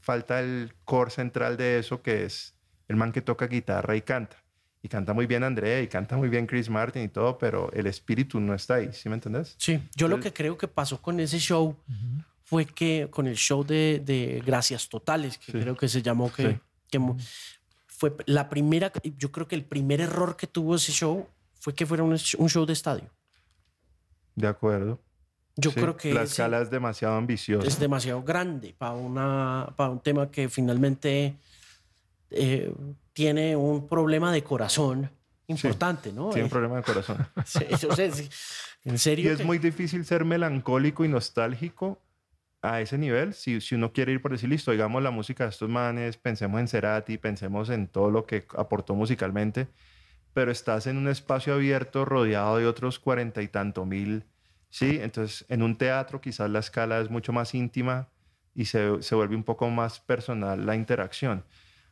falta 0.00 0.40
el 0.40 0.74
core 0.84 1.10
central 1.10 1.56
de 1.56 1.78
eso 1.78 2.02
que 2.02 2.24
es 2.24 2.54
el 2.88 2.96
man 2.96 3.12
que 3.12 3.22
toca 3.22 3.46
guitarra 3.46 3.96
y 3.96 4.02
canta. 4.02 4.36
Y 4.82 4.88
canta 4.88 5.12
muy 5.12 5.26
bien 5.26 5.42
Andrea 5.42 5.80
y 5.80 5.88
canta 5.88 6.16
muy 6.16 6.28
bien 6.28 6.46
Chris 6.46 6.70
Martin 6.70 7.02
y 7.02 7.08
todo, 7.08 7.38
pero 7.38 7.72
el 7.72 7.86
espíritu 7.88 8.38
no 8.38 8.54
está 8.54 8.74
ahí, 8.74 8.92
¿sí 8.92 9.08
me 9.08 9.16
entendés? 9.16 9.56
Sí, 9.58 9.82
yo 9.96 10.06
lo 10.06 10.20
que 10.20 10.32
creo 10.32 10.56
que 10.56 10.68
pasó 10.68 11.02
con 11.02 11.18
ese 11.18 11.40
show 11.40 11.76
fue 12.44 12.66
que 12.66 13.08
con 13.10 13.26
el 13.26 13.36
show 13.36 13.64
de, 13.64 14.00
de 14.04 14.40
Gracias 14.46 14.88
Totales, 14.88 15.38
que 15.38 15.50
creo 15.50 15.76
que 15.76 15.88
se 15.88 16.02
llamó, 16.02 16.32
que, 16.32 16.60
que 16.88 17.00
fue 17.88 18.14
la 18.26 18.48
primera, 18.48 18.92
yo 19.16 19.32
creo 19.32 19.48
que 19.48 19.56
el 19.56 19.64
primer 19.64 20.00
error 20.00 20.36
que 20.36 20.46
tuvo 20.46 20.76
ese 20.76 20.92
show 20.92 21.26
fue 21.58 21.74
que 21.74 21.86
fuera 21.86 22.04
un, 22.04 22.16
show 22.16 22.64
de 22.66 22.72
estadio. 22.72 23.10
De 24.34 24.46
acuerdo. 24.46 25.00
Yo 25.56 25.72
creo 25.72 25.96
que 25.96 26.12
la 26.12 26.22
escala 26.22 26.60
es 26.60 26.70
demasiado 26.70 27.16
ambiciosa. 27.16 27.66
Es 27.66 27.80
demasiado 27.80 28.22
grande 28.22 28.74
para, 28.76 28.92
una, 28.92 29.72
para 29.74 29.90
un 29.90 30.00
tema 30.00 30.30
que 30.30 30.50
finalmente 30.50 31.36
eh, 32.30 32.72
tiene 33.14 33.56
un 33.56 33.88
problema 33.88 34.32
de 34.32 34.44
corazón 34.44 35.10
importante, 35.46 36.12
¿no? 36.12 36.28
Tiene 36.28 36.42
un 36.42 36.48
eh, 36.48 36.50
problema 36.50 36.76
de 36.76 36.82
corazón. 36.82 37.26
sí, 37.46 37.64
en 38.84 38.98
serio. 38.98 39.30
Y 39.30 39.32
es 39.32 39.44
muy 39.44 39.58
difícil 39.58 40.04
ser 40.04 40.24
melancólico 40.24 41.04
y 41.04 41.08
nostálgico 41.08 42.02
a 42.60 42.80
ese 42.80 42.98
nivel. 42.98 43.32
Si, 43.32 43.60
si 43.60 43.74
uno 43.74 43.92
quiere 43.92 44.12
ir 44.12 44.20
por 44.20 44.32
decir, 44.32 44.50
listo, 44.50 44.72
digamos 44.72 45.02
la 45.02 45.10
música 45.10 45.44
de 45.44 45.50
estos 45.50 45.68
manes, 45.70 46.18
pensemos 46.18 46.60
en 46.60 46.68
Cerati, 46.68 47.16
pensemos 47.16 47.70
en 47.70 47.88
todo 47.88 48.10
lo 48.10 48.26
que 48.26 48.46
aportó 48.56 48.94
musicalmente, 48.94 49.68
pero 50.34 50.50
estás 50.50 50.86
en 50.86 50.98
un 50.98 51.08
espacio 51.08 51.54
abierto 51.54 52.04
rodeado 52.04 52.58
de 52.58 52.66
otros 52.66 52.98
cuarenta 52.98 53.40
y 53.40 53.48
tanto 53.48 53.86
mil, 53.86 54.24
¿sí? 54.70 54.98
Entonces, 55.00 55.44
en 55.48 55.62
un 55.62 55.76
teatro 55.76 56.20
quizás 56.20 56.50
la 56.50 56.60
escala 56.60 57.00
es 57.00 57.10
mucho 57.10 57.32
más 57.32 57.54
íntima 57.54 58.08
y 58.54 58.66
se, 58.66 59.02
se 59.02 59.14
vuelve 59.14 59.36
un 59.36 59.44
poco 59.44 59.68
más 59.70 60.00
personal 60.00 60.64
la 60.64 60.74
interacción. 60.74 61.44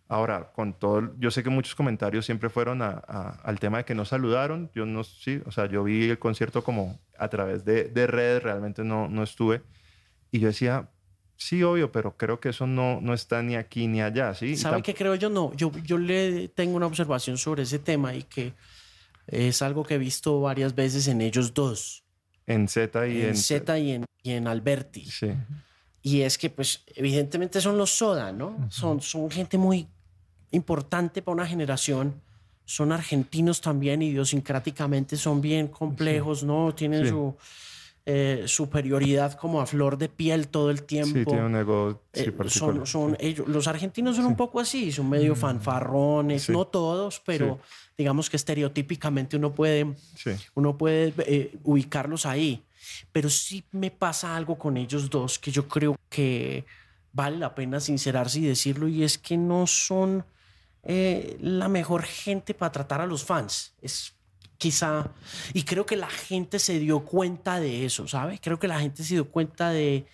Ahora, 0.07 0.53
con 0.53 0.79
todo, 0.79 1.15
yo 1.19 1.31
sé 1.31 1.43
que 1.43 1.49
muchos 1.49 1.75
comentarios 1.75 2.27
siempre 2.27 2.51
fueron 2.51 2.83
a, 2.83 2.91
al 2.91 3.59
tema 3.59 3.79
de 3.79 3.85
que 3.85 3.95
no 3.95 4.05
saludaron. 4.05 4.71
Yo 4.75 4.85
no, 4.85 5.03
sí, 5.03 5.41
o 5.47 5.51
sea, 5.51 5.67
yo 5.67 5.83
vi 5.83 6.11
el 6.11 6.19
concierto 6.19 6.63
como 6.63 7.01
a 7.19 7.29
través 7.29 7.65
de, 7.65 7.85
de 7.85 8.07
redes, 8.07 8.43
realmente 8.43 8.85
no, 8.85 9.09
no 9.09 9.23
estuve. 9.23 9.63
Y 10.31 10.41
yo 10.41 10.49
decía, 10.49 10.91
sí, 11.37 11.63
obvio, 11.63 11.91
pero 11.91 12.17
creo 12.17 12.39
que 12.39 12.51
eso 12.51 12.67
no, 12.67 13.01
no 13.01 13.15
está 13.15 13.43
ni 13.43 13.57
aquí 13.57 13.87
ni 13.87 14.03
allá, 14.03 14.35
¿sí? 14.35 14.57
¿Sabe 14.57 14.83
qué 14.83 14.95
creo 14.95 15.15
yo? 15.15 15.31
No, 15.31 15.53
yo, 15.55 15.73
yo 15.83 15.97
le 15.97 16.49
tengo 16.49 16.77
una 16.77 16.87
observación 16.87 17.39
sobre 17.39 17.63
ese 17.63 17.79
tema 17.79 18.15
y 18.15 18.25
que 18.25 18.53
es 19.27 19.63
algo 19.63 19.85
que 19.85 19.95
he 19.95 19.99
visto 19.99 20.41
varias 20.41 20.75
veces 20.75 21.09
en 21.09 21.23
ellos 21.23 21.55
dos. 21.55 22.04
En 22.47 22.69
Z 22.69 23.07
y 23.09 23.23
en... 23.23 23.29
En 23.29 23.37
Z 23.37 23.79
y 23.79 23.93
en, 23.93 24.05
y 24.23 24.33
en 24.33 24.47
Alberti. 24.47 25.05
Sí. 25.05 25.33
Y 26.03 26.21
es 26.21 26.37
que, 26.37 26.51
pues, 26.51 26.85
evidentemente 26.95 27.61
son 27.61 27.79
los 27.79 27.91
Soda, 27.91 28.33
¿no? 28.33 28.69
son, 28.71 29.01
son 29.01 29.31
gente 29.31 29.57
muy 29.57 29.89
importante 30.51 31.23
para 31.23 31.35
una 31.35 31.47
generación. 31.47 32.21
Son 32.67 32.93
argentinos 32.93 33.61
también, 33.61 34.01
idiosincráticamente 34.01 35.17
son 35.17 35.41
bien 35.41 35.69
complejos, 35.69 36.43
¿no? 36.45 36.75
Tienen 36.75 37.07
su 37.07 37.37
eh, 38.07 38.45
superioridad 38.47 39.33
como 39.33 39.61
a 39.63 39.67
flor 39.67 39.97
de 39.97 40.09
piel 40.09 40.49
todo 40.49 40.71
el 40.71 40.83
tiempo. 40.83 41.19
Sí, 41.19 41.25
tiene 41.25 41.47
un 41.47 41.57
ego 41.57 42.03
eh, 42.13 42.33
son, 42.49 42.87
son 42.87 43.17
ellos, 43.19 43.49
Los 43.49 43.67
argentinos 43.67 44.17
son 44.17 44.27
un 44.27 44.37
poco 44.37 44.61
así, 44.61 44.93
son 44.93 45.09
medio 45.09 45.33
mm. 45.33 45.37
fanfarrones, 45.37 46.51
no 46.51 46.67
todos, 46.67 47.21
pero 47.25 47.59
digamos 47.97 48.29
que 48.29 48.37
estereotípicamente 48.37 49.37
uno 49.37 49.55
puede, 49.55 49.95
uno 50.55 50.77
puede 50.77 51.15
eh, 51.19 51.57
ubicarlos 51.63 52.27
ahí. 52.27 52.63
Pero 53.13 53.31
sí 53.31 53.65
me 53.73 53.91
pasa 53.91 54.37
algo 54.37 54.59
con 54.59 54.77
ellos 54.77 55.09
dos 55.09 55.39
que 55.39 55.51
yo 55.51 55.67
creo 55.67 55.97
que 56.11 56.67
vale 57.13 57.39
la 57.39 57.55
pena 57.55 57.81
sincerarse 57.81 58.41
y 58.41 58.47
decirlo, 58.47 58.89
y 58.89 59.05
es 59.05 59.17
que 59.17 59.39
no 59.39 59.67
son 59.67 60.27
eh, 60.83 61.39
la 61.41 61.69
mejor 61.69 62.03
gente 62.03 62.53
para 62.53 62.73
tratar 62.73 63.01
a 63.01 63.07
los 63.07 63.25
fans. 63.25 63.73
Es 63.81 64.14
quizá, 64.65 65.11
y 65.53 65.65
creo 65.65 65.85
que 65.85 65.95
la 65.95 66.09
gente 66.09 66.59
se 66.59 66.79
dio 66.79 67.05
cuenta 67.05 67.61
de 67.61 67.85
eso, 67.85 68.09
¿sabe? 68.09 68.39
Creo 68.41 68.59
que 68.59 68.67
la 68.67 68.81
gente 68.81 69.05
se 69.05 69.13
dio 69.13 69.31
cuenta 69.31 69.69
de 69.69 70.07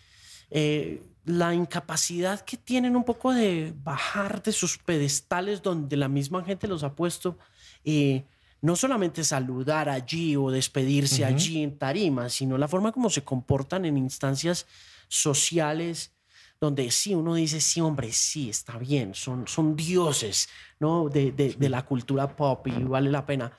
eh, 0.50 1.04
la 1.24 1.54
incapacidad 1.54 2.40
que 2.40 2.56
tienen 2.56 2.96
un 2.96 3.04
poco 3.04 3.32
de 3.32 3.72
bajar 3.84 4.42
de 4.42 4.50
sus 4.50 4.76
pedestales 4.76 5.62
donde 5.62 5.96
la 5.96 6.08
misma 6.08 6.42
gente 6.42 6.66
los 6.66 6.82
ha 6.82 6.96
puesto. 6.96 7.38
y 7.84 8.24
no 8.62 8.74
solamente 8.76 9.22
saludar 9.24 9.88
allí 9.88 10.36
o 10.36 10.50
despedirse 10.50 11.24
allí 11.24 11.62
en 11.62 11.78
tarima, 11.78 12.28
sino 12.28 12.58
la 12.58 12.68
forma 12.68 12.92
como 12.92 13.08
se 13.08 13.22
comportan 13.22 13.86
en 13.86 13.96
instancias 13.96 14.66
sociales 15.08 16.12
donde 16.60 16.90
sí 16.90 17.14
uno 17.14 17.36
dice, 17.36 17.58
sí, 17.58 17.80
hombre, 17.80 18.12
sí, 18.12 18.50
está 18.50 18.76
bien, 18.76 19.14
son, 19.14 19.48
son 19.48 19.74
dioses 19.74 20.50
¿no? 20.78 21.08
de, 21.08 21.32
de, 21.32 21.68
la 21.70 21.86
cultura 21.86 22.36
pop 22.36 22.66
y 22.66 22.82
vale 22.82 23.10
la 23.10 23.24
pena. 23.24 23.50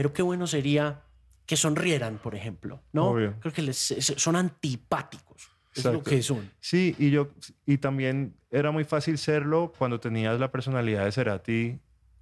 Pero 0.00 0.14
qué 0.14 0.22
bueno 0.22 0.46
sería 0.46 1.02
que 1.44 1.56
sonrieran, 1.56 2.16
por 2.16 2.34
ejemplo, 2.34 2.80
¿no? 2.90 3.12
Creo 3.12 3.52
que 3.52 3.60
les, 3.60 3.76
son 3.76 4.34
antipáticos. 4.34 5.50
Es 5.74 5.84
lo 5.84 6.02
que 6.02 6.22
son. 6.22 6.50
Sí, 6.58 6.96
y 6.98 7.10
yo 7.10 7.28
y 7.66 7.76
también 7.76 8.34
era 8.50 8.70
muy 8.70 8.84
fácil 8.84 9.18
serlo 9.18 9.74
cuando 9.76 10.00
tenías 10.00 10.40
la 10.40 10.50
personalidad 10.50 11.04
de 11.04 11.12
Cerati 11.12 11.78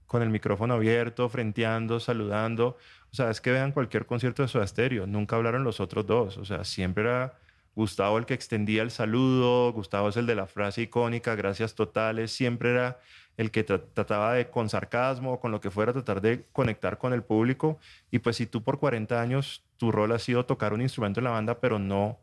con 0.07 0.23
el 0.23 0.31
micrófono 0.31 0.75
abierto, 0.75 1.29
frenteando, 1.29 2.01
saludando. 2.01 2.79
O 3.13 3.15
sea, 3.15 3.31
es 3.31 3.41
que 3.41 3.53
vean 3.53 3.71
cualquier 3.71 4.07
concierto 4.07 4.43
de 4.43 4.49
su 4.49 4.61
Stereo, 4.67 5.07
nunca 5.07 5.37
hablaron 5.37 5.63
los 5.63 5.79
otros 5.79 6.05
dos. 6.05 6.37
O 6.37 6.45
sea, 6.45 6.65
siempre 6.65 7.05
era 7.05 7.39
Gustavo 7.79 8.19
el 8.19 8.27
que 8.27 8.35
extendía 8.35 8.83
el 8.83 8.91
saludo, 8.91 9.73
Gustavo 9.73 10.09
es 10.09 10.17
el 10.17 10.27
de 10.27 10.35
la 10.35 10.49
frase 10.49 10.83
icónica, 10.83 11.37
gracias 11.37 11.77
totales, 11.77 12.33
siempre 12.33 12.71
era 12.71 12.99
el 13.37 13.53
que 13.53 13.63
trataba 13.63 14.35
de 14.35 14.51
con 14.51 14.69
sarcasmo, 14.69 15.39
con 15.39 15.53
lo 15.53 15.61
que 15.61 15.71
fuera, 15.71 15.93
tratar 15.93 16.21
de 16.21 16.45
conectar 16.53 16.99
con 16.99 17.13
el 17.13 17.23
público. 17.23 17.79
Y 18.11 18.19
pues 18.19 18.35
si 18.35 18.47
tú 18.47 18.65
por 18.65 18.81
40 18.81 19.21
años 19.21 19.63
tu 19.77 19.93
rol 19.93 20.11
ha 20.11 20.19
sido 20.19 20.45
tocar 20.45 20.73
un 20.73 20.83
instrumento 20.83 21.21
en 21.21 21.25
la 21.25 21.31
banda, 21.31 21.61
pero 21.61 21.79
no 21.79 22.19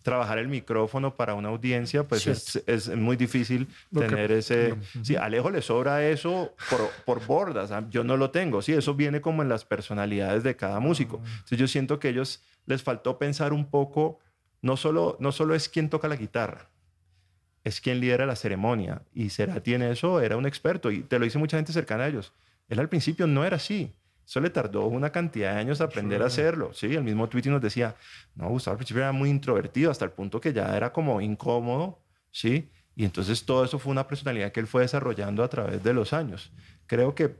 trabajar 0.00 0.38
el 0.38 0.48
micrófono 0.48 1.14
para 1.14 1.34
una 1.34 1.50
audiencia, 1.50 2.08
pues 2.08 2.26
es, 2.66 2.96
muy 2.96 3.16
difícil 3.16 3.68
tener 3.92 4.32
ese... 4.32 4.76
Sí, 5.02 5.14
a 5.14 5.24
Alejo 5.24 5.50
le 5.50 5.60
sobra 5.60 6.08
eso 6.08 6.54
por, 6.70 6.88
por 7.04 7.26
bordas, 7.26 7.70
¿ah? 7.70 7.84
yo 7.90 8.02
no 8.02 8.16
lo 8.16 8.30
tengo, 8.30 8.62
sí, 8.62 8.72
eso 8.72 8.94
viene 8.94 9.20
como 9.20 9.42
en 9.42 9.50
las 9.50 9.66
personalidades 9.66 10.42
de 10.42 10.56
cada 10.56 10.80
músico. 10.80 11.20
Ah. 11.22 11.28
Entonces 11.34 11.58
yo 11.58 11.68
siento 11.68 12.00
que 12.00 12.08
a 12.08 12.10
ellos 12.12 12.42
les 12.64 12.82
faltó 12.82 13.18
pensar 13.18 13.52
un 13.52 13.66
poco 13.66 14.20
no 14.62 14.76
solo, 14.76 15.16
no 15.20 15.32
solo 15.32 15.54
es 15.54 15.68
quien 15.68 15.88
toca 15.88 16.08
la 16.08 16.16
guitarra, 16.16 16.68
es 17.64 17.80
quien 17.80 18.00
lidera 18.00 18.26
la 18.26 18.36
ceremonia. 18.36 19.02
Y 19.12 19.30
Cerati 19.30 19.74
en 19.74 19.82
eso 19.82 20.20
era 20.20 20.36
un 20.36 20.46
experto. 20.46 20.90
Y 20.90 21.00
te 21.00 21.18
lo 21.18 21.24
dice 21.24 21.38
mucha 21.38 21.56
gente 21.56 21.72
cercana 21.72 22.04
a 22.04 22.08
ellos. 22.08 22.32
Él 22.68 22.78
al 22.78 22.88
principio 22.88 23.26
no 23.26 23.44
era 23.44 23.56
así. 23.56 23.92
Eso 24.26 24.40
le 24.40 24.50
tardó 24.50 24.86
una 24.86 25.10
cantidad 25.10 25.54
de 25.54 25.60
años 25.60 25.80
aprender 25.80 26.22
a 26.22 26.26
hacerlo. 26.26 26.72
Sí, 26.72 26.94
el 26.94 27.02
mismo 27.02 27.28
Tweety 27.28 27.50
nos 27.50 27.60
decía, 27.60 27.96
no, 28.36 28.48
Gustavo 28.48 28.74
al 28.74 28.78
principio 28.78 29.02
era 29.02 29.12
muy 29.12 29.28
introvertido 29.28 29.90
hasta 29.90 30.04
el 30.04 30.12
punto 30.12 30.40
que 30.40 30.52
ya 30.52 30.76
era 30.76 30.92
como 30.92 31.20
incómodo, 31.20 31.98
¿sí? 32.30 32.70
Y 32.94 33.04
entonces 33.04 33.44
todo 33.44 33.64
eso 33.64 33.80
fue 33.80 33.90
una 33.90 34.06
personalidad 34.06 34.52
que 34.52 34.60
él 34.60 34.68
fue 34.68 34.82
desarrollando 34.82 35.42
a 35.42 35.48
través 35.48 35.82
de 35.82 35.92
los 35.92 36.12
años. 36.12 36.52
Creo 36.86 37.14
que 37.14 37.34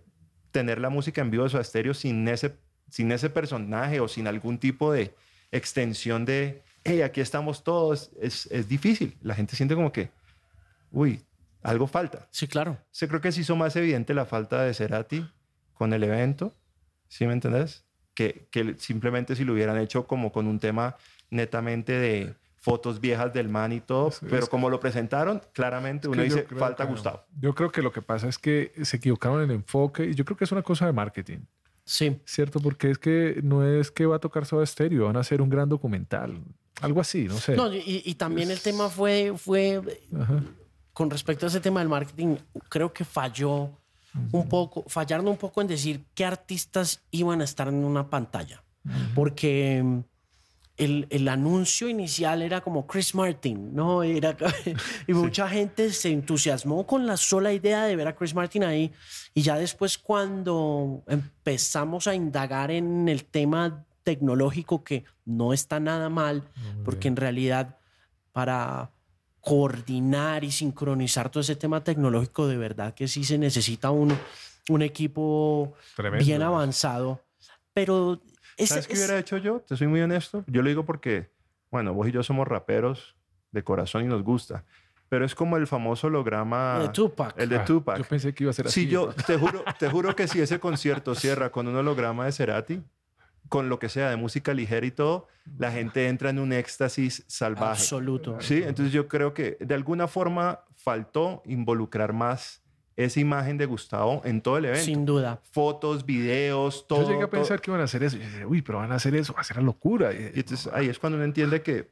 tener 0.51 0.81
la 0.81 0.91
música 0.91 1.21
en 1.21 1.31
vivo 1.31 1.45
de 1.45 1.51
su 1.51 1.59
estéreo 1.59 1.95
sin 1.95 2.27
ese, 2.27 2.57
sin 2.89 3.13
ese 3.13 3.31
personaje 3.31 4.01
o 4.01 4.09
sin 4.09 4.27
algún 4.27 4.59
tipo 4.59 4.93
de 4.93 5.15
extensión 5.53 6.25
de, 6.25 6.63
hey, 6.85 7.03
aquí 7.03 7.21
estamos 7.21 7.65
todos, 7.65 8.11
es, 8.21 8.47
es 8.47 8.69
difícil. 8.69 9.17
La 9.23 9.35
gente 9.35 9.57
siente 9.57 9.75
como 9.75 9.93
que, 9.93 10.11
uy, 10.91 11.23
algo 11.63 11.87
falta. 11.87 12.29
Sí, 12.31 12.47
claro. 12.47 12.79
Se 12.91 13.09
creo 13.09 13.21
que 13.21 13.33
se 13.33 13.43
hizo 13.43 13.57
más 13.57 13.77
evidente 13.77 14.15
la 14.15 14.25
falta 14.25 14.63
de 14.63 14.75
Cerati 14.75 15.29
con 15.75 15.93
el 15.93 16.03
evento, 16.05 16.55
¿sí 17.09 17.27
me 17.27 17.33
entendés? 17.33 17.85
Que, 18.15 18.49
que 18.51 18.75
simplemente 18.79 19.37
si 19.37 19.45
lo 19.45 19.53
hubieran 19.53 19.79
hecho 19.79 20.07
como 20.07 20.33
con 20.33 20.47
un 20.47 20.59
tema 20.59 20.97
netamente 21.31 21.93
de 21.93 22.35
fotos 22.57 23.01
viejas 23.01 23.33
del 23.33 23.49
man 23.49 23.73
y 23.73 23.81
todo, 23.81 24.13
pero 24.29 24.47
como 24.47 24.69
lo 24.69 24.81
presentaron, 24.81 25.41
claramente 25.55 26.09
uno 26.09 26.23
dice, 26.23 26.43
falta 26.43 26.85
Gustavo. 26.85 27.25
Yo 27.41 27.55
creo 27.55 27.73
que 27.73 27.81
lo 27.81 27.91
que 27.91 28.03
pasa 28.03 28.29
es 28.29 28.37
que 28.37 28.73
se 28.83 28.99
equivocaron 28.99 29.43
en 29.43 29.51
el 29.51 29.57
enfoque 29.57 30.05
y 30.05 30.15
yo 30.15 30.27
creo 30.27 30.37
que 30.37 30.45
es 30.45 30.53
una 30.53 30.63
cosa 30.63 30.85
de 30.85 30.93
marketing. 30.93 31.39
Sí. 31.91 32.21
¿Cierto? 32.25 32.61
Porque 32.61 32.89
es 32.89 32.99
que 32.99 33.41
no 33.43 33.67
es 33.67 33.91
que 33.91 34.07
va 34.07 34.15
a 34.15 34.19
tocar 34.21 34.47
Soda 34.47 34.65
Stereo, 34.65 35.07
van 35.07 35.17
a 35.17 35.21
hacer 35.21 35.43
un 35.43 35.49
gran 35.49 35.69
documental. 35.69 36.41
Algo 36.81 37.01
así, 37.01 37.25
no 37.25 37.37
sé. 37.37 37.57
No, 37.57 37.69
y, 37.75 38.15
también 38.15 38.49
el 38.53 38.61
tema 38.61 38.89
fue, 38.89 39.35
fue 39.37 39.83
con 40.93 41.11
respecto 41.11 41.47
a 41.47 41.49
ese 41.49 41.59
tema 41.59 41.81
del 41.81 41.89
marketing, 41.89 42.37
creo 42.69 42.93
que 42.93 43.05
falló 43.05 43.71
un 44.31 44.49
poco, 44.49 44.85
fallaron 44.87 45.27
un 45.27 45.37
poco 45.37 45.61
en 45.63 45.67
decir 45.67 46.05
qué 46.15 46.25
artistas 46.25 47.03
iban 47.11 47.41
a 47.41 47.45
estar 47.45 47.67
en 47.67 47.85
una 47.85 48.09
pantalla. 48.09 48.63
Porque 49.17 49.85
el, 50.81 51.07
el, 51.11 51.29
anuncio 51.29 51.89
inicial 51.89 52.41
era 52.41 52.63
como 52.63 52.87
Chris 52.87 53.15
Martin, 53.15 53.75
¿no? 53.75 54.03
Era, 54.03 54.35
y 55.07 55.13
mucha 55.13 55.49
gente 55.49 55.93
se 55.93 56.11
entusiasmó 56.11 56.87
con 56.87 57.07
la 57.07 57.17
sola 57.17 57.53
idea 57.53 57.85
de 57.85 57.97
ver 57.97 58.09
a 58.09 58.17
Chris 58.17 58.35
Martin 58.35 58.65
ahí. 58.65 58.91
Y 59.35 59.43
ya 59.43 59.57
después 59.57 59.99
cuando 59.99 61.03
empezamos 61.07 62.07
a 62.07 62.15
indagar 62.15 62.71
en 62.71 63.09
el 63.09 63.25
tema 63.27 63.85
tecnológico, 64.03 64.83
que 64.83 65.05
no 65.27 65.53
está 65.53 65.81
nada 65.81 66.09
mal, 66.09 66.49
porque 66.85 67.09
en 67.09 67.17
realidad 67.17 67.77
para 68.33 68.91
coordinar 69.41 70.45
y 70.45 70.51
sincronizar 70.51 71.31
todo 71.31 71.43
ese 71.43 71.57
tema 71.57 71.85
tecnológico, 71.85 72.47
de 72.47 72.57
verdad 72.57 72.95
que 72.95 73.07
sí 73.07 73.25
se 73.25 73.37
necesita 73.37 73.91
un, 73.91 74.17
un 74.71 74.83
equipo 74.83 75.75
Tremendo. 75.95 76.25
bien 76.25 76.43
avanzado. 76.43 77.23
Pero 77.73 78.21
es, 78.63 78.69
¿Sabes 78.69 78.87
qué 78.87 78.95
hubiera 78.95 79.19
hecho 79.19 79.37
yo? 79.39 79.61
Te 79.61 79.77
soy 79.77 79.87
muy 79.87 80.01
honesto. 80.01 80.45
Yo 80.47 80.63
lo 80.63 80.69
digo 80.69 80.85
porque, 80.85 81.31
bueno, 81.71 81.93
vos 81.95 82.09
y 82.09 82.13
yo 82.13 82.23
somos 82.23 82.47
raperos 82.49 83.17
de 83.53 83.63
corazón 83.65 84.05
y 84.05 84.07
nos 84.07 84.23
gusta. 84.23 84.65
Pero 85.09 85.25
es 85.25 85.35
como 85.35 85.57
el 85.57 85.67
famoso 85.67 86.07
holograma. 86.07 86.79
de 86.79 86.89
Tupac. 86.91 87.37
El 87.39 87.49
de 87.49 87.57
Ah, 87.57 87.65
Tupac. 87.65 87.99
Yo 87.99 88.05
pensé 88.05 88.33
que 88.33 88.45
iba 88.45 88.51
a 88.51 88.55
ser 88.55 88.67
así. 88.69 88.83
Si 88.83 88.87
yo, 88.89 89.09
te 89.27 89.37
juro, 89.37 89.65
te 89.79 89.89
juro 89.91 90.15
que 90.15 90.29
si 90.29 90.41
ese 90.41 90.61
concierto 90.61 91.15
cierra 91.17 91.51
con 91.51 91.67
un 91.67 91.75
holograma 91.75 92.27
de 92.27 92.33
Cerati, 92.33 92.81
con 93.49 93.69
lo 93.69 93.81
que 93.81 93.89
sea 93.89 94.09
de 94.11 94.15
música 94.17 94.55
ligera 94.55 94.87
y 94.87 94.93
todo, 94.93 95.27
la 95.59 95.73
gente 95.73 96.07
entra 96.07 96.31
en 96.31 96.39
un 96.39 96.53
éxtasis 96.53 97.25
salvaje. 97.27 97.73
Absoluto. 97.83 98.37
Sí, 98.41 98.63
entonces 98.65 98.93
yo 98.93 99.09
creo 99.09 99.35
que 99.35 99.57
de 99.59 99.75
alguna 99.75 100.07
forma 100.07 100.61
faltó 100.77 101.43
involucrar 101.45 102.13
más 102.13 102.60
esa 103.05 103.21
imagen 103.21 103.57
de 103.59 103.67
Gustavo 103.67 104.23
en 104.25 104.41
todo 104.41 104.59
el 104.59 104.65
evento. 104.67 104.85
Sin 104.85 105.05
duda. 105.07 105.41
Fotos, 105.53 106.05
videos, 106.07 106.87
todo. 106.87 107.03
Yo 107.03 107.09
llegué 107.09 107.19
a 107.23 107.27
todo. 107.27 107.31
pensar 107.31 107.61
que 107.61 107.71
iban 107.71 107.81
a 107.81 107.85
hacer 107.85 108.03
eso. 108.03 108.17
Y 108.17 108.21
dije, 108.21 108.47
uy, 108.47 108.63
pero 108.63 108.79
van 108.79 108.93
a 108.93 108.97
hacer 108.97 109.15
eso, 109.15 109.33
va 109.35 109.41
a 109.41 109.45
ser 109.45 109.57
la 109.59 109.63
locura. 109.63 110.13
Y- 110.13 110.33
Y 110.35 110.41
entonces 110.41 110.71
ahí 110.73 110.89
es 110.89 110.99
cuando 110.99 111.17
uno 111.17 111.25
entiende 111.25 111.63
que 111.63 111.89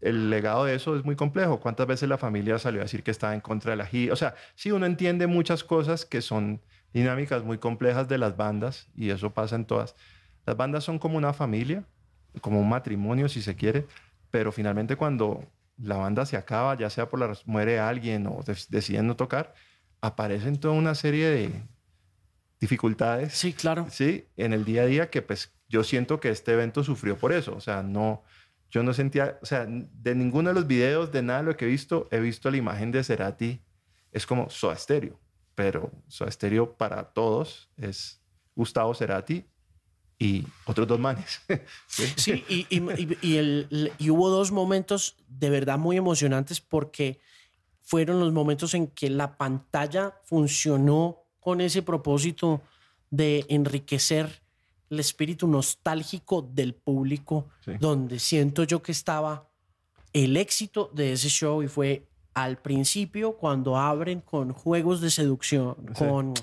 el 0.00 0.30
legado 0.30 0.64
de 0.64 0.74
eso 0.74 0.96
es 0.96 1.04
muy 1.04 1.14
complejo. 1.16 1.60
¿Cuántas 1.60 1.86
veces 1.86 2.08
la 2.08 2.16
familia 2.18 2.58
salió 2.58 2.80
a 2.80 2.84
decir 2.84 3.02
que 3.02 3.10
estaba 3.10 3.34
en 3.34 3.40
contra 3.40 3.72
de 3.72 3.76
la 3.76 3.86
gira? 3.86 4.12
O 4.12 4.16
sea, 4.16 4.34
sí, 4.54 4.70
uno 4.72 4.86
entiende 4.86 5.26
muchas 5.26 5.62
cosas 5.62 6.04
que 6.06 6.22
son 6.22 6.60
dinámicas 6.92 7.44
muy 7.44 7.58
complejas 7.58 8.08
de 8.08 8.18
las 8.18 8.36
bandas 8.36 8.88
y 8.96 9.10
eso 9.10 9.30
pasa 9.30 9.56
en 9.56 9.64
todas. 9.66 9.94
Las 10.46 10.56
bandas 10.56 10.84
son 10.84 10.98
como 10.98 11.18
una 11.18 11.32
familia, 11.32 11.84
como 12.40 12.60
un 12.60 12.68
matrimonio 12.68 13.28
si 13.28 13.42
se 13.42 13.54
quiere, 13.56 13.86
pero 14.30 14.52
finalmente 14.52 14.96
cuando 14.96 15.44
la 15.82 15.96
banda 15.96 16.24
se 16.26 16.36
acaba, 16.36 16.76
ya 16.76 16.88
sea 16.90 17.08
por 17.08 17.20
la 17.20 17.32
muere 17.44 17.78
alguien 17.78 18.26
o 18.26 18.40
deciden 18.70 19.06
no 19.06 19.16
tocar, 19.16 19.54
aparecen 20.00 20.58
toda 20.58 20.74
una 20.74 20.94
serie 20.94 21.28
de 21.28 21.62
dificultades 22.60 23.34
Sí, 23.34 23.52
claro. 23.52 23.86
sí, 23.90 24.26
en 24.36 24.52
el 24.52 24.64
día 24.64 24.82
a 24.82 24.86
día 24.86 25.10
que 25.10 25.22
pues 25.22 25.52
yo 25.68 25.84
siento 25.84 26.20
que 26.20 26.30
este 26.30 26.52
evento 26.52 26.82
sufrió 26.84 27.16
por 27.16 27.32
eso. 27.32 27.54
O 27.54 27.60
sea, 27.60 27.82
no, 27.82 28.22
yo 28.70 28.82
no 28.82 28.92
sentía, 28.92 29.38
o 29.40 29.46
sea, 29.46 29.66
de 29.68 30.14
ninguno 30.14 30.48
de 30.50 30.54
los 30.54 30.66
videos, 30.66 31.12
de 31.12 31.22
nada 31.22 31.40
de 31.40 31.46
lo 31.46 31.56
que 31.56 31.64
he 31.64 31.68
visto, 31.68 32.08
he 32.10 32.18
visto 32.20 32.50
la 32.50 32.56
imagen 32.56 32.90
de 32.90 33.04
Cerati. 33.04 33.62
Es 34.12 34.26
como 34.26 34.50
Soda 34.50 34.76
Stereo, 34.76 35.20
pero 35.54 35.92
Soda 36.08 36.30
Stereo 36.30 36.76
para 36.76 37.04
todos 37.12 37.70
es 37.76 38.20
Gustavo 38.56 38.92
Cerati 38.94 39.46
y 40.18 40.44
otros 40.66 40.88
dos 40.88 40.98
manes. 40.98 41.40
sí. 41.86 42.12
Sí, 42.16 42.44
y, 42.48 42.66
y- 42.68 43.16
y- 43.22 43.36
el- 43.36 43.92
y 43.96 44.10
hubo 44.10 44.28
dos 44.28 44.50
momentos 44.50 45.16
de 45.28 45.50
verdad 45.50 45.78
muy 45.78 45.96
emocionantes 45.96 46.60
porque 46.60 47.20
fueron 47.90 48.20
los 48.20 48.32
momentos 48.32 48.74
en 48.74 48.86
que 48.86 49.10
la 49.10 49.36
pantalla 49.36 50.14
funcionó 50.22 51.24
con 51.40 51.60
ese 51.60 51.82
propósito 51.82 52.60
de 53.10 53.44
enriquecer 53.48 54.42
el 54.90 55.00
espíritu 55.00 55.48
nostálgico 55.48 56.40
del 56.40 56.74
público, 56.74 57.48
Sí. 57.64 57.72
donde 57.80 58.20
siento 58.20 58.62
yo 58.62 58.80
que 58.80 58.92
estaba 58.92 59.48
el 60.12 60.36
éxito 60.36 60.88
de 60.94 61.14
ese 61.14 61.28
show 61.28 61.64
y 61.64 61.68
fue 61.68 62.06
al 62.32 62.58
principio 62.58 63.36
cuando 63.36 63.76
abren 63.76 64.20
con 64.20 64.52
juegos 64.52 65.00
de 65.00 65.10
seducción, 65.10 65.74
Sí. 65.96 66.04
con, 66.04 66.34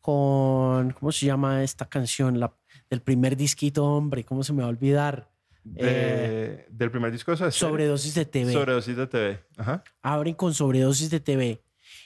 con, 0.00 0.92
¿cómo 0.92 1.10
se 1.10 1.26
llama 1.26 1.64
esta 1.64 1.86
canción? 1.86 2.38
La, 2.38 2.54
del 2.88 3.00
primer 3.02 3.36
disquito, 3.36 3.84
hombre, 3.84 4.24
¿cómo 4.24 4.44
se 4.44 4.52
me 4.52 4.60
va 4.62 4.66
a 4.66 4.70
olvidar? 4.70 5.28
De- 5.64 6.66
del 6.70 6.90
primer 6.90 7.10
disco 7.10 7.34
de. 7.34 7.50
Sobredosis 7.50 8.14
de 8.14 8.24
TV. 8.26 8.52
Sobredosis 8.52 8.96
de 8.96 9.06
TV. 9.06 9.44
Ajá. 9.56 9.82
Abren 10.02 10.34
con 10.34 10.52
Sobredosis 10.54 11.10
de 11.10 11.20
TV. 11.20 11.62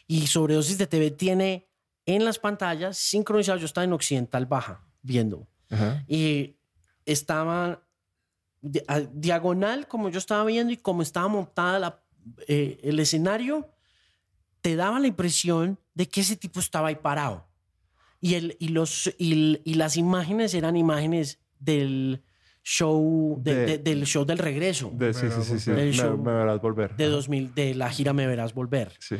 Y 0.06 0.26
Sobredosis 0.28 0.78
de 0.78 0.86
TV 0.86 1.10
tiene 1.10 1.68
en 2.06 2.24
las 2.24 2.38
pantallas 2.38 2.96
sincronizado. 2.96 3.58
Yo 3.58 3.66
estaba 3.66 3.84
en 3.84 3.92
Occidental 3.92 4.46
Baja 4.46 4.86
viendo. 5.02 5.48
Ajá. 5.70 6.04
Y 6.06 6.56
estaba 7.04 7.84
di- 8.60 8.80
diagonal, 9.12 9.88
como 9.88 10.08
yo 10.08 10.18
estaba 10.18 10.44
viendo, 10.44 10.72
y 10.72 10.76
como 10.76 11.02
estaba 11.02 11.28
montada 11.28 11.78
la- 11.78 12.04
eh, 12.46 12.78
el 12.82 13.00
escenario, 13.00 13.70
te 14.60 14.76
daba 14.76 15.00
la 15.00 15.06
impresión 15.08 15.78
de 15.94 16.08
que 16.08 16.20
ese 16.20 16.36
tipo 16.36 16.60
estaba 16.60 16.88
ahí 16.88 16.96
parado. 16.96 17.48
Y, 18.20 18.34
el, 18.34 18.56
y, 18.58 18.68
los, 18.68 19.12
y, 19.18 19.60
y 19.64 19.74
las 19.74 19.96
imágenes 19.96 20.52
eran 20.54 20.76
imágenes 20.76 21.38
del 21.58 22.22
show, 22.70 23.38
de- 23.42 23.54
De- 23.54 23.66
de- 23.66 23.78
del 23.78 24.04
show 24.04 24.26
del 24.26 24.36
regreso 24.38 24.90
De- 24.92 25.14
sí, 25.14 25.26
sí, 25.34 25.42
sí, 25.42 25.58
sí. 25.58 25.70
Del 25.70 25.86
Me, 25.88 25.92
show 25.92 26.18
me 26.18 26.32
verás 26.32 26.60
volver. 26.60 26.94
de 26.96 27.04
Ajá. 27.04 27.12
2000, 27.14 27.54
de 27.54 27.74
la 27.74 27.88
gira 27.90 28.12
Me 28.12 28.26
Verás 28.26 28.52
Volver. 28.52 28.92
Sí. 29.00 29.16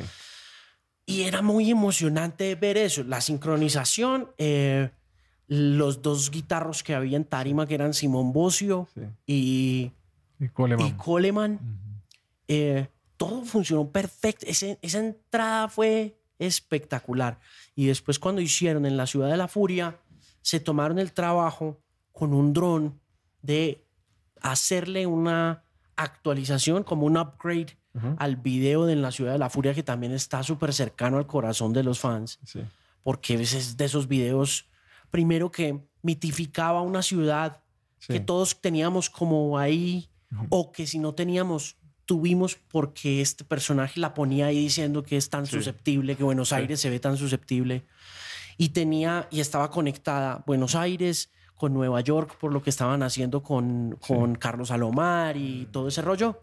Y 1.07 1.23
era 1.23 1.41
muy 1.41 1.71
emocionante 1.71 2.55
ver 2.57 2.77
eso, 2.77 3.03
la 3.05 3.23
sincronización, 3.23 4.31
eh, 4.37 4.91
los 5.47 6.03
dos 6.03 6.31
guitarros 6.31 6.83
que 6.83 6.95
había 6.95 7.17
en 7.17 7.25
Tarima, 7.25 7.67
que 7.67 7.75
eran 7.75 7.95
Simón 7.95 8.35
Bocio 8.35 8.87
Sí. 8.95 9.01
y, 9.27 9.93
Y 10.45 10.49
Coleman. 10.51 10.87
y 10.87 10.93
Coleman. 10.93 11.59
Eh, 12.49 12.89
todo 13.17 13.45
funcionó 13.47 13.91
perfecto. 13.91 14.45
Ese- 14.47 14.79
esa 14.83 14.99
entrada 14.99 15.69
fue 15.69 16.19
espectacular. 16.39 17.41
Y 17.75 17.87
después 17.87 18.19
cuando 18.19 18.43
hicieron 18.43 18.85
en 18.85 18.99
la 18.99 19.07
Ciudad 19.07 19.31
de 19.31 19.39
la 19.39 19.49
Furia, 19.49 19.99
se 20.43 20.61
tomaron 20.61 20.99
el 20.99 21.13
trabajo 21.13 21.81
con 22.13 22.35
un 22.35 22.53
dron 22.53 23.01
de 23.43 23.85
hacerle 24.41 25.07
una 25.07 25.65
actualización, 25.97 26.85
como 26.85 27.07
un 27.07 27.17
upgrade 27.17 27.77
al 28.19 28.37
video 28.37 28.87
de 28.87 28.93
En 28.93 29.03
la 29.03 29.11
Ciudad 29.11 29.33
de 29.33 29.39
la 29.39 29.51
Furia, 29.51 29.75
que 29.75 29.83
también 29.83 30.13
está 30.13 30.45
súper 30.45 30.73
cercano 30.73 31.17
al 31.19 31.27
corazón 31.27 31.73
de 31.73 31.83
los 31.83 31.99
fans, 31.99 32.39
Sí. 32.45 32.61
porque 33.03 33.35
es 33.35 33.77
de 33.77 33.85
esos 33.85 34.07
videos, 34.07 34.67
primero 35.11 35.51
que 35.51 35.81
mitificaba 36.03 36.81
una 36.83 37.03
ciudad 37.03 37.61
Sí. 37.99 38.13
que 38.13 38.21
todos 38.21 38.61
teníamos 38.61 39.11
como 39.11 39.59
ahí, 39.59 40.09
o 40.51 40.71
que 40.71 40.87
si 40.87 41.01
no 41.01 41.15
teníamos, 41.15 41.77
tuvimos 42.05 42.55
porque 42.71 43.21
este 43.21 43.43
personaje 43.45 43.99
la 43.99 44.15
ponía 44.15 44.47
ahí 44.47 44.61
diciendo 44.61 45.03
que 45.03 45.17
es 45.17 45.29
tan 45.29 45.47
Sí. 45.47 45.53
susceptible, 45.57 46.15
que 46.17 46.23
Buenos 46.23 46.53
Aires 46.53 46.79
se 46.81 46.91
ve 46.91 47.01
tan 47.01 47.17
susceptible. 47.17 47.83
Y 48.57 48.69
tenía, 48.69 49.27
y 49.33 49.41
estaba 49.41 49.71
conectada 49.71 50.45
Buenos 50.47 50.75
Aires 50.77 51.31
con 51.59 51.75
Nueva 51.75 52.01
York 52.01 52.39
por 52.41 52.53
lo 52.53 52.63
que 52.63 52.71
estaban 52.71 53.03
haciendo 53.03 53.43
con, 53.43 53.99
con 54.01 54.37
Carlos 54.37 54.71
Alomar 54.71 55.37
y 55.37 55.67
todo 55.67 55.89
ese 55.89 56.01
rollo. 56.01 56.41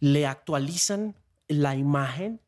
Le 0.00 0.26
actualizan 0.26 1.14
la 1.46 1.76
imagen 1.76 2.40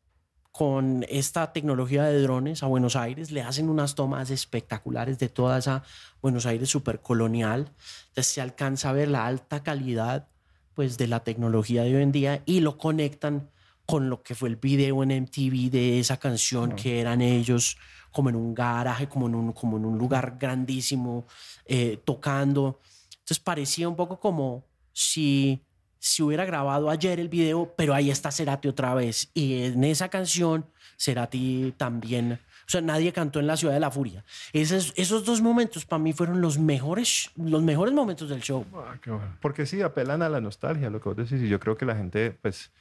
con 0.51 1.05
esta 1.07 1.53
tecnología 1.53 2.03
de 2.05 2.19
drones 2.19 2.63
a 2.63 2.65
Buenos 2.65 2.95
Aires, 2.95 3.29
le 3.29 3.43
hacen 3.43 3.69
unas 3.69 3.93
tomas 3.93 4.31
espectaculares 4.31 5.19
de 5.19 5.29
toda 5.29 5.59
esa 5.59 5.83
Buenos 6.19 6.47
Aires 6.47 6.67
supercolonial. 6.67 7.71
Entonces 8.07 8.33
se 8.33 8.41
alcanza 8.41 8.89
a 8.89 8.93
ver 8.93 9.07
la 9.07 9.27
alta 9.27 9.61
calidad 9.61 10.29
pues 10.73 10.97
de 10.97 11.05
la 11.05 11.23
tecnología 11.23 11.83
de 11.83 11.95
hoy 11.95 12.01
en 12.01 12.11
día 12.11 12.41
y 12.47 12.61
lo 12.61 12.79
conectan 12.79 13.51
con 13.87 14.09
lo 14.09 14.21
que 14.21 14.35
fue 14.35 14.49
el 14.49 14.57
video 14.57 15.01
en 15.01 15.23
MTV 15.23 15.71
de 15.71 15.99
esa 15.99 16.17
canción 16.17 16.73
que 16.73 16.99
eran 16.99 17.21
ellos 17.21 17.77
como 18.11 18.29
en 18.29 18.35
un 18.35 18.53
garaje, 18.53 19.07
como 19.07 19.27
en 19.27 19.35
un, 19.35 19.53
como 19.53 19.77
en 19.77 19.85
un 19.85 19.97
lugar 19.97 20.37
grandísimo, 20.39 21.25
eh, 21.65 21.99
tocando. 22.03 22.79
Entonces 23.13 23.39
parecía 23.39 23.87
un 23.89 23.95
poco 23.95 24.19
como 24.19 24.65
si 24.93 25.63
si 25.99 26.23
hubiera 26.23 26.45
grabado 26.45 26.89
ayer 26.89 27.19
el 27.19 27.29
video, 27.29 27.73
pero 27.75 27.93
ahí 27.93 28.09
está 28.11 28.31
Cerati 28.31 28.67
otra 28.67 28.93
vez. 28.93 29.29
Y 29.33 29.63
en 29.63 29.83
esa 29.83 30.09
canción, 30.09 30.65
Cerati 30.97 31.73
también. 31.77 32.33
O 32.33 32.69
sea, 32.69 32.81
nadie 32.81 33.13
cantó 33.13 33.39
en 33.39 33.47
la 33.47 33.55
ciudad 33.55 33.73
de 33.73 33.79
la 33.79 33.91
furia. 33.91 34.25
Esos, 34.51 34.93
esos 34.97 35.23
dos 35.25 35.41
momentos 35.41 35.85
para 35.85 36.03
mí 36.03 36.11
fueron 36.11 36.41
los 36.41 36.59
mejores, 36.59 37.31
los 37.37 37.63
mejores 37.63 37.93
momentos 37.93 38.29
del 38.29 38.41
show. 38.41 38.65
Ah, 38.73 38.95
qué 39.01 39.09
bueno. 39.09 39.37
Porque 39.41 39.65
sí, 39.65 39.81
apelan 39.81 40.21
a 40.21 40.29
la 40.29 40.41
nostalgia, 40.41 40.89
lo 40.89 40.99
que 40.99 41.09
vos 41.09 41.17
decís. 41.17 41.41
Y 41.41 41.47
yo 41.47 41.59
creo 41.59 41.77
que 41.77 41.85
la 41.85 41.95
gente, 41.95 42.31
pues, 42.41 42.71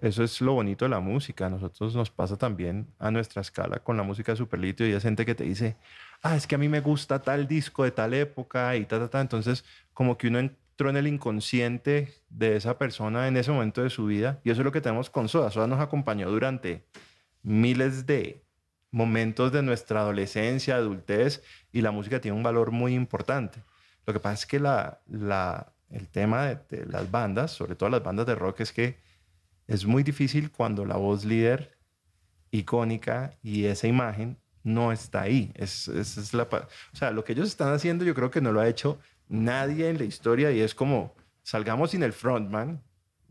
eso 0.00 0.24
es 0.24 0.40
lo 0.40 0.54
bonito 0.54 0.84
de 0.84 0.90
la 0.90 1.00
música. 1.00 1.50
Nosotros 1.50 1.94
nos 1.94 2.10
pasa 2.10 2.36
también 2.36 2.86
a 2.98 3.10
nuestra 3.10 3.42
escala 3.42 3.80
con 3.80 3.96
la 3.96 4.02
música 4.02 4.32
de 4.32 4.36
Superlitio 4.36 4.88
y 4.88 4.94
hay 4.94 5.00
gente 5.00 5.26
que 5.26 5.34
te 5.34 5.44
dice, 5.44 5.76
ah, 6.22 6.36
es 6.36 6.46
que 6.46 6.54
a 6.54 6.58
mí 6.58 6.68
me 6.68 6.80
gusta 6.80 7.20
tal 7.20 7.46
disco 7.46 7.84
de 7.84 7.90
tal 7.90 8.14
época 8.14 8.76
y 8.76 8.86
ta, 8.86 8.98
ta, 8.98 9.08
ta. 9.08 9.20
Entonces, 9.20 9.64
como 9.92 10.16
que 10.16 10.28
uno 10.28 10.38
entró 10.38 10.88
en 10.88 10.96
el 10.96 11.06
inconsciente 11.06 12.14
de 12.30 12.56
esa 12.56 12.78
persona 12.78 13.28
en 13.28 13.36
ese 13.36 13.50
momento 13.50 13.82
de 13.82 13.90
su 13.90 14.06
vida. 14.06 14.40
Y 14.42 14.50
eso 14.50 14.62
es 14.62 14.64
lo 14.64 14.72
que 14.72 14.80
tenemos 14.80 15.10
con 15.10 15.28
Soda. 15.28 15.50
Soda 15.50 15.66
nos 15.66 15.80
acompañó 15.80 16.30
durante 16.30 16.86
miles 17.42 18.06
de 18.06 18.42
momentos 18.90 19.52
de 19.52 19.62
nuestra 19.62 20.00
adolescencia, 20.00 20.76
adultez, 20.76 21.42
y 21.72 21.82
la 21.82 21.90
música 21.90 22.20
tiene 22.20 22.36
un 22.36 22.42
valor 22.42 22.70
muy 22.70 22.94
importante. 22.94 23.62
Lo 24.06 24.12
que 24.12 24.20
pasa 24.20 24.34
es 24.34 24.46
que 24.46 24.58
la, 24.58 25.00
la, 25.08 25.72
el 25.90 26.08
tema 26.08 26.46
de 26.46 26.86
las 26.86 27.10
bandas, 27.10 27.52
sobre 27.52 27.74
todo 27.74 27.90
las 27.90 28.02
bandas 28.02 28.26
de 28.26 28.34
rock, 28.34 28.60
es 28.60 28.72
que 28.72 29.09
es 29.70 29.86
muy 29.86 30.02
difícil 30.02 30.50
cuando 30.50 30.84
la 30.84 30.96
voz 30.96 31.24
líder 31.24 31.78
icónica 32.50 33.38
y 33.40 33.66
esa 33.66 33.86
imagen 33.86 34.36
no 34.64 34.90
está 34.90 35.22
ahí. 35.22 35.52
Es, 35.54 35.86
es, 35.86 36.18
es 36.18 36.34
la, 36.34 36.42
o 36.42 36.96
sea, 36.96 37.12
lo 37.12 37.22
que 37.22 37.34
ellos 37.34 37.48
están 37.48 37.72
haciendo 37.72 38.04
yo 38.04 38.12
creo 38.12 38.32
que 38.32 38.40
no 38.40 38.50
lo 38.50 38.60
ha 38.60 38.68
hecho 38.68 38.98
nadie 39.28 39.88
en 39.88 39.98
la 39.98 40.04
historia 40.04 40.50
y 40.50 40.58
es 40.60 40.74
como 40.74 41.14
salgamos 41.44 41.92
sin 41.92 42.02
el 42.02 42.12
frontman, 42.12 42.82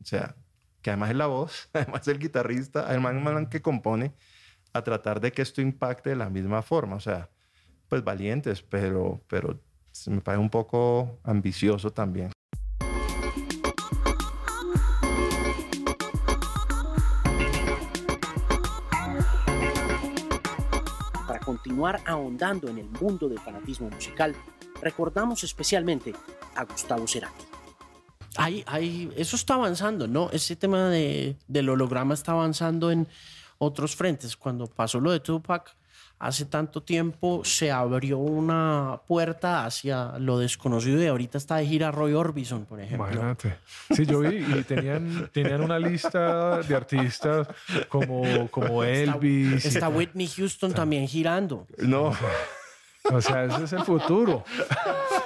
o 0.01 0.05
sea, 0.05 0.37
que 0.81 0.91
además 0.91 1.09
es 1.09 1.17
la 1.17 1.27
voz, 1.27 1.69
además 1.73 2.07
el 2.07 2.19
guitarrista, 2.19 2.85
además 2.87 3.15
el 3.15 3.21
man 3.21 3.49
que 3.49 3.61
compone, 3.61 4.13
a 4.71 4.81
tratar 4.81 5.19
de 5.19 5.33
que 5.33 5.41
esto 5.41 5.61
impacte 5.61 6.11
de 6.11 6.15
la 6.15 6.29
misma 6.29 6.61
forma. 6.61 6.95
O 6.95 7.01
sea, 7.01 7.29
pues 7.89 8.01
valientes, 8.01 8.61
pero, 8.61 9.21
pero 9.27 9.61
me 10.07 10.21
parece 10.21 10.41
un 10.41 10.49
poco 10.49 11.19
ambicioso 11.25 11.91
también. 11.91 12.31
Continuar 21.49 21.99
ahondando 22.05 22.67
en 22.67 22.77
el 22.77 22.87
mundo 23.01 23.27
del 23.27 23.39
fanatismo 23.39 23.89
musical, 23.89 24.35
recordamos 24.83 25.43
especialmente 25.43 26.13
a 26.53 26.63
Gustavo 26.63 27.07
Cerati. 27.07 27.43
Ahí, 28.37 28.63
ahí, 28.67 29.11
eso 29.15 29.35
está 29.35 29.55
avanzando, 29.55 30.07
¿no? 30.07 30.29
Ese 30.29 30.55
tema 30.55 30.89
de, 30.89 31.37
del 31.47 31.69
holograma 31.69 32.13
está 32.13 32.33
avanzando 32.33 32.91
en 32.91 33.07
otros 33.57 33.95
frentes. 33.95 34.37
Cuando 34.37 34.67
pasó 34.67 34.99
lo 34.99 35.11
de 35.11 35.21
Tupac, 35.21 35.75
hace 36.19 36.45
tanto 36.45 36.83
tiempo 36.83 37.43
se 37.45 37.71
abrió 37.71 38.17
una 38.17 39.01
puerta 39.07 39.65
hacia 39.65 40.19
lo 40.19 40.37
desconocido 40.37 41.01
y 41.01 41.07
ahorita 41.07 41.37
está 41.37 41.55
de 41.55 41.65
gira 41.65 41.91
Roy 41.91 42.13
Orbison, 42.13 42.65
por 42.65 42.81
ejemplo. 42.81 43.07
Imagínate. 43.07 43.57
Sí, 43.95 44.05
yo 44.05 44.19
vi 44.19 44.37
y 44.37 44.63
tenían, 44.63 45.29
tenían 45.33 45.61
una 45.61 45.79
lista 45.79 46.61
de 46.61 46.75
artistas 46.75 47.47
como, 47.87 48.49
como 48.51 48.83
Elvis. 48.83 49.65
Está, 49.65 49.69
está 49.69 49.89
Whitney 49.89 50.27
Houston 50.27 50.73
también 50.73 51.07
girando. 51.07 51.65
No. 51.77 52.11
O 53.11 53.21
sea, 53.21 53.45
ese 53.45 53.63
es 53.63 53.73
el 53.73 53.83
futuro. 53.83 54.43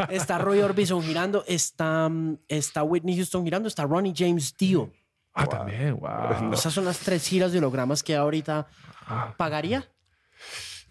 Está 0.09 0.37
Roy 0.37 0.59
Orbison 0.59 1.01
girando, 1.01 1.43
está, 1.47 2.09
está 2.47 2.83
Whitney 2.83 3.15
Houston 3.15 3.43
girando, 3.43 3.67
está 3.67 3.83
Ronnie 3.83 4.13
James 4.15 4.55
Dio. 4.55 4.91
Ah, 5.33 5.47
también, 5.47 5.99
wow. 5.99 6.53
Esas 6.53 6.71
son 6.71 6.85
las 6.85 6.99
tres 6.99 7.27
giras 7.27 7.51
de 7.51 7.57
hologramas 7.57 8.03
que 8.03 8.15
ahorita 8.15 8.67
pagaría. 9.37 9.89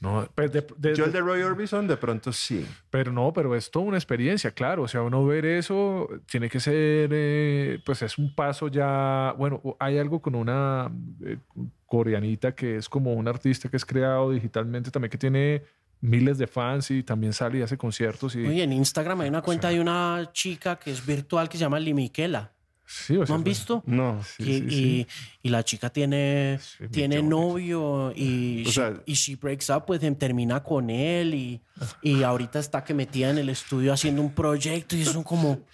No, 0.03 0.29
pues 0.35 0.51
de- 0.53 0.67
de- 0.79 0.97
Yo 0.97 1.05
el 1.05 1.13
de 1.13 1.21
Roy 1.21 1.43
Orbison 1.43 1.87
de 1.87 1.97
pronto 1.97 2.33
sí. 2.33 2.67
Pero 2.91 3.13
no, 3.13 3.33
pero 3.33 3.55
es 3.55 3.71
toda 3.71 3.85
una 3.87 3.97
experiencia, 3.97 4.51
claro. 4.51 4.83
O 4.83 4.89
sea, 4.89 5.01
uno 5.03 5.25
ver 5.25 5.47
eso 5.47 6.09
tiene 6.27 6.49
que 6.51 6.59
ser, 6.59 7.09
eh, 7.13 7.79
pues 7.87 8.03
es 8.03 8.19
un 8.19 8.35
paso 8.35 8.67
ya. 8.67 9.33
Bueno, 9.39 9.63
hay 9.79 9.99
algo 9.99 10.21
con 10.21 10.35
una 10.35 10.91
eh, 11.25 11.39
coreanita 11.87 12.53
que 12.53 12.77
es 12.79 12.89
como 12.89 13.13
un 13.15 13.29
artista 13.29 13.69
que 13.69 13.77
es 13.77 13.85
creado 13.85 14.33
digitalmente 14.33 14.91
también, 14.91 15.11
que 15.11 15.19
tiene 15.19 15.63
miles 16.01 16.37
de 16.37 16.49
fans 16.49 16.91
y 16.91 17.05
también 17.05 17.33
sale 17.33 17.59
y 17.59 17.63
hace 17.63 17.79
conciertos. 17.79 18.35
Y, 18.35 18.45
Oye, 18.45 18.65
en 18.65 18.73
Instagram 18.73 19.21
hay 19.21 19.29
una 19.29 19.43
cuenta 19.43 19.69
de 19.69 19.81
una 19.81 20.31
chica 20.33 20.77
que 20.81 20.91
es 20.91 21.07
virtual 21.07 21.49
que 21.49 21.57
se 21.59 21.61
llama 21.63 21.79
Limiquela. 21.79 22.51
Sí, 22.85 23.17
o 23.17 23.25
¿No 23.25 23.35
han 23.35 23.45
visto? 23.45 23.83
No. 23.87 24.23
Sí, 24.23 24.43
y, 24.43 24.71
sí, 24.71 25.07
y- 25.43 25.49
y 25.49 25.49
la 25.51 25.63
chica 25.65 25.91
tiene, 25.91 26.59
tiene 26.91 27.23
novio 27.23 28.13
y, 28.15 28.63
O 28.63 28.71
she, 28.71 28.73
sea- 28.73 29.03
y 29.07 29.13
she 29.15 29.37
breaks 29.37 29.71
up 29.71 29.85
with 29.89 30.03
him, 30.03 30.15
termina 30.15 30.63
con 30.63 30.91
él 30.91 31.35
y, 31.35 31.61
y 32.03 32.23
ahorita 32.23 32.59
está 32.59 32.85
que 32.85 32.95
metida 32.95 33.31
en 33.31 33.39
el 33.39 33.49
estudio 33.49 33.93
haciendo 33.93 34.23
un 34.23 34.35
proyecto 34.35 34.97
y 34.97 35.03
eso 35.03 35.23
como... 35.25 35.61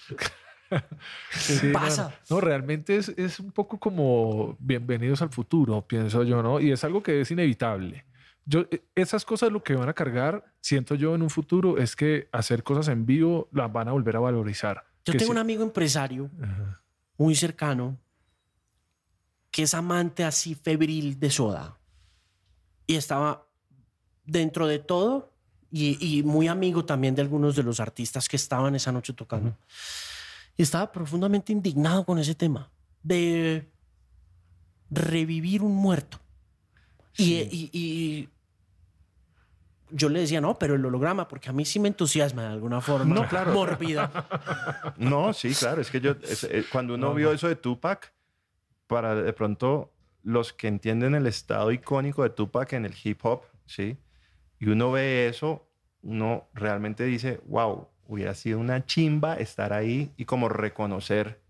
Sí, 1.30 1.70
pasa? 1.72 2.14
No, 2.28 2.36
no, 2.36 2.40
realmente 2.42 2.96
es, 2.96 3.08
es 3.16 3.40
un 3.40 3.52
poco 3.52 3.78
como 3.78 4.54
bienvenidos 4.60 5.22
al 5.22 5.30
futuro, 5.30 5.86
pienso 5.86 6.24
yo, 6.24 6.42
¿no? 6.42 6.60
Y 6.60 6.72
es 6.72 6.84
algo 6.84 7.02
que 7.02 7.22
es 7.22 7.30
inevitable. 7.30 8.04
Yo, 8.44 8.66
e- 8.70 8.82
esas 8.94 9.24
cosas 9.24 9.50
lo 9.50 9.62
que 9.62 9.74
van 9.74 9.88
a 9.88 9.94
cargar, 9.94 10.44
siento 10.60 10.94
yo 10.94 11.14
en 11.14 11.22
un 11.22 11.30
futuro, 11.30 11.78
es 11.78 11.96
que 11.96 12.28
hacer 12.32 12.62
cosas 12.62 12.88
en 12.88 13.06
vivo 13.06 13.48
las 13.50 13.72
van 13.72 13.88
a 13.88 13.92
volver 13.92 14.16
a 14.16 14.20
valorizar. 14.20 14.84
Yo 15.06 15.12
tengo 15.14 15.24
sí- 15.24 15.30
un 15.30 15.38
amigo 15.38 15.62
empresario 15.62 16.30
Ajá. 16.42 16.82
Muy 17.18 17.34
cercano 17.34 17.98
que 19.50 19.62
es 19.64 19.74
amante 19.74 20.24
así 20.24 20.54
febril 20.54 21.18
de 21.18 21.30
soda 21.30 21.78
y 22.86 22.94
estaba 22.96 23.46
dentro 24.24 24.66
de 24.66 24.78
todo 24.78 25.32
y, 25.70 25.98
y 26.18 26.22
muy 26.22 26.48
amigo 26.48 26.84
también 26.84 27.14
de 27.14 27.22
algunos 27.22 27.56
de 27.56 27.62
los 27.62 27.80
artistas 27.80 28.28
que 28.28 28.36
estaban 28.36 28.74
esa 28.74 28.92
noche 28.92 29.12
tocando. 29.12 29.56
Y 30.56 30.62
estaba 30.62 30.90
profundamente 30.90 31.52
indignado 31.52 32.04
con 32.06 32.18
ese 32.18 32.34
tema 32.34 32.70
de 33.02 33.70
revivir 34.90 35.62
un 35.62 35.74
muerto. 35.74 36.18
Y, 37.16 37.34
y- 37.50 37.70
y 37.72 38.28
yo 39.90 40.08
le 40.08 40.20
decía, 40.20 40.40
no, 40.40 40.58
pero 40.58 40.74
el 40.74 40.84
holograma, 40.84 41.28
porque 41.28 41.48
a 41.50 41.52
mí 41.52 41.64
sí 41.64 41.80
me 41.80 41.88
entusiasma 41.88 42.42
de 42.42 42.48
alguna 42.48 42.80
forma 42.80 43.14
No, 43.14 43.26
claro. 43.28 43.52
mórbida. 43.52 44.10
No, 44.96 45.32
sí, 45.32 45.54
claro. 45.54 45.80
Es 45.80 45.90
que 45.90 46.00
yo, 46.00 46.12
es- 46.22 46.44
eh, 46.44 46.64
cuando 46.70 46.94
uno 46.94 47.08
No, 47.08 47.14
vio 47.14 47.28
no. 47.28 47.34
eso 47.34 47.48
de 47.48 47.56
Tupac, 47.56 48.12
para 48.86 49.14
de 49.14 49.32
pronto 49.32 49.92
los 50.22 50.52
que 50.52 50.68
entienden 50.68 51.14
el 51.14 51.26
estado 51.26 51.70
icónico 51.72 52.22
de 52.22 52.30
Tupac 52.30 52.72
en 52.72 52.84
el 52.84 52.94
hip 53.02 53.20
hop, 53.24 53.42
¿sí? 53.66 53.96
Y 54.58 54.68
uno 54.68 54.90
ve 54.92 55.28
eso, 55.28 55.68
uno 56.02 56.48
realmente 56.54 57.04
dice, 57.04 57.40
wow, 57.46 57.88
hubiera 58.06 58.34
sido 58.34 58.58
una 58.58 58.84
chimba 58.86 59.34
estar 59.36 59.72
ahí 59.72 60.12
y 60.16 60.24
como 60.24 60.48
reconocer 60.48 61.40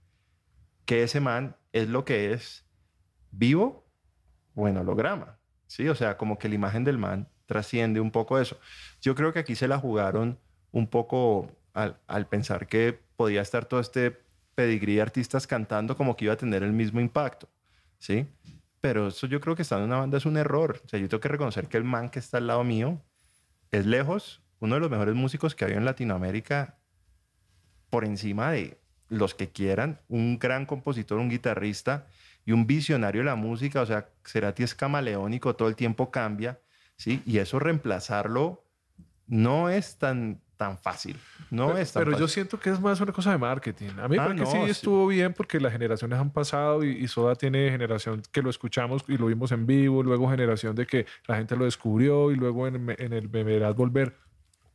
que 0.84 1.02
ese 1.02 1.20
man 1.20 1.56
es 1.72 1.88
lo 1.88 2.04
que 2.04 2.32
es 2.32 2.64
vivo 3.30 3.84
o 4.54 4.68
en 4.68 4.76
holograma, 4.76 5.38
¿sí? 5.66 5.88
O 5.88 5.94
sea, 5.94 6.16
como 6.16 6.38
que 6.38 6.48
la 6.48 6.54
imagen 6.56 6.84
del 6.84 6.98
man 6.98 7.28
trasciende 7.48 7.98
un 7.98 8.10
poco 8.10 8.38
eso. 8.38 8.60
Yo 9.00 9.14
creo 9.14 9.32
que 9.32 9.38
aquí 9.38 9.56
se 9.56 9.66
la 9.66 9.78
jugaron 9.78 10.38
un 10.70 10.86
poco 10.86 11.50
al, 11.72 12.26
pensar 12.28 12.68
que 12.68 13.00
podía 13.16 13.40
estar 13.40 13.64
todo 13.64 13.80
este 13.80 14.20
pedigrí 14.54 14.96
de 14.96 15.02
artistas 15.02 15.46
cantando 15.46 15.96
como 15.96 16.14
que 16.14 16.26
iba 16.26 16.34
a 16.34 16.36
tener 16.36 16.62
el 16.62 16.72
mismo 16.72 17.00
impacto, 17.00 17.48
¿sí? 17.98 18.26
Pero 18.80 19.08
eso 19.08 19.26
yo 19.26 19.40
creo 19.40 19.56
que 19.56 19.62
estando 19.62 19.84
en 19.84 19.90
una 19.90 20.00
banda 20.00 20.18
es 20.18 20.26
un 20.26 20.36
error. 20.36 20.80
O 20.84 20.88
sea, 20.88 21.00
yo 21.00 21.08
tengo 21.08 21.20
que 21.20 21.28
reconocer 21.28 21.68
que 21.68 21.78
el 21.78 21.84
man 21.84 22.10
que 22.10 22.18
está 22.18 22.36
al 22.36 22.46
lado 22.46 22.62
mío 22.64 23.00
es 23.70 23.86
lejos 23.86 24.42
uno 24.60 24.74
de 24.74 24.80
los 24.80 24.90
mejores 24.90 25.14
músicos 25.14 25.54
que 25.54 25.64
hay 25.64 25.72
en 25.72 25.84
Latinoamérica 25.84 26.78
por 27.90 28.04
encima 28.04 28.50
de 28.50 28.78
los 29.08 29.34
que 29.34 29.48
quieran, 29.48 30.00
un 30.08 30.38
gran 30.38 30.66
compositor, 30.66 31.18
un 31.18 31.30
guitarrista 31.30 32.08
y 32.44 32.52
un 32.52 32.66
visionario 32.66 33.22
de 33.22 33.26
la 33.26 33.36
música, 33.36 33.80
o 33.80 33.86
sea, 33.86 34.10
Cerati 34.26 34.64
es 34.64 34.74
camaleónico, 34.74 35.56
todo 35.56 35.68
el 35.68 35.76
tiempo 35.76 36.10
cambia, 36.10 36.60
¿sí? 36.98 37.22
Y 37.24 37.38
eso 37.38 37.58
reemplazarlo 37.58 38.64
no 39.26 39.68
es 39.70 39.96
tan, 39.98 40.40
tan 40.56 40.78
fácil, 40.78 41.16
no 41.50 41.66
pero, 41.68 41.78
es 41.78 41.92
tan 41.92 42.04
pero 42.04 42.18
yo 42.18 42.28
siento 42.28 42.58
que 42.58 42.70
es 42.70 42.80
más 42.80 43.00
una 43.00 43.12
cosa 43.12 43.30
de 43.30 43.38
marketing. 43.38 43.90
A 43.98 44.08
mí 44.08 44.16
me 44.16 44.22
Ah, 44.22 44.26
parece 44.26 44.36
que 44.36 44.44
no, 44.44 44.50
sí 44.50 44.58
sí. 44.64 44.70
estuvo 44.70 45.06
bien 45.06 45.32
porque 45.34 45.60
las 45.60 45.72
generaciones 45.72 46.18
han 46.18 46.30
pasado 46.32 46.82
y, 46.84 46.90
y 46.90 47.08
Soda 47.08 47.34
tiene 47.34 47.70
generación 47.70 48.22
que 48.32 48.42
lo 48.42 48.50
escuchamos 48.50 49.04
y 49.08 49.16
lo 49.18 49.26
vimos 49.26 49.52
en 49.52 49.66
vivo, 49.66 50.02
luego 50.02 50.28
generación 50.30 50.74
de 50.74 50.86
que 50.86 51.06
la 51.26 51.36
gente 51.36 51.56
lo 51.56 51.64
descubrió 51.64 52.30
y 52.32 52.36
luego 52.36 52.66
en, 52.66 52.94
en 52.98 53.12
el 53.12 53.28
Me 53.28 53.44
Verás 53.44 53.74
Volver 53.74 54.16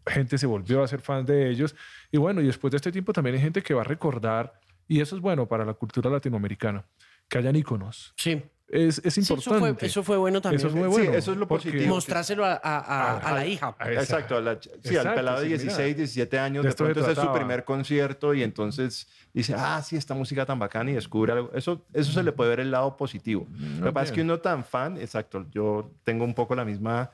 gente 0.05 0.37
se 0.37 0.45
volvió 0.47 0.83
a 0.83 0.87
ser 0.87 1.01
fan 1.01 1.25
de 1.25 1.49
ellos. 1.49 1.75
Y 2.11 2.17
bueno, 2.17 2.41
y 2.41 2.45
después 2.45 2.71
de 2.71 2.75
este 2.77 2.91
tiempo 2.91 3.13
también 3.13 3.35
hay 3.37 3.41
gente 3.41 3.61
que 3.63 3.73
va 3.73 3.81
a 3.81 3.85
recordar, 3.85 4.59
y 4.87 4.99
eso 4.99 5.15
es 5.15 5.21
bueno 5.21 5.47
para 5.47 5.63
la 5.63 5.73
cultura 5.75 6.09
latinoamericana, 6.09 6.85
que 7.29 7.37
hayan 7.37 7.55
íconos. 7.55 8.13
Sí. 8.17 8.43
Es, 8.69 8.99
es 9.03 9.13
Sí, 9.13 9.19
eso, 9.21 9.35
fue, 9.37 9.53
importante. 9.57 9.85
eso 9.85 10.03
fue 10.03 10.17
bueno 10.17 10.41
también. 10.41 10.59
Eso 10.59 10.67
es 10.69 10.73
muy 10.73 10.85
Sí, 10.85 10.89
bueno. 10.89 11.13
eso 11.13 11.31
es 11.33 11.37
lo 11.37 11.47
positivo. 11.47 11.85
Mostrárselo 11.93 12.43
a, 12.45 12.53
a- 12.53 12.79
a- 12.79 13.17
a 13.19 13.33
la 13.35 13.45
hija. 13.45 13.75
Exacto, 13.91 14.37
a 14.37 14.41
la 14.41 14.57
sí, 14.59 14.69
Exacto, 14.73 15.09
al 15.09 15.15
pelado 15.15 15.37
de 15.41 15.45
sí, 15.45 15.51
mira. 15.51 15.63
16, 15.63 15.95
17 15.97 16.39
años, 16.39 16.63
De 16.63 16.69
de 16.69 16.75
pronto 16.75 16.99
ese 17.01 17.11
es 17.11 17.17
su 17.19 17.31
primer 17.33 17.65
concierto 17.65 18.33
y 18.33 18.41
entonces 18.41 19.07
dice, 19.33 19.53
ah, 19.55 19.81
sí, 19.85 19.95
esta 19.95 20.15
música 20.15 20.45
tan 20.45 20.57
bacana 20.57 20.89
y 20.89 20.93
descubre 20.95 21.33
algo. 21.33 21.51
Eso, 21.53 21.85
eso 21.93 22.11
se 22.13 22.23
le 22.23 22.31
puede 22.31 22.49
ver 22.49 22.61
el 22.61 22.71
lado 22.71 22.97
positivo. 22.97 23.47
Lo 23.79 23.85
que 23.87 23.91
pasa 23.93 24.05
es 24.05 24.11
que 24.13 24.21
uno 24.21 24.39
tan 24.39 24.63
fan, 24.63 24.97
exacto, 24.97 25.45
yo 25.51 25.91
tengo 26.03 26.23
un 26.25 26.33
poco 26.33 26.55
la 26.55 26.65
misma, 26.65 27.11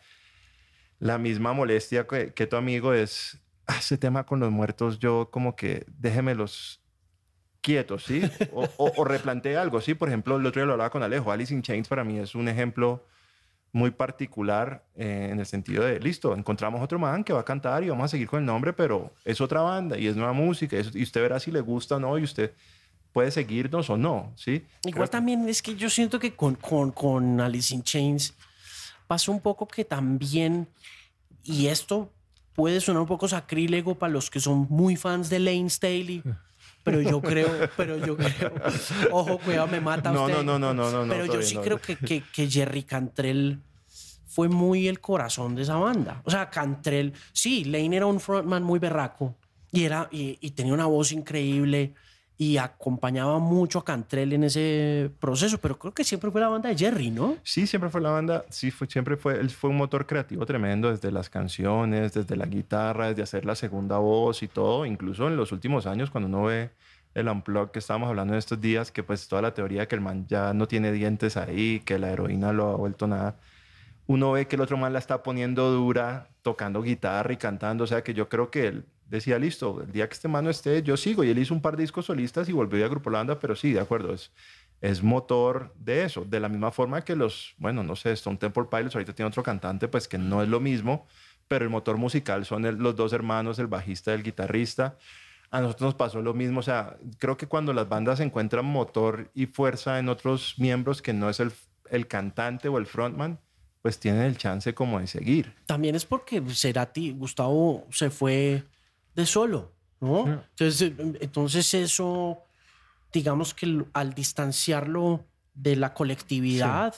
la 1.00 1.18
misma 1.18 1.52
molestia 1.54 2.06
que, 2.08 2.34
que 2.34 2.48
tu 2.48 2.56
amigo 2.56 2.94
es, 2.94 3.38
"Ah, 3.68 3.78
ese 3.80 3.98
tema 3.98 4.26
con 4.26 4.40
los 4.40 4.52
muertos, 4.52 5.00
yo 5.00 5.30
como 5.32 5.56
que 5.56 5.86
déjemelos 5.88 6.79
quietos, 7.62 8.06
¿sí? 8.06 8.22
O, 8.54 8.68
o, 8.78 8.92
o 8.98 9.04
replantee 9.04 9.56
algo, 9.58 9.82
¿sí? 9.82 9.94
Por 9.94 10.08
ejemplo, 10.10 10.38
el 10.38 10.46
otro 10.46 10.62
día 10.62 10.66
lo 10.68 10.74
hablaba 10.74 10.90
con 10.90 11.04
Alejo, 11.04 11.32
Alice 11.32 11.54
in 11.54 11.62
Chains 11.62 11.88
para 11.88 12.04
mí 12.04 12.18
es 12.20 12.36
un 12.36 12.48
ejemplo 12.48 13.06
muy 13.72 13.92
particular 13.92 14.84
eh, 14.96 15.30
en 15.32 15.40
el 15.40 15.46
sentido 15.46 15.84
de, 15.84 16.00
listo, 16.00 16.34
encontramos 16.36 16.82
otro 16.82 16.98
man 16.98 17.24
que 17.24 17.34
va 17.34 17.42
a 17.42 17.46
cantar 17.46 17.84
y 17.84 17.90
vamos 17.90 18.06
a 18.06 18.08
seguir 18.08 18.28
con 18.28 18.40
el 18.40 18.46
nombre, 18.46 18.74
pero 18.74 19.14
es 19.26 19.40
otra 19.42 19.62
banda 19.62 19.96
y 19.98 20.08
es 20.08 20.16
nueva 20.16 20.34
música 20.34 20.76
y, 20.76 20.80
es- 20.80 20.96
y 20.96 21.04
usted 21.04 21.22
verá 21.22 21.40
si 21.40 21.52
le 21.52 21.62
gusta 21.62 21.98
o 21.98 22.00
no 22.00 22.18
y 22.18 22.24
usted 22.24 22.54
puede 23.14 23.30
seguirnos 23.30 23.90
o 23.92 23.98
no, 23.98 24.34
¿sí? 24.36 24.66
Igual 24.86 25.10
también 25.12 25.48
es 25.50 25.62
que 25.62 25.76
yo 25.76 25.90
siento 25.90 26.18
que 26.20 26.36
con, 26.36 26.56
con, 26.56 26.92
con 26.92 27.40
Alice 27.42 27.74
in 27.76 27.84
Chains 27.84 28.34
pasó 29.08 29.32
un 29.32 29.42
poco 29.42 29.68
que 29.68 29.86
también, 29.86 30.68
y 31.44 31.68
esto 31.68 32.12
puede 32.54 32.80
sonar 32.82 33.02
un 33.02 33.08
poco 33.08 33.28
sacrílego 33.28 33.96
para 34.00 34.12
los 34.14 34.30
que 34.32 34.40
son 34.40 34.66
muy 34.70 34.96
fans 34.96 35.30
de 35.30 35.40
Lane 35.40 35.70
Staley, 35.70 36.24
pero 36.84 37.02
yo 37.02 37.22
creo, 37.22 37.50
pero 37.78 37.98
yo 37.98 38.16
creo, 38.18 38.52
ojo, 39.12 39.38
cuidado, 39.40 39.68
me 39.68 39.80
mata 39.82 40.12
No, 40.12 40.24
usted. 40.26 40.44
no, 40.44 40.44
no, 40.44 40.60
no, 40.60 40.74
no, 40.74 40.92
no, 40.92 41.06
no, 41.06 41.14
Pero 41.14 41.26
yo 41.26 41.42
sí 41.42 41.58
creo 41.58 41.80
que, 41.80 41.96
que, 41.96 42.24
que 42.34 42.50
Jerry 42.50 42.84
Cantrell 42.84 43.60
fue 44.28 44.48
muy 44.48 44.88
el 44.88 45.00
corazón 45.02 45.56
de 45.56 45.64
esa 45.64 45.76
banda. 45.78 46.22
O 46.24 46.32
sea, 46.32 46.50
Cantrell, 46.50 47.14
sí, 47.34 47.66
Lane 47.66 47.98
era 47.98 48.06
un 48.06 48.20
frontman 48.20 48.64
muy 48.64 48.80
berraco 48.80 49.36
y, 49.72 49.84
era, 49.84 50.08
y, 50.12 50.38
y 50.42 50.52
tenía 50.52 50.74
una 50.74 50.86
voz 50.86 51.12
increíble 51.12 51.94
y 52.42 52.56
acompañaba 52.56 53.38
mucho 53.38 53.80
a 53.80 53.84
Cantrell 53.84 54.32
en 54.32 54.46
ese 54.46 55.12
proceso, 55.20 55.58
pero 55.58 55.78
creo 55.78 55.94
que 55.94 56.06
siempre 56.06 56.32
fue 56.32 56.40
la 56.40 56.48
banda 56.48 56.70
de 56.70 56.78
Jerry, 56.78 57.12
¿no? 57.12 57.36
Sí, 57.44 57.68
siempre 57.68 57.90
fue 57.90 58.00
la 58.00 58.12
banda, 58.12 58.46
sí, 58.50 58.72
fue, 58.72 58.88
siempre 58.88 59.18
fue, 59.18 59.38
él 59.38 59.50
fue 59.50 59.70
un 59.70 59.76
motor 59.76 60.06
creativo 60.06 60.46
tremendo 60.46 60.90
desde 60.90 61.12
las 61.12 61.30
canciones, 61.30 62.14
desde 62.14 62.38
la 62.38 62.46
guitarra, 62.46 63.10
desde 63.10 63.24
hacer 63.24 63.44
la 63.44 63.56
segunda 63.56 63.98
voz 63.98 64.42
y 64.42 64.48
todo, 64.48 64.86
incluso 64.86 65.28
en 65.28 65.36
los 65.36 65.52
últimos 65.52 65.86
años 65.86 66.12
cuando 66.12 66.30
uno 66.30 66.44
ve 66.44 66.70
el 67.14 67.28
unplug 67.28 67.72
que 67.72 67.80
estábamos 67.80 68.08
hablando 68.08 68.34
en 68.36 68.40
estos 68.40 68.62
días, 68.62 68.90
que 68.90 69.04
pues 69.04 69.28
toda 69.28 69.42
la 69.42 69.54
teoría 69.54 69.90
que 69.90 69.96
el 69.96 70.02
man 70.02 70.26
ya 70.30 70.54
no 70.54 70.66
tiene 70.66 70.94
dientes 70.94 71.36
ahí, 71.36 71.82
que 71.82 72.00
la 72.00 72.10
heroína 72.10 72.54
lo 72.54 72.70
ha 72.70 72.78
vuelto 72.78 73.06
nada, 73.06 73.36
uno 74.10 74.32
ve 74.32 74.48
que 74.48 74.56
el 74.56 74.64
otro 74.64 74.76
man 74.76 74.92
la 74.92 74.98
está 74.98 75.22
poniendo 75.22 75.70
dura, 75.70 76.30
tocando 76.42 76.82
guitarra 76.82 77.32
y 77.32 77.38
cantando, 77.38 77.84
o 77.84 77.88
sea 77.88 78.04
que 78.04 78.16
yo 78.16 78.28
creo 78.28 78.50
que 78.50 78.66
él 78.66 78.86
decía, 79.06 79.38
listo, 79.38 79.84
el 79.84 79.92
día 79.92 80.10
que 80.10 80.16
este 80.16 80.28
man 80.28 80.46
no 80.46 80.50
esté, 80.50 80.82
yo 80.82 80.98
sigo. 80.98 81.24
Y 81.24 81.30
él 81.30 81.38
hizo 81.38 81.54
un 81.54 81.62
par 81.62 81.78
de 81.78 81.84
discos 81.84 82.08
solistas 82.08 82.50
y 82.50 82.52
volvió 82.52 82.84
a 82.84 82.88
Grupo 82.88 83.12
La 83.12 83.20
Banda, 83.20 83.38
pero 83.38 83.56
sí, 83.56 83.72
de 83.72 83.80
acuerdo, 83.80 84.12
es, 84.12 84.32
es 84.82 85.04
motor 85.04 85.76
de 85.78 86.06
eso. 86.06 86.26
De 86.26 86.40
la 86.40 86.50
misma 86.50 86.72
forma 86.72 87.04
que 87.04 87.16
los, 87.16 87.54
bueno, 87.60 87.84
no 87.84 87.96
sé, 87.96 88.12
Stone 88.14 88.38
Temple 88.38 88.66
Pilots 88.72 88.96
ahorita 88.96 89.14
tiene 89.14 89.28
otro 89.28 89.44
cantante, 89.44 89.88
pues 89.88 90.08
que 90.08 90.18
no 90.18 90.42
es 90.42 90.50
lo 90.50 90.60
mismo, 90.60 91.06
pero 91.48 91.64
el 91.64 91.70
motor 91.70 91.98
musical 91.98 92.46
son 92.46 92.82
los 92.82 92.96
dos 92.96 93.14
hermanos, 93.14 93.60
el 93.60 93.68
bajista 93.68 94.10
y 94.10 94.16
el 94.16 94.24
guitarrista. 94.24 94.98
A 95.52 95.62
nosotros 95.62 95.90
nos 95.90 95.96
pasó 95.96 96.20
lo 96.24 96.34
mismo, 96.34 96.62
o 96.62 96.64
sea, 96.64 96.98
creo 97.20 97.38
que 97.38 97.46
cuando 97.46 97.74
las 97.74 97.88
bandas 97.88 98.22
encuentran 98.22 98.66
motor 98.66 99.30
y 99.36 99.46
fuerza 99.46 100.00
en 100.00 100.10
otros 100.10 100.56
miembros 100.58 101.04
que 101.04 101.14
no 101.14 101.30
es 101.30 101.40
el, 101.40 101.52
el 101.92 102.08
cantante 102.08 102.70
o 102.70 102.80
el 102.80 102.88
frontman, 102.88 103.38
pues 103.82 104.00
tienen 104.00 104.22
el 104.22 104.38
chance 104.38 104.74
como 104.74 105.00
de 105.00 105.08
seguir. 105.08 105.54
También 105.66 105.96
es 105.96 106.06
porque 106.06 106.42
Cerati, 106.42 107.12
Gustavo 107.12 107.86
se 107.92 108.10
fue 108.10 108.64
de 109.16 109.26
solo, 109.26 109.72
¿no? 110.02 110.42
Entonces, 110.50 110.94
entonces 110.98 111.74
eso, 111.74 112.40
digamos 113.14 113.54
que 113.54 113.84
al 113.94 114.14
distanciarlo 114.14 115.26
de 115.54 115.76
la 115.76 115.94
colectividad, 115.94 116.96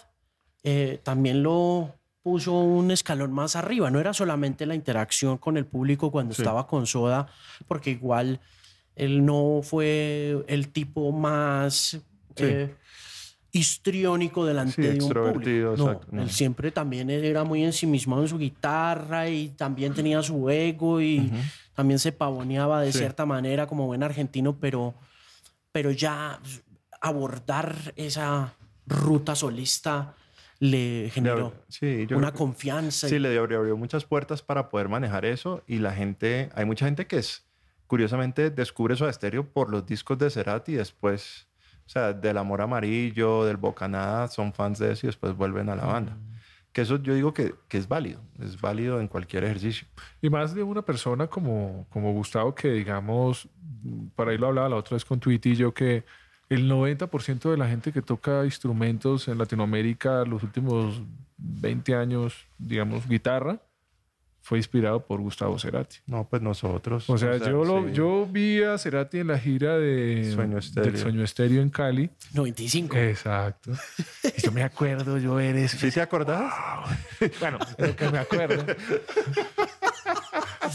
eh, 0.63 0.99
también 1.03 1.43
lo 1.43 1.95
puso 2.23 2.53
un 2.53 2.91
escalón 2.91 3.33
más 3.33 3.55
arriba. 3.55 3.89
No 3.89 3.99
era 3.99 4.13
solamente 4.13 4.65
la 4.65 4.75
interacción 4.75 5.37
con 5.37 5.57
el 5.57 5.65
público 5.65 6.11
cuando 6.11 6.33
estaba 6.33 6.67
con 6.67 6.85
Soda, 6.85 7.27
porque 7.67 7.91
igual 7.91 8.39
él 8.95 9.25
no 9.25 9.61
fue 9.63 10.43
el 10.47 10.69
tipo 10.69 11.11
más 11.11 11.99
eh, 12.35 12.75
histriónico 13.51 14.45
delante 14.45 14.81
de 14.81 15.03
un 15.03 15.09
público. 15.09 15.75
No, 16.11 16.21
Él 16.21 16.29
siempre 16.29 16.71
también 16.71 17.09
era 17.09 17.43
muy 17.43 17.63
ensimismado 17.63 18.21
en 18.21 18.27
su 18.27 18.37
guitarra 18.37 19.29
y 19.29 19.49
también 19.49 19.93
tenía 19.93 20.21
su 20.23 20.49
ego 20.49 21.01
y 21.01 21.31
también 21.73 21.99
se 21.99 22.11
pavoneaba 22.11 22.81
de 22.81 22.91
cierta 22.91 23.25
manera 23.25 23.67
como 23.67 23.87
buen 23.87 24.03
argentino, 24.03 24.57
pero, 24.59 24.93
pero 25.71 25.91
ya 25.91 26.39
abordar 27.01 27.93
esa 27.95 28.53
ruta 28.85 29.35
solista 29.35 30.15
le 30.59 31.09
generó 31.11 31.53
una 32.11 32.31
confianza. 32.31 33.09
Sí, 33.09 33.17
le 33.17 33.35
abrió, 33.37 33.75
muchas 33.75 34.05
puertas 34.05 34.43
para 34.43 34.69
poder 34.69 34.89
manejar 34.89 35.25
eso 35.25 35.63
y 35.65 35.79
la 35.79 35.91
gente, 35.91 36.49
hay 36.53 36.65
mucha 36.65 36.85
gente 36.85 37.07
que 37.07 37.17
es, 37.17 37.47
curiosamente 37.87 38.51
descubre 38.51 38.95
su 38.95 39.07
estéreo 39.07 39.51
por 39.51 39.71
los 39.71 39.85
discos 39.87 40.19
de 40.19 40.29
Cerati 40.29 40.73
y 40.73 40.75
después, 40.75 41.47
sea, 41.91 42.13
del 42.13 42.37
Amor 42.37 42.61
Amarillo, 42.61 43.45
del 43.45 43.57
Bocanada, 43.57 44.27
son 44.27 44.53
fans 44.53 44.79
de 44.79 44.91
eso 44.91 45.05
y 45.05 45.09
después 45.09 45.35
vuelven 45.35 45.69
a 45.69 45.75
la 45.75 45.85
banda. 45.85 46.13
Mm 46.13 46.31
que 46.71 46.81
eso 46.81 47.01
yo 47.01 47.13
digo 47.13 47.33
que, 47.33 47.53
que, 47.67 47.77
es 47.77 47.87
válido, 47.87 48.21
es 48.39 48.59
válido 48.59 49.01
en 49.01 49.07
cualquier 49.07 49.43
ejercicio. 49.43 49.87
Y 50.21 50.29
más 50.29 50.55
de 50.55 50.63
una 50.63 50.81
persona 50.81 51.27
como, 51.27 51.85
como 51.89 52.13
Gustavo, 52.13 52.55
que 52.55 52.71
digamos, 52.71 53.49
para 54.15 54.31
ahí 54.31 54.37
lo 54.37 54.47
hablaba 54.47 54.69
la 54.69 54.75
otra 54.77 54.95
vez 54.95 55.05
con 55.05 55.19
yo, 55.19 55.73
que 55.73 56.05
el 56.49 56.69
90% 56.69 57.49
de 57.49 57.57
la 57.57 57.67
gente 57.67 57.91
que 57.91 58.01
toca 58.01 58.45
instrumentos 58.45 59.27
en 59.27 59.37
Latinoamérica 59.37 60.23
los 60.25 60.43
últimos 60.43 61.01
20 61.37 61.95
años, 61.95 62.45
digamos, 62.57 63.07
guitarra, 63.07 63.59
fue 64.41 64.57
inspirado 64.57 65.05
por 65.05 65.21
Gustavo 65.21 65.57
Cerati. 65.59 65.97
No, 66.07 66.27
pues 66.27 66.41
nosotros. 66.41 67.09
O 67.09 67.17
sea, 67.17 67.37
yo, 67.37 67.63
lo, 67.63 67.87
yo 67.89 68.27
vi 68.29 68.61
a 68.63 68.77
Cerati 68.77 69.19
en 69.19 69.27
la 69.27 69.37
gira 69.37 69.77
de 69.77 70.31
Sueño 70.33 70.57
Estéreo. 70.57 70.91
del 70.91 71.01
Sueño 71.01 71.23
Estéreo 71.23 71.61
en 71.61 71.69
Cali. 71.69 72.09
95. 72.33 72.97
Exacto. 72.97 73.71
Y 74.37 74.41
yo 74.41 74.51
me 74.51 74.63
acuerdo, 74.63 75.17
yo 75.19 75.39
eres. 75.39 75.71
¿Sí 75.71 75.91
se 75.91 76.01
acordás? 76.01 76.51
Bueno, 77.39 77.59
lo 77.77 77.95
que 77.95 78.09
me 78.09 78.17
acuerdo. 78.17 78.65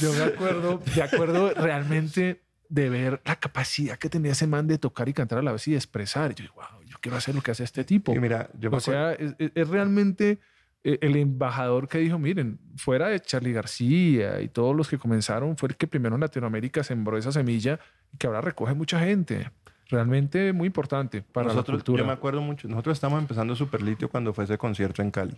Yo 0.00 0.12
me 0.12 0.22
acuerdo, 0.24 0.80
de 0.94 1.02
acuerdo 1.02 1.54
realmente 1.54 2.42
de 2.68 2.90
ver 2.90 3.20
la 3.24 3.36
capacidad 3.36 3.98
que 3.98 4.08
tenía 4.08 4.32
ese 4.32 4.46
man 4.46 4.66
de 4.66 4.78
tocar 4.78 5.08
y 5.08 5.12
cantar 5.12 5.38
a 5.38 5.42
la 5.42 5.52
vez 5.52 5.66
y 5.68 5.72
de 5.72 5.76
expresar. 5.76 6.34
yo 6.34 6.42
digo, 6.42 6.54
wow, 6.54 6.82
yo 6.84 6.96
quiero 7.00 7.16
hacer 7.16 7.34
lo 7.34 7.42
que 7.42 7.50
hace 7.50 7.64
este 7.64 7.84
tipo. 7.84 8.14
Y 8.14 8.18
mira, 8.18 8.50
yo 8.58 8.70
o 8.70 8.80
sea, 8.80 9.12
es 9.12 9.68
realmente 9.68 10.30
eh, 10.30 10.38
el 10.86 11.16
embajador 11.16 11.88
que 11.88 11.98
dijo, 11.98 12.18
miren, 12.18 12.60
fuera 12.76 13.08
de 13.08 13.18
Charlie 13.20 13.52
García 13.52 14.40
y 14.40 14.48
todos 14.48 14.74
los 14.74 14.88
que 14.88 14.98
comenzaron, 14.98 15.56
fue 15.56 15.70
el 15.70 15.76
que 15.76 15.88
primero 15.88 16.14
en 16.14 16.20
Latinoamérica 16.20 16.84
sembró 16.84 17.18
esa 17.18 17.32
semilla 17.32 17.80
y 18.12 18.18
que 18.18 18.28
ahora 18.28 18.40
recoge 18.40 18.74
mucha 18.74 19.00
gente. 19.00 19.50
Realmente 19.88 20.52
muy 20.52 20.66
importante 20.66 21.22
para 21.22 21.48
nosotros, 21.48 21.74
la 21.74 21.78
cultura. 21.78 22.02
Yo 22.02 22.06
me 22.06 22.12
acuerdo 22.12 22.40
mucho, 22.40 22.68
nosotros 22.68 22.96
estábamos 22.96 23.20
empezando 23.20 23.56
Superlitio 23.56 24.08
cuando 24.08 24.32
fue 24.32 24.44
ese 24.44 24.58
concierto 24.58 25.02
en 25.02 25.10
Cali. 25.10 25.36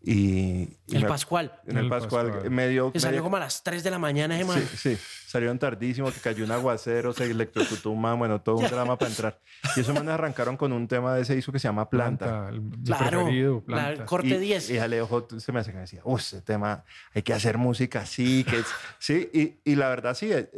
Y, 0.00 0.76
el 0.92 1.06
Pascual. 1.06 1.60
En 1.66 1.76
el, 1.76 1.88
Pascual, 1.88 2.50
medio. 2.50 2.92
Que 2.92 3.00
salió 3.00 3.22
como 3.22 3.36
a 3.36 3.40
las 3.40 3.62
3 3.62 3.82
de 3.82 3.90
la 3.90 3.98
mañana, 3.98 4.38
Sí, 4.54 4.66
sí. 4.76 4.98
Salieron 5.26 5.58
tardísimo, 5.58 6.10
que 6.10 6.20
cayó 6.20 6.44
un 6.44 6.52
aguacero, 6.52 7.12
se 7.12 7.24
electrocutó 7.24 7.90
un 7.90 8.00
man, 8.00 8.18
bueno, 8.18 8.40
todo 8.40 8.56
un 8.56 8.66
drama 8.66 8.96
para 8.96 9.10
entrar. 9.10 9.40
Y 9.76 9.80
esos 9.80 9.94
manes 9.94 10.10
arrancaron 10.10 10.56
con 10.56 10.72
un 10.72 10.88
tema 10.88 11.14
de 11.14 11.22
ese 11.22 11.34
disco 11.34 11.52
que 11.52 11.58
se 11.58 11.68
llama 11.68 11.90
Planta. 11.90 12.50
claro, 12.84 13.62
planta. 13.66 14.06
corte 14.06 14.38
10. 14.38 14.70
Y, 14.70 14.74
y 14.74 14.78
Alejo 14.78 15.26
se 15.36 15.52
me 15.52 15.60
hace 15.60 15.70
que 15.70 15.76
me 15.76 15.82
decía, 15.82 16.00
uff, 16.04 16.20
ese 16.20 16.42
tema, 16.42 16.84
hay 17.12 17.22
que 17.22 17.34
hacer 17.34 17.58
música 17.58 18.00
así, 18.00 18.44
que 18.44 18.62
sí, 18.98 19.28
y, 19.32 19.70
y 19.70 19.74
la 19.74 19.88
verdad 19.88 20.14
sí, 20.14 20.32
eh, 20.32 20.48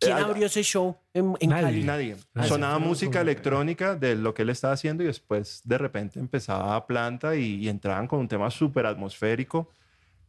¿Quién 0.00 0.16
abrió 0.16 0.46
ese 0.46 0.62
show 0.62 0.96
en, 1.12 1.34
en 1.40 1.50
nadie, 1.50 1.62
Cali? 1.64 1.82
Nadie. 1.84 2.16
Sonaba 2.46 2.78
música 2.78 3.20
electrónica 3.20 3.96
de 3.96 4.16
lo 4.16 4.34
que 4.34 4.42
él 4.42 4.50
estaba 4.50 4.74
haciendo 4.74 5.02
y 5.02 5.06
después 5.06 5.62
de 5.64 5.78
repente 5.78 6.18
empezaba 6.18 6.76
a 6.76 6.86
planta 6.86 7.36
y, 7.36 7.68
entraban 7.68 8.06
con 8.06 8.20
un 8.20 8.28
tema 8.28 8.50
súper 8.50 8.86
atmosférico. 8.86 9.70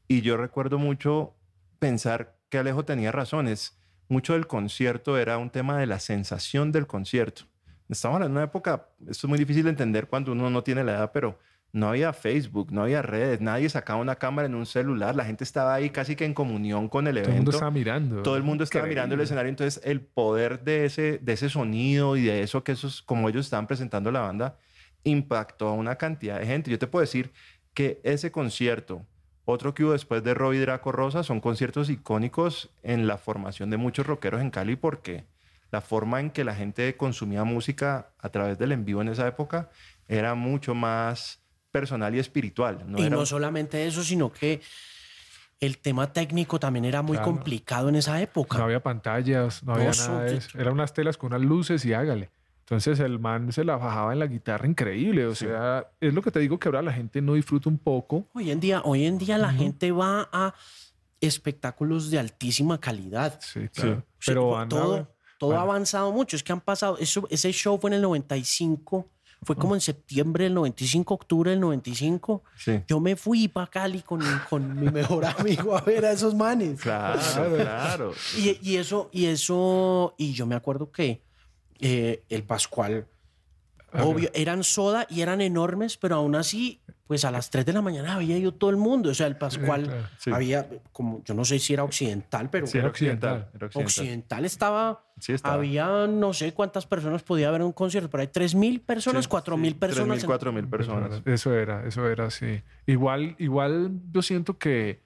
Y 0.07 0.21
yo 0.21 0.37
recuerdo 0.37 0.77
mucho 0.77 1.35
pensar 1.79 2.37
que 2.49 2.57
Alejo 2.57 2.85
tenía 2.85 3.11
razones. 3.11 3.77
Mucho 4.07 4.33
del 4.33 4.47
concierto 4.47 5.17
era 5.17 5.37
un 5.37 5.49
tema 5.49 5.79
de 5.79 5.87
la 5.87 5.99
sensación 5.99 6.71
del 6.71 6.87
concierto. 6.87 7.43
Estamos 7.89 8.21
en 8.21 8.31
una 8.31 8.43
época, 8.43 8.89
esto 9.07 9.27
es 9.27 9.29
muy 9.29 9.37
difícil 9.37 9.63
de 9.63 9.71
entender 9.71 10.07
cuando 10.07 10.31
uno 10.31 10.49
no 10.49 10.63
tiene 10.63 10.83
la 10.83 10.93
edad, 10.93 11.11
pero 11.11 11.39
no 11.75 11.89
había 11.89 12.13
Facebook, 12.13 12.71
no 12.71 12.83
había 12.83 13.01
redes, 13.01 13.41
nadie 13.41 13.67
sacaba 13.67 13.99
una 13.99 14.15
cámara 14.15 14.45
en 14.45 14.55
un 14.55 14.65
celular, 14.65 15.13
la 15.13 15.25
gente 15.25 15.43
estaba 15.43 15.73
ahí 15.73 15.89
casi 15.89 16.15
que 16.15 16.23
en 16.23 16.33
comunión 16.33 16.87
con 16.87 17.05
el 17.05 17.17
evento. 17.17 17.27
Todo 17.27 17.33
el 17.33 17.41
mundo 17.41 17.51
estaba 17.51 17.71
mirando. 17.71 18.23
Todo 18.23 18.37
el 18.37 18.43
mundo 18.43 18.63
estaba 18.63 18.87
mirando 18.87 19.15
el 19.15 19.21
escenario, 19.21 19.49
entonces 19.49 19.81
el 19.83 19.99
poder 19.99 20.63
de 20.63 20.85
ese, 20.85 21.19
de 21.21 21.33
ese 21.33 21.49
sonido 21.49 22.15
y 22.15 22.23
de 22.23 22.43
eso 22.43 22.63
que 22.63 22.71
esos, 22.71 23.01
como 23.01 23.27
ellos 23.27 23.45
estaban 23.45 23.67
presentando 23.67 24.09
la 24.09 24.21
banda, 24.21 24.57
impactó 25.03 25.67
a 25.67 25.73
una 25.73 25.97
cantidad 25.97 26.39
de 26.39 26.45
gente. 26.45 26.71
Yo 26.71 26.79
te 26.79 26.87
puedo 26.87 27.01
decir 27.01 27.33
que 27.73 27.99
ese 28.05 28.31
concierto, 28.31 29.05
otro 29.43 29.73
que 29.73 29.83
hubo 29.83 29.91
después 29.91 30.23
de 30.23 30.33
Roy 30.33 30.59
Draco 30.59 30.93
Rosa, 30.93 31.23
son 31.23 31.41
conciertos 31.41 31.89
icónicos 31.89 32.69
en 32.83 33.05
la 33.05 33.17
formación 33.17 33.69
de 33.69 33.75
muchos 33.75 34.07
rockeros 34.07 34.39
en 34.39 34.49
Cali 34.49 34.77
porque 34.77 35.25
la 35.71 35.81
forma 35.81 36.21
en 36.21 36.29
que 36.29 36.45
la 36.45 36.55
gente 36.55 36.95
consumía 36.95 37.43
música 37.43 38.13
a 38.17 38.29
través 38.29 38.57
del 38.57 38.71
en 38.71 38.85
vivo 38.85 39.01
en 39.01 39.09
esa 39.09 39.27
época 39.27 39.69
era 40.07 40.35
mucho 40.35 40.73
más 40.73 41.44
personal 41.75 42.15
y 42.15 42.19
espiritual. 42.19 42.85
y 42.95 43.09
no 43.09 43.25
solamente 43.25 43.85
eso, 43.85 44.01
sino 44.01 44.31
que 44.31 44.61
el 45.59 45.77
tema 45.79 46.13
técnico 46.13 46.57
también 46.57 46.85
era 46.85 47.01
muy 47.01 47.17
complicado 47.17 47.89
en 47.89 47.97
esa 47.97 48.21
época. 48.21 48.57
No 48.57 48.63
había 48.63 48.81
pantallas, 48.81 49.61
no, 49.61 49.73
había 49.73 49.91
nada 49.91 50.23
de 50.23 50.37
eso. 50.37 50.57
Eran 50.57 50.71
unas 50.71 50.93
telas 50.93 51.17
con 51.17 51.33
unas 51.33 51.41
luces 51.41 51.83
y 51.83 51.91
hágale. 51.91 52.29
Entonces 52.59 53.01
el 53.01 53.19
man 53.19 53.51
se 53.51 53.65
la 53.65 53.75
bajaba 53.75 54.13
en 54.13 54.19
la 54.19 54.27
guitarra 54.27 54.65
increíble. 54.67 55.25
O 55.25 55.35
sea, 55.35 55.85
es 55.99 56.13
lo 56.13 56.21
que 56.21 56.31
te 56.31 56.39
digo 56.39 56.57
que 56.57 56.69
ahora 56.69 56.81
la 56.81 56.93
gente 56.93 57.21
no 57.21 57.33
disfruta 57.33 57.67
un 57.67 57.77
poco. 57.77 58.25
Hoy 58.33 58.51
en 58.51 58.61
día, 58.61 58.81
hoy 58.85 59.03
en 59.03 59.17
día 59.17 59.37
la 59.37 59.51
gente 59.51 59.91
va 59.91 60.29
a 60.31 60.53
espectáculos 61.19 62.09
de 62.09 62.19
altísima 62.19 62.79
calidad. 62.79 63.37
Sí, 63.41 63.67
claro. 63.67 64.05
Pero 64.25 64.65
todo, 64.69 65.09
todo 65.37 65.57
ha 65.57 65.61
avanzado 65.61 66.13
mucho. 66.13 66.37
Es 66.37 66.43
que 66.43 66.53
han 66.53 66.61
pasado. 66.61 66.97
Eso, 66.99 67.27
ese 67.29 67.51
show 67.51 67.77
fue 67.77 67.89
en 67.89 67.95
el 67.95 68.01
95 68.01 69.09
fue 69.45 69.55
como 69.55 69.75
en 69.75 69.81
septiembre 69.81 70.45
del 70.45 70.55
95, 70.55 71.13
octubre 71.13 71.51
del 71.51 71.59
95. 71.59 72.43
Yo 72.87 72.99
me 72.99 73.15
fui 73.15 73.47
para 73.47 73.67
Cali 73.67 74.01
con, 74.01 74.21
con 74.49 74.79
mi 74.79 74.89
mejor 74.89 75.25
amigo 75.37 75.77
a 75.77 75.81
ver 75.81 76.03
a 76.05 76.11
esos 76.11 76.33
manes. 76.33 76.81
Claro, 76.81 77.55
claro. 77.55 78.13
Y, 78.37 78.57
y 78.67 78.77
eso, 78.77 79.09
y 79.11 79.25
eso, 79.25 80.15
y 80.17 80.33
yo 80.33 80.47
me 80.47 80.55
acuerdo 80.55 80.91
que 80.91 81.21
eh, 81.79 82.23
el 82.29 82.43
Pascual, 82.43 83.07
obvio, 83.93 84.31
eran 84.33 84.63
soda 84.63 85.05
y 85.09 85.21
eran 85.21 85.41
enormes, 85.41 85.97
pero 85.97 86.15
aún 86.15 86.35
así 86.35 86.81
pues 87.07 87.23
a 87.23 87.29
las 87.31 87.49
3 87.51 87.65
de 87.65 87.73
la 87.73 87.81
mañana 87.81 88.15
había 88.15 88.37
ido 88.37 88.51
todo 88.53 88.69
el 88.71 88.77
mundo. 88.77 89.11
O 89.11 89.13
sea, 89.13 89.27
el 89.27 89.37
Pascual. 89.37 90.09
Sí. 90.17 90.31
había, 90.31 90.67
como 90.91 91.23
yo 91.23 91.33
no 91.35 91.45
sé 91.45 91.59
si 91.59 91.73
era 91.73 91.83
occidental, 91.83 92.49
pero 92.49 92.65
Sí, 92.65 92.77
era 92.79 92.87
occidental. 92.87 93.47
Era 93.53 93.67
occidental. 93.67 93.83
occidental 93.85 94.45
estaba, 94.45 95.03
Sí, 95.19 95.33
estaba. 95.33 95.55
había 95.55 96.07
no 96.07 96.33
sé 96.33 96.53
cuántas 96.53 96.85
personas 96.87 97.21
podía 97.21 97.49
haber 97.49 97.61
en 97.61 97.67
un 97.67 97.73
concierto, 97.73 98.09
pero 98.09 98.21
hay 98.21 98.27
3 98.27 98.55
mil 98.55 98.81
personas, 98.81 99.25
Sí, 99.25 99.29
4 99.29 99.55
mil 99.57 99.73
sí, 99.73 99.79
personas. 99.79 100.23
3.000, 100.25 100.27
4.000 100.27 100.69
personas. 100.69 101.21
Eso 101.25 101.53
era, 101.53 101.85
eso 101.87 102.09
era, 102.09 102.31
sí. 102.31 102.63
Igual, 102.87 103.35
igual 103.37 103.91
yo 104.11 104.21
siento 104.23 104.57
que, 104.57 105.04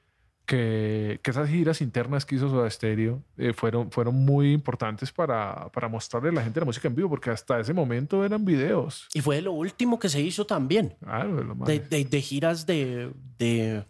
que, 0.49 1.19
que 1.21 1.29
esas 1.29 1.47
giras 1.47 1.79
internas 1.79 2.25
que 2.25 2.33
hizo 2.35 2.49
Soda 2.49 2.67
Stereo 2.69 3.21
eh, 3.37 3.53
fueron, 3.53 3.91
fueron 3.91 4.15
muy 4.15 4.51
importantes 4.51 5.11
para, 5.11 5.69
para 5.71 5.87
mostrarle 5.87 6.29
a 6.29 6.31
la 6.31 6.43
gente 6.43 6.59
la 6.59 6.65
música 6.65 6.87
en 6.87 6.95
vivo, 6.95 7.07
porque 7.07 7.29
hasta 7.29 7.59
ese 7.59 7.71
momento 7.71 8.25
eran 8.25 8.43
videos. 8.43 9.07
Y 9.13 9.21
fue 9.21 9.41
lo 9.43 9.51
último 9.53 9.99
que 9.99 10.09
se 10.09 10.19
hizo 10.19 10.45
también. 10.47 10.95
Claro, 11.03 11.35
de 11.35 11.43
lo 11.43 11.53
más. 11.55 11.67
de, 11.67 11.79
de- 11.79 12.03
de 12.05 12.21
giras 12.21 12.65
de, 12.65 13.11
de, 13.37 13.85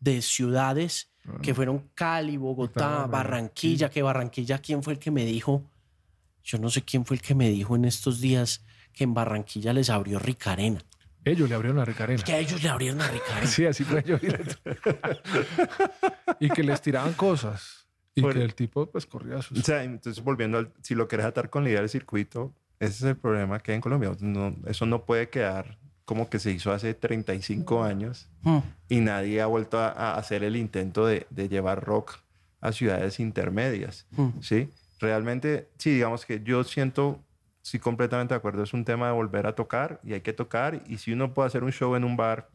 de 0.00 0.22
ciudades 0.22 1.10
que 1.42 1.52
fueron 1.54 1.90
Cali, 1.94 2.36
Bogotá, 2.38 2.88
Bogotá, 2.88 3.06
Barranquilla, 3.08 3.90
que 3.90 4.00
Barranquilla, 4.02 4.58
¿quién 4.58 4.82
fue 4.82 4.94
el 4.94 4.98
que 4.98 5.10
me 5.10 5.24
dijo? 5.26 5.62
Yo 6.42 6.56
no 6.58 6.70
sé 6.70 6.82
quién 6.82 7.04
fue 7.04 7.16
el 7.16 7.22
que 7.22 7.34
me 7.34 7.50
dijo 7.50 7.76
en 7.76 7.84
estos 7.84 8.20
días 8.20 8.64
que 8.92 9.04
en 9.04 9.12
Barranquilla 9.12 9.72
les 9.74 9.90
abrió 9.90 10.18
Ricarena. 10.20 10.80
Ellos 11.26 11.48
le 11.48 11.54
abrieron 11.56 11.76
la 11.76 11.84
Ricarena. 11.84 12.22
Que 12.22 12.32
a 12.32 12.38
ellos 12.38 12.62
le 12.62 12.68
abrieron 12.68 13.00
a 13.02 13.08
Ricarena. 13.08 13.46
Sí, 13.46 13.66
así 13.66 13.84
fue 13.84 14.02
yo. 14.04 14.16
directo. 14.18 14.54
y 16.40 16.48
que 16.48 16.62
les 16.62 16.80
tiraban 16.80 17.12
cosas. 17.14 17.86
Y 18.14 18.22
Por- 18.22 18.32
que 18.34 18.42
el 18.42 18.54
tipo 18.54 18.86
pues 18.90 19.04
corría 19.06 19.42
sus... 19.42 19.58
O 19.58 19.62
sea, 19.62 19.84
entonces 19.84 20.22
volviendo 20.24 20.58
al, 20.58 20.72
si 20.82 20.94
lo 20.94 21.06
querés 21.08 21.26
atar 21.26 21.50
con 21.50 21.64
la 21.64 21.70
idea 21.70 21.80
del 21.80 21.88
circuito, 21.90 22.54
ese 22.80 22.92
es 22.92 23.02
el 23.02 23.16
problema 23.16 23.60
que 23.60 23.72
hay 23.72 23.76
en 23.76 23.82
Colombia. 23.82 24.12
No- 24.20 24.54
eso 24.66 24.86
no 24.86 25.04
puede 25.04 25.28
quedar 25.28 25.76
como 26.04 26.30
que 26.30 26.38
se 26.38 26.52
hizo 26.52 26.72
hace 26.72 26.94
35 26.94 27.82
años 27.82 28.28
Hmm. 28.44 28.58
y 28.88 29.00
nadie 29.00 29.40
ha 29.42 29.46
vuelto 29.46 29.80
a, 29.80 29.88
a 29.88 30.16
hacer 30.16 30.44
el 30.44 30.54
intento 30.54 31.04
de, 31.04 31.26
de 31.30 31.48
llevar 31.48 31.82
rock 31.84 32.20
a 32.60 32.70
ciudades 32.72 33.18
intermedias. 33.18 34.06
Hmm. 34.12 34.28
¿sí? 34.40 34.70
Realmente, 35.00 35.68
sí, 35.76 35.90
digamos 35.90 36.24
que 36.24 36.40
yo 36.44 36.62
siento, 36.64 37.20
sí, 37.66 37.80
completamente 37.80 38.32
de 38.32 38.38
acuerdo, 38.38 38.62
es 38.62 38.72
un 38.72 38.84
tema 38.84 39.08
de 39.08 39.12
volver 39.12 39.44
a 39.48 39.56
tocar 39.56 39.98
y 40.04 40.12
hay 40.12 40.20
que 40.20 40.32
tocar. 40.32 40.84
Y 40.86 40.98
si 40.98 41.12
uno 41.12 41.34
puede 41.34 41.48
hacer 41.48 41.64
un 41.64 41.72
show 41.72 41.96
en 41.96 42.04
un 42.04 42.16
bar 42.16 42.48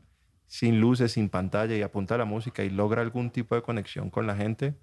sin 0.48 0.80
luces, 0.80 1.12
sin 1.12 1.28
pantalla 1.28 1.76
y 1.76 1.82
apunta 1.82 2.16
a 2.16 2.18
la 2.18 2.24
música 2.24 2.64
y 2.64 2.70
logra 2.70 3.02
algún 3.02 3.30
tipo 3.30 3.54
de 3.56 3.62
conexión 3.62 4.10
con 4.10 4.26
la 4.26 4.38
gente, 4.38 4.74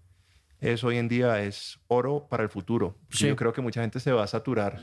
eso 0.60 0.88
hoy 0.88 0.98
en 0.98 1.08
día 1.08 1.42
es 1.42 1.80
oro 1.86 2.26
para 2.28 2.42
el 2.42 2.50
futuro. 2.50 2.94
Sí. 3.08 3.26
Yo 3.26 3.36
creo 3.36 3.54
que 3.54 3.62
mucha 3.62 3.80
gente 3.80 4.00
se 4.00 4.12
va 4.12 4.22
a 4.22 4.26
saturar 4.26 4.78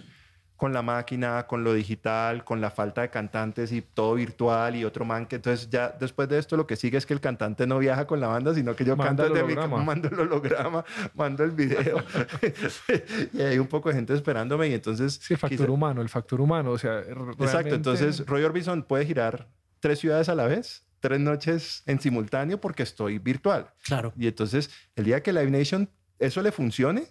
con 0.57 0.71
la 0.71 0.81
máquina, 0.81 1.47
con 1.47 1.65
lo 1.65 1.73
digital, 1.73 2.45
con 2.45 2.61
la 2.61 2.71
falta 2.71 3.01
de 3.01 3.09
cantantes 3.09 3.73
y 3.73 3.81
todo 3.81 4.13
virtual 4.15 4.75
y 4.77 4.85
otro 4.85 5.03
man 5.03 5.25
que 5.25 5.35
entonces 5.35 5.69
ya 5.69 5.89
después 5.89 6.29
de 6.29 6.37
esto 6.39 6.55
lo 6.55 6.65
que 6.65 6.77
sigue 6.77 6.97
es 6.97 7.05
que 7.05 7.13
el 7.13 7.19
cantante 7.19 7.67
no 7.67 7.77
viaja 7.77 8.07
con 8.07 8.21
la 8.21 8.27
banda, 8.27 8.53
sino 8.53 8.73
que 8.75 8.85
yo 8.85 8.95
Manda 8.95 9.07
canto 9.09 9.23
el 9.25 9.33
desde 9.33 9.45
mi 9.47 9.51
holograma. 9.53 9.83
mando 9.83 10.07
el 10.07 10.19
holograma, 10.19 10.85
mando 11.13 11.43
el 11.43 11.51
video 11.51 12.01
y 13.33 13.41
hay 13.41 13.59
un 13.59 13.67
poco 13.67 13.89
de 13.89 13.95
gente 13.95 14.13
esperándome 14.13 14.69
y 14.69 14.73
entonces 14.73 15.19
Sí, 15.21 15.33
el 15.33 15.39
factor 15.39 15.59
quizá- 15.65 15.71
humano, 15.71 16.01
el 16.01 16.09
factor 16.09 16.39
humano. 16.39 16.71
O 16.71 16.77
sea, 16.77 16.99
Exacto, 16.99 17.35
realmente- 17.37 17.75
entonces 17.75 18.25
Roy 18.25 18.43
Orbison 18.43 18.83
puede 18.83 19.05
girar 19.05 19.49
tres 19.81 19.99
ciudades 19.99 20.29
a 20.29 20.35
la 20.35 20.47
vez, 20.47 20.85
tres 21.01 21.19
noches 21.19 21.83
en 21.85 21.99
simultáneo 21.99 22.61
porque 22.61 22.83
estoy 22.83 23.19
virtual. 23.19 23.73
Claro. 23.83 24.13
Y 24.17 24.27
entonces 24.27 24.69
el 24.95 25.03
día 25.03 25.21
que 25.21 25.33
Live 25.33 25.51
Nation 25.51 25.89
eso 26.17 26.41
le 26.41 26.51
funcione, 26.53 27.07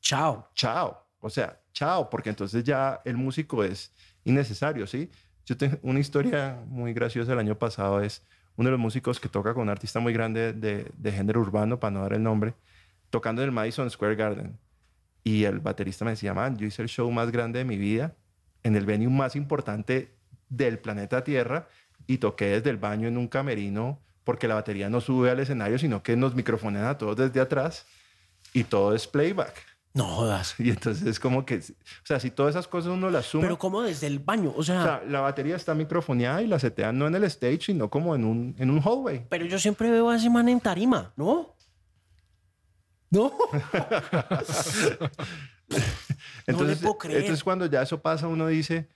Chao. 0.00 0.48
chao. 0.54 1.06
O 1.20 1.30
sea, 1.30 1.58
chao, 1.72 2.10
porque 2.10 2.30
entonces 2.30 2.64
ya 2.64 3.00
el 3.04 3.16
músico 3.16 3.64
es 3.64 3.92
innecesario, 4.24 4.86
¿sí? 4.86 5.10
Yo 5.44 5.56
tengo 5.56 5.78
una 5.82 6.00
historia 6.00 6.62
muy 6.66 6.92
graciosa 6.92 7.32
el 7.32 7.38
año 7.38 7.58
pasado, 7.58 8.00
es 8.00 8.22
uno 8.56 8.68
de 8.68 8.72
los 8.72 8.80
músicos 8.80 9.18
que 9.18 9.28
toca 9.28 9.54
con 9.54 9.64
un 9.64 9.68
artista 9.70 9.98
muy 10.00 10.12
grande 10.12 10.52
de, 10.52 10.90
de 10.96 11.12
género 11.12 11.40
urbano, 11.40 11.80
para 11.80 11.90
no 11.90 12.02
dar 12.02 12.12
el 12.12 12.22
nombre, 12.22 12.54
tocando 13.10 13.42
en 13.42 13.48
el 13.48 13.52
Madison 13.52 13.90
Square 13.90 14.14
Garden. 14.14 14.58
Y 15.24 15.44
el 15.44 15.60
baterista 15.60 16.04
me 16.04 16.12
decía, 16.12 16.34
man, 16.34 16.56
yo 16.56 16.66
hice 16.66 16.82
el 16.82 16.88
show 16.88 17.10
más 17.10 17.30
grande 17.30 17.60
de 17.60 17.64
mi 17.64 17.76
vida 17.76 18.14
en 18.62 18.76
el 18.76 18.86
venue 18.86 19.08
más 19.08 19.36
importante 19.36 20.14
del 20.48 20.78
planeta 20.78 21.24
Tierra 21.24 21.68
y 22.06 22.18
toqué 22.18 22.46
desde 22.46 22.70
el 22.70 22.76
baño 22.76 23.08
en 23.08 23.16
un 23.16 23.28
camerino 23.28 24.00
porque 24.24 24.48
la 24.48 24.54
batería 24.54 24.88
no 24.88 25.00
sube 25.00 25.30
al 25.30 25.40
escenario, 25.40 25.78
sino 25.78 26.02
que 26.02 26.16
nos 26.16 26.34
microfonean 26.34 26.86
a 26.86 26.98
todos 26.98 27.16
desde 27.16 27.40
atrás 27.40 27.86
y 28.52 28.64
todo 28.64 28.94
es 28.94 29.06
playback. 29.06 29.71
No 29.94 30.04
jodas. 30.04 30.54
Y 30.58 30.70
entonces 30.70 31.06
es 31.06 31.20
como 31.20 31.44
que, 31.44 31.56
o 31.58 31.60
sea, 32.06 32.18
si 32.18 32.30
todas 32.30 32.54
esas 32.54 32.66
cosas 32.68 32.92
uno 32.92 33.10
las 33.10 33.26
suma, 33.26 33.42
Pero 33.42 33.58
como 33.58 33.82
desde 33.82 34.06
el 34.06 34.18
baño. 34.20 34.52
O 34.56 34.62
sea, 34.62 34.80
o 34.80 34.84
sea, 34.84 35.02
la 35.06 35.20
batería 35.20 35.56
está 35.56 35.74
microfoneada 35.74 36.40
y 36.42 36.46
la 36.46 36.58
setean 36.58 36.96
no 36.98 37.06
en 37.06 37.14
el 37.14 37.24
stage, 37.24 37.60
sino 37.66 37.90
como 37.90 38.14
en 38.14 38.24
un, 38.24 38.54
en 38.58 38.70
un 38.70 38.80
hallway. 38.80 39.26
pero 39.28 39.44
yo 39.44 39.58
siempre 39.58 39.90
veo 39.90 40.08
a 40.10 40.16
ese 40.16 40.30
man 40.30 40.48
en 40.48 40.60
tarima, 40.60 41.12
¿no? 41.16 41.54
No. 43.10 43.30
Entonces, 46.46 46.78
puedo 46.80 46.98
creer. 46.98 47.20
entonces 47.20 47.44
cuando 47.44 47.66
ya 47.66 47.82
eso 47.82 48.00
pasa, 48.02 48.26
uno 48.28 48.46
dice, 48.46 48.88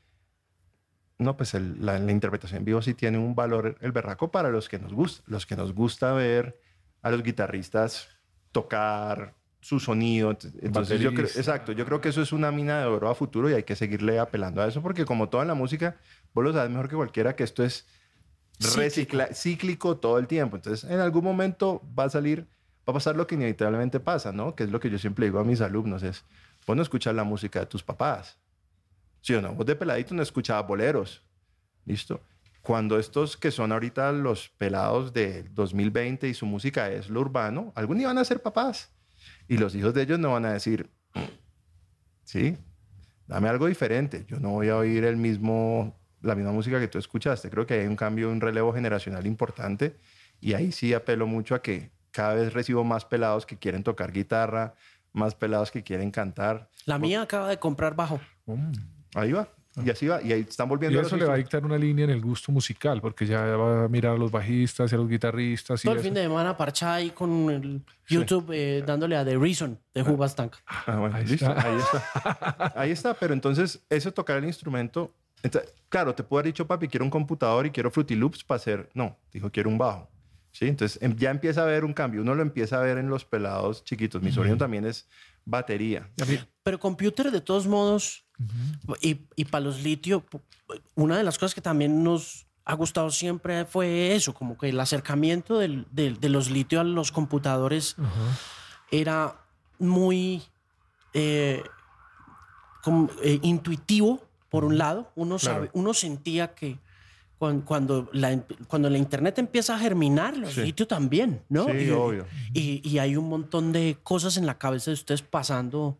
no, 1.19 1.37
pues 1.37 1.55
el- 1.55 1.85
la, 1.85 1.99
la 1.99 2.13
interpretación 2.13 2.59
en 2.59 2.65
vivo 2.65 2.83
sí 2.83 2.95
tiene 2.95 3.19
un 3.19 3.35
valor, 3.35 3.77
el 3.81 3.93
berraco, 3.93 4.31
para 4.31 4.51
los 4.51 4.69
que 4.69 4.79
nos 4.79 4.93
gusta, 4.93 5.23
los 5.27 5.47
que 5.47 5.57
nos 5.57 5.73
gusta 5.75 6.13
ver 6.13 6.61
a 7.03 7.11
los 7.11 7.23
guitarristas 7.23 8.09
tocar 8.53 9.35
su 9.61 9.81
sonido. 9.81 10.37
Entonces, 10.61 11.01
yo 11.01 11.11
creo, 11.11 11.27
Baterista. 11.27 11.41
exacto, 11.41 11.73
yo 11.73 11.85
creo 11.85 12.01
que 12.01 12.11
eso 12.11 12.23
es 12.23 12.33
una 12.33 12.53
mina 12.53 12.81
de 12.81 12.87
oro 12.87 13.09
a 13.09 13.15
futuro 13.15 13.51
y 13.51 13.55
hay 13.55 13.65
que 13.65 13.77
seguirle 13.77 14.19
apelando 14.19 14.63
a 14.63 14.69
eso, 14.69 14.83
porque 14.83 15.05
como 15.05 15.29
todo 15.29 15.43
en 15.43 15.49
la 15.49 15.55
música, 15.55 15.97
vos 16.35 16.45
lo 16.45 16.53
sabes 16.53 16.71
mejor 16.71 16.89
que 16.89 16.97
cualquiera 16.97 17.35
que 17.35 17.45
esto 17.45 17.65
es 17.65 17.87
recicla, 18.59 19.29
cíclico 19.35 19.97
todo 19.97 20.19
el 20.19 20.27
tiempo. 20.27 20.57
Entonces, 20.57 20.89
en 20.89 21.01
algún 21.01 21.25
momento 21.25 21.83
va 21.99 22.05
a 22.05 22.11
salir, 22.11 22.47
va 22.89 22.93
a 22.93 22.95
pasar 22.95 23.17
lo 23.17 23.27
que 23.27 23.35
inevitablemente 23.35 24.01
pasa, 24.01 24.33
¿no? 24.33 24.55
Que 24.55 24.65
es 24.65 24.71
lo 24.71 24.81
que 24.81 24.91
yo 24.91 24.99
siempre 24.99 25.27
digo 25.27 25.39
a 25.39 25.45
mis 25.45 25.61
alumnos, 25.61 26.03
es, 26.03 26.25
vos 26.67 26.77
no 26.77 26.83
escuchas 26.83 27.15
la 27.15 27.25
música 27.25 27.61
de 27.61 27.67
tus 27.67 27.83
papás, 27.83 28.39
¿sí 29.21 29.35
o 29.35 29.43
no? 29.43 29.55
Vos 29.55 29.67
de 29.67 29.77
peladito 29.77 30.15
no 30.15 30.23
escuchabas 30.23 30.67
boleros, 30.67 31.23
¿listo? 31.85 32.21
Cuando 32.63 32.99
estos 32.99 33.37
que 33.37 33.53
son 33.53 33.71
ahorita 33.71 34.11
los 34.11 34.49
pelados 34.49 35.13
del 35.13 35.55
2020 35.55 36.29
y 36.29 36.35
su 36.35 36.47
música 36.47 36.91
es 36.91 37.09
lo 37.09 37.21
urbano, 37.21 37.73
algún 37.77 37.99
día 37.99 38.09
van 38.09 38.19
a 38.19 38.25
ser 38.25 38.43
papás. 38.43 38.91
Y 39.49 39.59
los 39.59 39.75
hijos 39.75 39.95
de 39.95 40.03
ellos 40.03 40.19
no 40.19 40.33
van 40.33 40.45
a 40.45 40.53
decir, 40.53 40.91
sí, 42.25 42.57
dame 43.27 43.49
algo 43.49 43.67
diferente. 43.67 44.25
Yo 44.29 44.41
no 44.41 44.51
voy 44.51 44.69
a 44.69 44.77
oír 44.77 45.05
el 45.05 45.17
mismo, 45.17 45.99
la 46.21 46.35
misma 46.35 46.53
música 46.53 46.81
que 46.81 46.89
tú 46.89 46.99
escuchaste. 46.99 47.51
Creo 47.51 47.67
que 47.67 47.75
hay 47.75 47.87
un 47.87 47.97
cambio, 47.97 48.31
un 48.31 48.41
relevo 48.41 48.73
generacional 48.73 49.27
importante. 49.27 49.97
Y 50.41 50.55
ahí 50.55 50.73
sí 50.73 50.93
apelo 50.95 51.27
mucho 51.27 51.55
a 51.55 51.63
que 51.63 51.91
cada 52.11 52.35
vez 52.35 52.53
recibo 52.53 52.83
más 52.85 53.05
pelados 53.05 53.47
que 53.47 53.59
quieren 53.59 53.83
tocar 53.83 54.13
guitarra, 54.13 54.75
más 55.13 55.35
pelados 55.35 55.71
que 55.71 55.83
quieren 55.83 56.11
cantar. 56.11 56.69
La 56.85 56.99
mía 56.99 57.23
acaba 57.23 57.49
de 57.49 57.59
comprar 57.59 57.95
bajo. 57.95 58.21
Ahí 59.15 59.33
va. 59.33 59.49
Y 59.85 59.91
así 59.91 60.07
va. 60.07 60.23
Y 60.23 60.33
ahí 60.33 60.41
están 60.49 60.67
Y 60.67 60.71
volviendo 60.71 61.01
eso 61.01 61.11
los 61.17 61.21
le 61.21 61.27
va 61.27 61.35
a 61.35 61.37
dictar 61.37 61.65
una 61.65 61.77
línea 61.77 62.05
en 62.07 62.11
el 62.11 62.21
gusto 62.23 62.51
musical, 62.51 63.01
porque 63.03 63.27
ya 63.27 63.43
va 63.57 63.85
a 63.85 63.89
mirar 63.89 64.15
a 64.15 64.19
los 64.19 64.31
bajistas 64.31 64.91
y 64.91 64.95
a 64.95 64.99
los 64.99 65.09
guitarristas. 65.09 65.83
Y 65.83 65.85
Todo 65.85 65.95
el 65.95 65.99
eso. 66.01 66.05
fin 66.05 66.15
de 66.15 66.23
semana 66.23 66.57
parchada 66.57 66.95
ahí 66.95 67.11
con 67.11 67.51
el 67.51 67.83
YouTube 68.09 68.51
eh, 68.53 68.83
dándole 68.87 69.17
a 69.17 69.25
The 69.25 69.37
Reason 69.37 69.79
de 69.93 70.03
Hubastank. 70.03 70.55
Ah, 70.67 70.97
bueno, 70.99 71.15
Ahí 71.17 71.27
listo. 71.27 71.47
está. 71.47 71.69
Ahí 71.69 71.77
está. 71.79 72.73
Ahí 72.81 72.91
está. 72.91 73.15
Pero 73.15 73.35
entonces, 73.35 73.81
eso 73.91 74.13
tocar 74.13 74.39
el 74.39 74.45
instrumento. 74.47 75.13
enta- 75.43 75.65
claro, 75.91 76.15
te 76.15 76.23
puedo 76.23 76.39
haber 76.41 76.53
dicho, 76.53 76.67
papi, 76.67 76.89
quiero 76.89 77.05
un 77.05 77.11
computador 77.11 77.67
y 77.67 77.71
quiero 77.71 77.91
Fruity 77.91 78.15
Loops 78.15 78.45
para 78.45 78.57
hacer. 78.57 78.89
No, 78.95 79.19
dijo, 79.33 79.51
quiero 79.51 79.69
un 79.69 79.77
bajo. 79.79 80.09
¿Sí? 80.53 80.69
Entonces, 80.69 80.99
em- 81.03 81.15
ya 81.17 81.31
empieza 81.31 81.61
a 81.63 81.67
ver 81.67 81.85
un 81.85 81.93
cambio. 81.93 82.23
Uno 82.23 82.35
lo 82.35 82.41
empieza 82.41 82.79
a 82.79 82.81
ver 82.83 82.97
en 82.97 83.11
los 83.11 83.27
pelados 83.27 83.85
chiquitos. 83.85 84.23
Mi 84.23 84.33
sobrino 84.33 84.57
también 84.57 84.87
es 84.87 85.07
batería. 85.47 86.11
Pero 86.63 86.79
computer, 86.79 87.31
de 87.31 87.41
todos 87.41 87.67
modos, 87.67 88.27
y, 89.01 89.21
y 89.37 89.45
para 89.47 89.65
los 89.65 89.83
litio, 89.83 90.27
una 90.95 91.17
de 91.17 91.25
las 91.25 91.39
cosas 91.39 91.55
que 91.55 91.61
también 91.63 92.03
nos 92.05 92.47
ha 92.67 92.75
gustado 92.75 93.11
siempre 93.11 93.65
fue 93.65 94.15
eso, 94.17 94.35
como 94.35 94.59
que 94.59 94.69
el 94.69 94.79
acercamiento 94.81 95.59
del- 95.59 95.87
del- 95.93 96.19
de 96.21 96.29
los 96.29 96.51
litio 96.51 96.81
a 96.81 96.85
los 96.85 97.13
computadores 97.13 97.95
era 98.91 99.37
muy 99.79 100.43
eh, 101.15 101.63
como, 102.83 103.09
eh, 103.23 103.39
intuitivo, 103.43 104.23
por 104.51 104.65
un 104.65 104.77
lado. 104.79 105.11
Uno, 105.15 105.39
sabe, 105.39 105.71
uno 105.73 105.95
sentía 105.95 106.55
que 106.55 106.79
cuando, 107.39 108.09
la, 108.13 108.43
cuando 108.67 108.89
la 108.89 108.99
internet 108.99 109.39
empieza 109.39 109.75
a 109.75 109.79
germinar, 109.79 110.37
los 110.37 110.55
Sí. 110.55 110.63
litio 110.63 110.87
también, 110.87 111.43
¿no? 111.49 111.67
Sí, 111.67 111.87
y, 111.87 111.91
obvio. 111.91 112.27
Y, 112.55 112.89
y 112.89 112.99
hay 112.99 113.17
un 113.17 113.29
montón 113.29 113.73
de 113.73 113.99
cosas 114.03 114.37
en 114.37 114.47
la 114.47 114.57
cabeza 114.59 114.91
de 114.91 114.95
ustedes 114.95 115.23
pasando. 115.23 115.99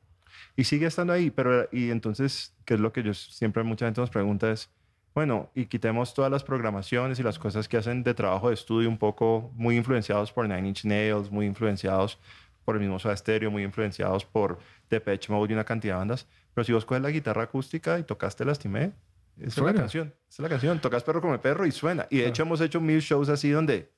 Y 0.57 0.65
sigue 0.65 0.87
estando 0.87 1.13
ahí, 1.13 1.31
pero 1.31 1.69
y 1.71 1.91
entonces, 1.91 2.55
¿qué 2.65 2.75
es 2.75 2.81
lo 2.81 2.93
que 2.93 3.03
yo 3.03 3.13
siempre 3.13 3.63
mucha 3.63 3.85
gente 3.85 4.01
nos 4.01 4.09
pregunta 4.11 4.51
es, 4.51 4.71
bueno, 5.15 5.51
y 5.55 5.67
quitemos 5.67 6.15
todas 6.15 6.31
las 6.31 6.45
programaciones 6.45 7.19
y 7.19 7.23
las 7.23 7.39
cosas 7.39 7.69
que 7.69 7.77
hacen 7.77 8.03
de 8.03 8.15
trabajo 8.15 8.49
de 8.49 8.55
estudio 8.55 8.89
un 8.89 8.99
poco 8.99 9.51
muy 9.55 9.77
influenciados 9.77 10.33
por 10.33 10.49
Nine 10.49 10.69
Inch 10.69 10.85
Nails, 10.85 11.31
muy 11.31 11.47
influenciados 11.47 12.19
por 12.65 12.77
el 12.77 12.81
mismo 12.83 12.99
Soda 12.99 13.17
Stereo, 13.17 13.51
muy 13.51 13.63
influenciados 13.63 14.25
por 14.25 14.59
Depeche 14.91 15.33
Mode 15.33 15.53
y 15.53 15.55
una 15.55 15.65
cantidad 15.65 15.95
de 15.95 15.99
bandas, 15.99 16.27
pero 16.53 16.65
si 16.65 16.73
vos 16.73 16.85
coges 16.85 17.03
la 17.03 17.11
guitarra 17.11 17.45
acústica 17.45 17.99
y 17.99 18.03
tocaste 18.03 18.45
Lastimé, 18.45 18.93
Esa 19.39 19.47
es 19.49 19.55
Suena. 19.55 19.73
la 19.73 19.79
canción. 19.81 20.09
Esa 20.29 20.29
es 20.29 20.39
la 20.41 20.49
canción. 20.49 20.81
Tocas 20.81 21.03
perro 21.05 21.21
como 21.21 21.39
perro 21.41 21.67
y 21.67 21.73
suena. 21.73 22.07
Y 22.11 22.19
de 22.19 22.29
hecho 22.29 22.43
hemos 22.43 22.61
hecho 22.61 22.81
mil 22.81 23.01
shows 23.01 23.29
así 23.29 23.51
donde 23.51 23.93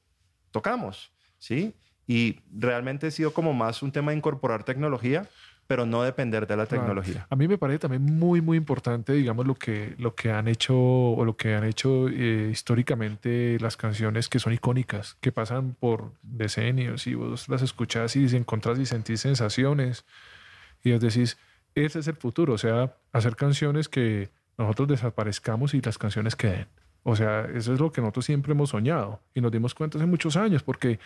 tocamos, 0.51 1.11
¿sí? 1.39 1.74
Y 2.07 2.41
realmente 2.53 3.07
ha 3.09 3.11
sido 3.11 3.32
como 3.32 3.53
más 3.53 3.82
un 3.82 3.93
tema 3.93 4.11
de 4.12 4.16
incorporar 4.18 4.64
tecnología, 4.64 5.28
pero 5.66 5.84
no 5.84 6.03
depender 6.03 6.47
de 6.47 6.57
la 6.57 6.64
Claro. 6.64 6.82
tecnología. 6.84 7.26
A 7.28 7.36
mí 7.36 7.47
me 7.47 7.59
parece 7.59 7.80
también 7.80 8.03
muy, 8.03 8.41
muy 8.41 8.57
importante, 8.57 9.12
digamos, 9.12 9.47
lo 9.47 9.55
que, 9.55 9.95
lo 9.99 10.14
que 10.14 10.30
han 10.30 10.49
hecho 10.49 10.74
o 10.74 11.22
lo 11.26 11.36
que 11.36 11.55
han 11.55 11.64
hecho 11.64 12.09
eh, 12.09 12.49
históricamente 12.51 13.59
las 13.61 13.76
canciones 13.76 14.28
que 14.30 14.39
son 14.39 14.55
icónicas, 14.55 15.16
que 15.20 15.30
pasan 15.30 15.74
por 15.78 16.12
decenios 16.22 17.07
y 17.07 17.14
vos 17.14 17.49
las 17.51 17.61
escuchás 17.61 18.16
y 18.16 18.24
encontrás 18.34 18.78
y 18.78 18.86
sentís 18.86 19.20
sensaciones 19.20 20.07
y 20.82 20.93
os 20.93 21.01
decís, 21.03 21.36
ese 21.74 21.99
es 21.99 22.09
el 22.09 22.16
futuro, 22.16 22.55
o 22.55 22.59
sea, 22.59 22.97
hacer 23.12 23.36
canciones 23.36 23.89
que 23.91 24.30
nosotros 24.59 24.89
desaparezcamos 24.89 25.73
y 25.75 25.81
las 25.81 25.97
canciones 25.99 26.37
queden. 26.37 26.67
O 27.05 27.17
sea, 27.17 27.47
eso 27.55 27.73
es 27.73 27.81
lo 27.81 27.91
que 27.91 28.01
nosotros 28.01 28.27
siempre 28.27 28.53
hemos 28.53 28.71
soñado 28.71 29.21
y 29.35 29.41
nos 29.41 29.53
dimos 29.53 29.75
cuenta 29.75 29.97
hace 29.97 30.07
muchos 30.07 30.37
años 30.37 30.63
porque 30.63 30.99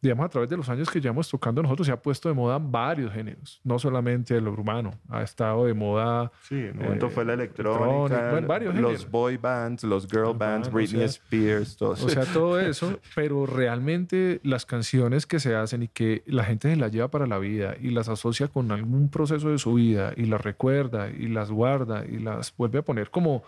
digamos, 0.00 0.26
a 0.26 0.28
través 0.28 0.48
de 0.48 0.56
los 0.56 0.68
años 0.68 0.88
que 0.90 1.00
llevamos 1.00 1.28
tocando 1.28 1.62
nosotros, 1.62 1.86
se 1.86 1.92
ha 1.92 2.00
puesto 2.00 2.28
de 2.28 2.34
moda 2.34 2.58
varios 2.58 3.12
géneros, 3.12 3.60
no 3.64 3.78
solamente 3.78 4.36
el 4.36 4.46
urbano, 4.46 4.92
ha 5.08 5.22
estado 5.22 5.66
de 5.66 5.74
moda. 5.74 6.30
Sí, 6.42 6.54
en 6.54 6.78
un 6.78 6.84
momento 6.84 7.06
eh, 7.06 7.10
fue 7.10 7.24
la 7.24 7.34
electrónica, 7.34 7.84
electrónica, 7.84 8.30
bueno, 8.30 8.46
varios 8.46 8.74
los 8.74 8.84
géneros. 8.84 9.10
boy 9.10 9.36
bands, 9.36 9.84
los 9.84 10.06
girl 10.06 10.36
bands, 10.36 10.70
Britney 10.70 11.00
sea, 11.00 11.06
Spears, 11.06 11.76
todo 11.76 11.90
O 11.90 11.96
sea, 11.96 12.24
todo 12.24 12.60
eso, 12.60 13.00
pero 13.14 13.46
realmente 13.46 14.40
las 14.44 14.64
canciones 14.64 15.26
que 15.26 15.40
se 15.40 15.54
hacen 15.54 15.82
y 15.82 15.88
que 15.88 16.22
la 16.26 16.44
gente 16.44 16.70
se 16.70 16.76
las 16.76 16.92
lleva 16.92 17.08
para 17.08 17.26
la 17.26 17.38
vida 17.38 17.74
y 17.80 17.90
las 17.90 18.08
asocia 18.08 18.48
con 18.48 18.70
algún 18.70 19.10
proceso 19.10 19.50
de 19.50 19.58
su 19.58 19.74
vida 19.74 20.12
y 20.16 20.26
las 20.26 20.40
recuerda 20.40 21.08
y 21.10 21.28
las 21.28 21.50
guarda 21.50 22.04
y 22.06 22.18
las 22.18 22.56
vuelve 22.56 22.78
a 22.78 22.82
poner 22.82 23.10
como 23.10 23.42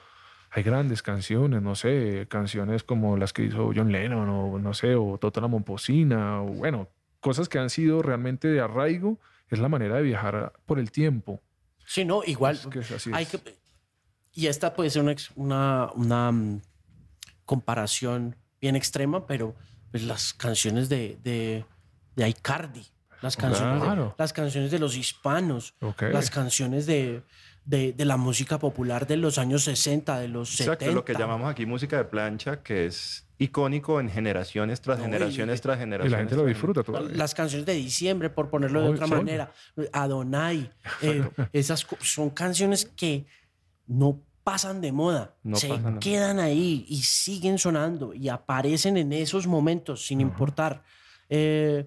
hay 0.50 0.62
grandes 0.62 1.02
canciones, 1.02 1.62
no 1.62 1.74
sé, 1.76 2.26
canciones 2.28 2.82
como 2.82 3.16
las 3.16 3.32
que 3.32 3.44
hizo 3.44 3.70
John 3.74 3.92
Lennon 3.92 4.28
o 4.28 4.58
no 4.58 4.74
sé, 4.74 4.94
o 4.96 5.16
Tota 5.18 5.40
la 5.40 5.46
Momposina, 5.48 6.42
o 6.42 6.46
bueno, 6.46 6.88
cosas 7.20 7.48
que 7.48 7.58
han 7.58 7.70
sido 7.70 8.02
realmente 8.02 8.48
de 8.48 8.60
arraigo, 8.60 9.18
es 9.48 9.58
la 9.58 9.68
manera 9.68 9.96
de 9.96 10.02
viajar 10.02 10.52
por 10.66 10.78
el 10.78 10.90
tiempo. 10.90 11.40
Sí, 11.86 12.04
no, 12.04 12.22
igual. 12.24 12.56
Es 12.56 12.66
que 12.66 12.78
es 12.80 12.90
así 12.90 13.10
hay 13.12 13.24
es. 13.24 13.30
que- 13.30 13.58
y 14.32 14.46
esta 14.46 14.74
puede 14.74 14.90
ser 14.90 15.02
una, 15.02 15.14
una, 15.36 15.90
una, 15.94 16.32
mm, 16.32 16.60
comparación 17.44 18.36
bien 18.60 18.76
extrema, 18.76 19.26
pero 19.26 19.54
pues, 19.90 20.04
las 20.04 20.32
canciones 20.34 20.88
de, 20.88 21.18
de, 21.22 21.64
de 22.16 22.28
Icardi, 22.28 22.86
las 23.22 23.36
canciones, 23.36 23.80
de, 23.80 23.86
Claro. 23.86 24.14
las 24.18 24.32
canciones 24.32 24.70
de 24.70 24.78
los 24.78 24.96
hispanos, 24.96 25.74
Ok. 25.80 26.02
las 26.12 26.30
canciones 26.30 26.86
de, 26.86 27.22
de, 27.64 27.92
de 27.92 28.04
la 28.04 28.16
música 28.16 28.58
popular 28.58 29.06
de 29.06 29.16
los 29.16 29.38
años 29.38 29.64
60, 29.64 30.18
de 30.18 30.28
los 30.28 30.50
Exacto, 30.60 30.84
70. 30.86 30.94
lo 30.94 31.04
que 31.04 31.14
llamamos 31.14 31.50
aquí 31.50 31.66
música 31.66 31.96
de 31.98 32.04
plancha, 32.04 32.62
que 32.62 32.86
es 32.86 33.26
icónico 33.38 34.00
en 34.00 34.10
generaciones 34.10 34.80
tras 34.80 34.98
No, 34.98 35.04
generaciones 35.04 35.58
y- 35.58 35.62
tras 35.62 35.76
Y 35.76 35.80
generaciones. 35.80 36.12
la 36.12 36.18
gente 36.18 36.36
lo 36.36 36.44
disfruta 36.46 36.82
todavía. 36.82 37.16
Las 37.16 37.34
canciones 37.34 37.64
de 37.66 37.74
diciembre, 37.74 38.28
por 38.30 38.50
ponerlo 38.50 38.82
de 38.82 38.88
otra 38.90 39.06
son. 39.06 39.18
manera. 39.18 39.52
Adonai. 39.92 40.70
eh, 41.02 41.28
esas 41.52 41.86
son 42.00 42.30
canciones 42.30 42.84
que 42.84 43.26
no 43.86 44.20
pasan 44.42 44.80
de 44.80 44.92
moda. 44.92 45.36
No 45.42 45.56
se 45.56 45.70
quedan 46.00 46.38
ahí 46.40 46.84
y 46.88 47.02
siguen 47.02 47.58
sonando 47.58 48.12
y 48.14 48.28
aparecen 48.28 48.96
en 48.96 49.12
esos 49.12 49.46
momentos, 49.46 50.06
sin 50.06 50.20
importar 50.20 50.82
eh, 51.28 51.86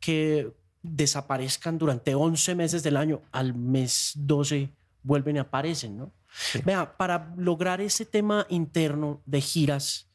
que 0.00 0.52
desaparezcan 0.82 1.76
durante 1.78 2.14
11 2.14 2.54
meses 2.54 2.82
del 2.82 2.96
año. 2.96 3.20
Al 3.32 3.54
mes 3.54 4.12
12 4.16 4.70
vuelven 5.08 5.36
y 5.36 5.38
aparecen, 5.38 5.96
¿no? 5.96 6.12
Vea, 6.64 6.96
para 6.96 7.32
lograr 7.36 7.80
ese 7.80 8.04
tema 8.04 8.46
interno 8.50 9.22
de 9.24 9.40
giras, 9.40 10.06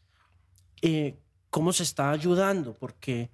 eh, 0.84 1.20
¿cómo 1.50 1.74
se 1.74 1.82
está 1.82 2.12
ayudando? 2.12 2.76
Porque 2.76 3.32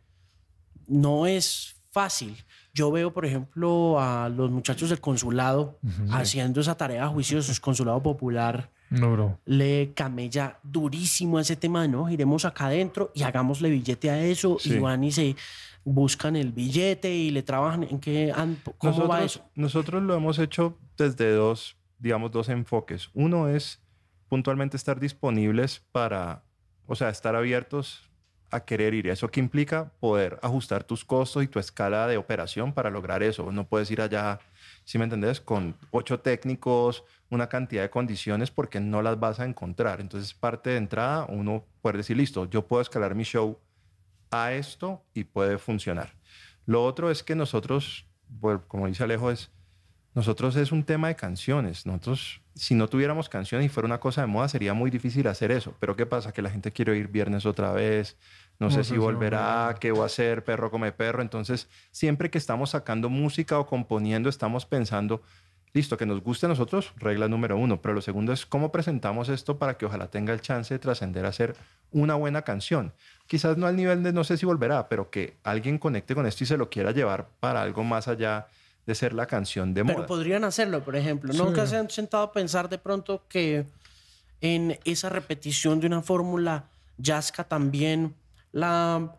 no 0.88 1.28
es 1.28 1.76
fácil. 1.92 2.38
Yo 2.74 2.92
veo, 2.92 3.14
por 3.14 3.26
ejemplo, 3.26 4.00
a 4.00 4.30
los 4.30 4.50
muchachos 4.50 4.90
del 4.90 5.02
consulado 5.02 5.80
haciendo 6.12 6.62
esa 6.62 6.76
tarea 6.76 7.08
juiciosa. 7.10 7.52
El 7.52 7.60
consulado 7.60 8.02
popular 8.02 8.72
No, 8.90 9.12
bro. 9.14 9.40
le 9.46 9.92
camella 9.94 10.60
durísimo 10.64 11.38
a 11.38 11.42
ese 11.42 11.56
tema, 11.56 11.88
¿no? 11.88 12.10
Iremos 12.10 12.46
acá 12.46 12.68
adentro 12.68 13.12
y 13.14 13.24
hagámosle 13.24 13.70
billete 13.70 14.10
a 14.10 14.24
eso. 14.24 14.58
Sí. 14.60 14.74
Y 14.74 14.80
van 14.80 15.04
y 15.04 15.12
se 15.12 15.36
buscan 15.84 16.36
el 16.36 16.52
billete 16.52 17.14
y 17.14 17.32
le 17.32 17.44
trabajan. 17.44 17.84
¿En 17.84 18.00
qué? 18.00 18.34
¿Cómo 18.34 18.58
nosotros, 18.82 19.10
va 19.10 19.24
eso? 19.24 19.42
Nosotros 19.56 20.04
lo 20.04 20.16
hemos 20.16 20.40
hecho 20.40 20.78
desde 20.98 21.32
dos, 21.34 21.78
digamos, 21.98 22.32
dos 22.32 22.50
enfoques. 22.50 23.10
Uno 23.14 23.48
es 23.48 23.82
puntualmente 24.28 24.78
estar 24.78 25.00
disponibles 25.00 25.84
para, 25.92 26.44
o 26.86 26.96
sea, 26.96 27.10
estar 27.10 27.36
abiertos 27.36 28.10
a 28.52 28.62
querer 28.62 28.94
ir. 28.94 29.08
¿Eso 29.08 29.30
qué 29.30 29.40
implica? 29.40 29.92
Poder 30.00 30.40
ajustar 30.42 30.84
tus 30.84 31.06
costos 31.06 31.44
y 31.44 31.48
tu 31.48 31.60
escala 31.60 32.08
de 32.08 32.18
operación 32.18 32.74
para 32.74 32.90
lograr 32.90 33.24
eso. 33.24 33.52
No 33.52 33.68
puedes 33.68 33.90
ir 33.92 34.02
allá, 34.02 34.40
si 34.90 34.98
me 34.98 35.04
entendés, 35.04 35.40
con 35.40 35.76
ocho 35.92 36.20
técnicos, 36.20 37.04
una 37.30 37.48
cantidad 37.48 37.84
de 37.84 37.92
condiciones 37.92 38.50
porque 38.50 38.80
no 38.80 39.04
las 39.04 39.20
vas 39.20 39.40
a 39.40 39.46
encontrar. 39.46 40.02
Entonces, 40.02 40.34
parte 40.34 40.72
de 40.72 40.78
entrada, 40.78 41.28
uno 41.30 41.64
puede 41.84 41.98
decir, 41.98 42.18
listo, 42.18 42.50
yo 42.50 42.66
puedo 42.66 42.82
escalar 42.82 43.14
mi 43.14 43.22
show 43.22 43.60
a 44.32 44.52
esto 44.52 45.04
y 45.14 45.26
puede 45.26 45.60
funcionar. 45.60 46.16
Lo 46.66 46.84
otro 46.84 47.12
es 47.12 47.22
que 47.22 47.36
nosotros, 47.36 48.08
bueno, 48.30 48.64
como 48.68 48.88
dice 48.88 49.04
Alejo, 49.04 49.30
es 49.30 49.52
nosotros 50.16 50.56
es 50.56 50.72
un 50.72 50.84
tema 50.84 51.10
de 51.10 51.16
canciones. 51.16 51.86
Nosotros, 51.86 52.42
si 52.56 52.74
no 52.74 52.88
tuviéramos 52.88 53.30
canciones 53.30 53.68
y 53.68 53.70
fuera 53.70 53.86
una 53.86 54.00
cosa 54.00 54.22
de 54.22 54.28
moda, 54.28 54.48
sería 54.50 54.74
muy 54.74 54.90
difícil 54.90 55.28
hacer 55.28 55.52
eso. 55.52 55.76
Pero 55.80 55.96
¿qué 55.96 56.08
pasa? 56.08 56.32
Que 56.32 56.42
la 56.42 56.50
gente 56.50 56.72
quiere 56.72 56.98
ir 56.98 57.10
viernes 57.10 57.46
otra 57.46 57.72
vez. 57.74 58.18
No, 58.60 58.70
sé 58.70 58.84
si 58.84 58.98
volverá, 58.98 59.74
qué 59.80 59.94
va 59.94 60.04
a 60.04 60.06
hacer, 60.08 60.44
perro 60.44 60.70
come 60.70 60.92
perro. 60.92 61.22
Entonces, 61.22 61.70
siempre 61.92 62.30
que 62.30 62.38
estamos 62.38 62.72
sacando 62.72 63.10
música 63.10 63.58
o 63.58 63.66
componiendo, 63.66 64.28
estamos 64.28 64.66
pensando, 64.66 65.22
listo, 65.72 65.96
que 65.96 66.06
nos 66.06 66.22
guste 66.22 66.46
a 66.46 66.50
nosotros, 66.50 66.92
regla 66.98 67.30
número 67.30 67.58
uno. 67.58 67.82
Pero 67.82 67.94
lo 67.94 68.02
segundo 68.02 68.34
es 68.34 68.46
cómo 68.46 68.70
presentamos 68.72 69.30
esto 69.30 69.58
para 69.58 69.78
que 69.78 69.86
ojalá 69.86 70.08
tenga 70.08 70.34
el 70.34 70.42
chance 70.42 70.74
de 70.74 70.80
trascender 70.80 71.26
a 71.26 71.32
ser 71.32 71.56
una 71.92 72.16
buena 72.16 72.42
canción. 72.42 72.94
Quizás 73.28 73.58
no 73.58 73.66
al 73.66 73.78
nivel 73.78 74.04
de 74.04 74.12
no 74.12 74.26
sé 74.26 74.36
si 74.36 74.46
volverá, 74.46 74.90
pero 74.90 75.10
que 75.10 75.38
alguien 75.44 75.78
conecte 75.78 76.14
con 76.14 76.26
esto 76.26 76.44
y 76.44 76.48
se 76.48 76.58
lo 76.58 76.70
quiera 76.70 76.92
llevar 76.92 77.30
para 77.40 77.62
algo 77.62 77.86
más 77.86 78.10
allá 78.10 78.48
de 78.86 78.94
ser 78.96 79.14
la 79.14 79.26
canción 79.26 79.74
de 79.74 79.86
Pero 79.86 80.00
moda. 80.00 80.08
podrían 80.08 80.44
hacerlo, 80.44 80.84
por 80.84 80.98
ejemplo. 80.98 81.32
Sí. 81.32 81.38
Nunca 81.40 81.66
se 81.66 81.78
han 81.78 81.90
sentado 81.90 82.24
a 82.24 82.32
pensar 82.34 82.68
de 82.68 82.78
pronto 82.78 83.24
que 83.30 83.66
en 84.42 84.80
esa 84.84 85.10
repetición 85.10 85.80
de 85.80 85.88
una 85.88 86.02
fórmula 86.02 86.66
yazca 86.98 87.44
también 87.44 88.16
la 88.52 89.16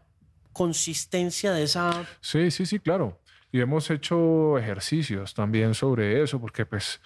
consistencia 0.52 1.52
de 1.52 1.64
esa... 1.64 2.04
Sí, 2.20 2.50
sí, 2.50 2.66
sí, 2.66 2.78
claro. 2.78 3.18
Y 3.52 3.60
hemos 3.60 3.90
hecho 3.90 4.58
ejercicios 4.58 5.34
también 5.34 5.74
sobre 5.74 6.22
eso, 6.22 6.40
porque 6.40 6.64
pues, 6.64 7.00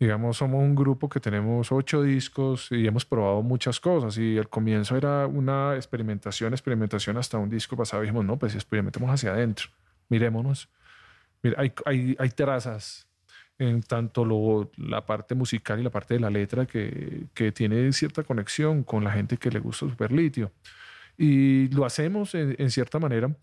digamos, 0.00 0.38
somos 0.38 0.60
un 0.60 0.74
grupo 0.74 1.08
que 1.08 1.20
tenemos 1.20 1.70
ocho 1.70 2.02
discos 2.02 2.68
y 2.72 2.86
hemos 2.86 3.04
probado 3.04 3.42
muchas 3.42 3.78
cosas. 3.78 4.18
Y 4.18 4.36
al 4.36 4.48
comienzo 4.48 4.96
era 4.96 5.26
una 5.26 5.76
experimentación, 5.76 6.52
experimentación 6.52 7.16
hasta 7.16 7.38
un 7.38 7.48
disco 7.48 7.76
pasado. 7.76 8.02
Dijimos, 8.02 8.24
no, 8.24 8.36
pues 8.36 8.56
experimentemos 8.56 9.08
hacia 9.08 9.32
adentro, 9.32 9.68
mirémonos. 10.08 10.68
Hay, 11.56 11.72
hay, 11.84 12.16
hay 12.18 12.30
trazas 12.30 13.06
en 13.58 13.82
tanto 13.82 14.24
lo, 14.24 14.72
la 14.76 15.06
parte 15.06 15.36
musical 15.36 15.78
y 15.78 15.84
la 15.84 15.90
parte 15.90 16.14
de 16.14 16.20
la 16.20 16.30
letra 16.30 16.66
que, 16.66 17.26
que 17.34 17.52
tiene 17.52 17.92
cierta 17.92 18.24
conexión 18.24 18.82
con 18.82 19.04
la 19.04 19.12
gente 19.12 19.36
que 19.36 19.50
le 19.50 19.60
gusta 19.60 19.88
Superlitio. 19.88 20.50
Y 21.16 21.68
lo 21.68 21.84
hacemos 21.84 22.34
en, 22.34 22.70
cierta 22.70 22.98
manera, 22.98 23.34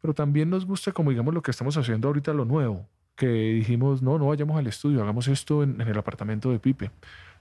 pero 0.00 0.14
también 0.14 0.50
nos 0.50 0.66
gusta, 0.66 0.92
como 0.92 1.10
digamos, 1.10 1.32
lo 1.32 1.42
que 1.42 1.50
estamos 1.50 1.76
haciendo 1.76 2.08
ahorita, 2.08 2.32
lo 2.32 2.44
nuevo, 2.44 2.86
que 3.16 3.26
dijimos, 3.26 4.02
no, 4.02 4.18
no 4.18 4.28
vayamos 4.28 4.58
al 4.58 4.66
estudio, 4.66 5.02
hagamos 5.02 5.26
esto 5.28 5.62
en, 5.62 5.80
el 5.80 5.98
apartamento 5.98 6.50
de 6.50 6.58
Pipe. 6.58 6.90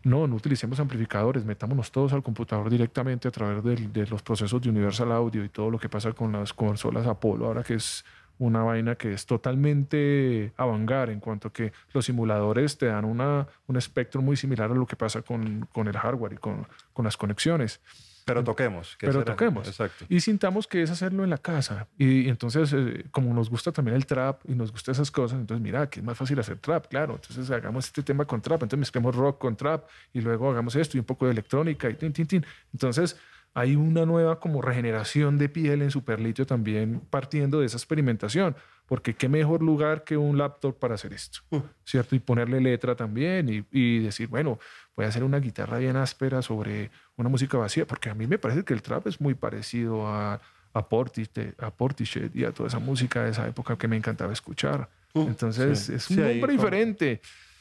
No, 0.03 0.27
no 0.27 0.35
utilicemos 0.35 0.79
amplificadores, 0.79 1.43
metámonos 1.43 1.91
todos 1.91 2.13
al 2.13 2.23
computador 2.23 2.69
directamente 2.69 3.27
a 3.27 3.31
través 3.31 3.63
de, 3.63 4.07
los 4.07 4.21
procesos 4.21 4.61
de 4.61 4.69
Universal 4.69 5.11
Audio 5.11 5.43
y 5.43 5.49
todo 5.49 5.69
lo 5.69 5.79
que 5.79 5.89
pasa 5.89 6.13
con 6.13 6.31
las 6.31 6.53
consolas 6.53 7.05
Apollo, 7.07 7.45
ahora 7.45 7.63
que 7.63 7.73
es 7.73 8.05
una 8.39 8.61
vaina 8.61 8.95
que 8.95 9.13
es 9.13 9.25
totalmente 9.25 10.53
avangar 10.55 11.09
en 11.09 11.19
cuanto 11.19 11.51
que 11.51 11.73
los 11.91 12.05
simuladores 12.05 12.77
te 12.77 12.85
dan 12.85 13.03
una, 13.03 13.47
un 13.65 13.77
espectro 13.77 14.21
muy 14.21 14.37
similar 14.37 14.71
a 14.71 14.75
lo 14.75 14.85
que 14.85 14.95
pasa 14.95 15.23
con, 15.23 15.67
con 15.73 15.87
el 15.87 15.97
hardware 15.97 16.33
y 16.33 16.37
con, 16.37 16.67
con 16.93 17.05
las 17.05 17.17
conexiones 17.17 17.81
Pero 18.27 18.43
toquemos. 18.43 18.97
que 18.97 19.07
pero 19.07 19.23
toquemos. 19.23 19.65
Exacto. 19.69 20.03
Y 20.09 20.19
sintamos 20.19 20.67
que 20.67 20.81
es 20.81 20.91
hacerlo 20.91 21.23
en 21.23 21.29
la 21.29 21.37
casa. 21.37 21.87
Y, 21.97 22.23
y 22.23 22.29
entonces, 22.29 22.73
eh, 22.73 23.05
como 23.09 23.33
nos 23.33 23.49
gusta 23.49 23.71
también 23.71 23.95
el 23.95 24.05
trap 24.05 24.41
y 24.49 24.53
nos 24.53 24.73
gusta 24.73 24.91
esas 24.91 25.09
cosas, 25.09 25.39
entonces 25.39 25.63
mira, 25.63 25.89
que 25.89 26.01
es 26.01 26.05
más 26.05 26.17
fácil 26.17 26.37
hacer 26.37 26.57
trap, 26.59 26.87
claro. 26.87 27.15
Entonces 27.15 27.49
hagamos 27.49 27.85
este 27.85 28.03
tema 28.03 28.25
con 28.25 28.41
trap, 28.41 28.63
entonces 28.63 28.79
mezclemos 28.79 29.15
rock 29.15 29.37
con 29.39 29.55
trap 29.55 29.85
y 30.11 30.19
luego 30.19 30.51
hagamos 30.51 30.75
esto 30.75 30.97
y 30.97 30.99
un 30.99 31.05
poco 31.05 31.25
de 31.25 31.31
electrónica 31.31 31.89
y 31.89 31.93
tin, 31.93 32.11
tin, 32.11 32.27
tin. 32.27 32.45
Entonces 32.73 33.17
hay 33.53 33.77
una 33.77 34.05
nueva 34.05 34.41
como 34.41 34.61
regeneración 34.61 35.37
de 35.37 35.47
piel 35.47 35.81
en 35.81 35.89
Superlitio 35.89 36.45
también 36.45 36.99
partiendo 37.09 37.61
de 37.61 37.67
esa 37.67 37.77
experimentación, 37.77 38.57
porque 38.87 39.13
qué 39.15 39.27
mejor 39.29 39.61
lugar 39.61 40.03
que 40.03 40.17
un 40.17 40.37
laptop 40.37 40.79
para 40.79 40.95
hacer 40.95 41.13
esto, 41.13 41.39
Mm. 41.51 41.57
¿cierto? 41.85 42.15
Y 42.15 42.19
ponerle 42.19 42.59
letra 42.61 42.95
también 42.95 43.49
y, 43.49 43.65
y 43.71 43.99
decir, 43.99 44.27
bueno, 44.29 44.59
voy 44.95 45.05
a 45.05 45.09
hacer 45.09 45.23
una 45.23 45.39
guitarra 45.39 45.77
bien 45.77 45.95
áspera 45.97 46.41
sobre 46.41 46.89
una 47.17 47.29
música 47.29 47.57
vacía, 47.57 47.85
porque 47.85 48.09
a 48.09 48.15
mí 48.15 48.25
me 48.27 48.39
parece 48.39 48.63
que 48.63 48.73
el 48.73 48.81
trap 48.81 49.05
es 49.07 49.19
muy 49.21 49.33
parecido 49.35 50.07
a, 50.07 50.39
a, 50.73 50.87
Portishead, 50.89 51.53
a 51.59 51.69
Portishead 51.71 52.33
y 52.33 52.45
a 52.45 52.51
toda 52.51 52.67
esa 52.67 52.79
música 52.79 53.23
de 53.23 53.31
esa 53.31 53.47
época 53.47 53.77
que 53.77 53.87
me 53.87 53.97
encantaba 53.97 54.31
escuchar. 54.33 54.89
Mm. 55.13 55.21
Entonces 55.21 55.79
Sí. 55.79 55.93
es 55.93 56.03
Sí, 56.03 56.13
un 56.15 56.23
ahí 56.23 56.39
nombre 56.39 56.55
como- 56.55 56.67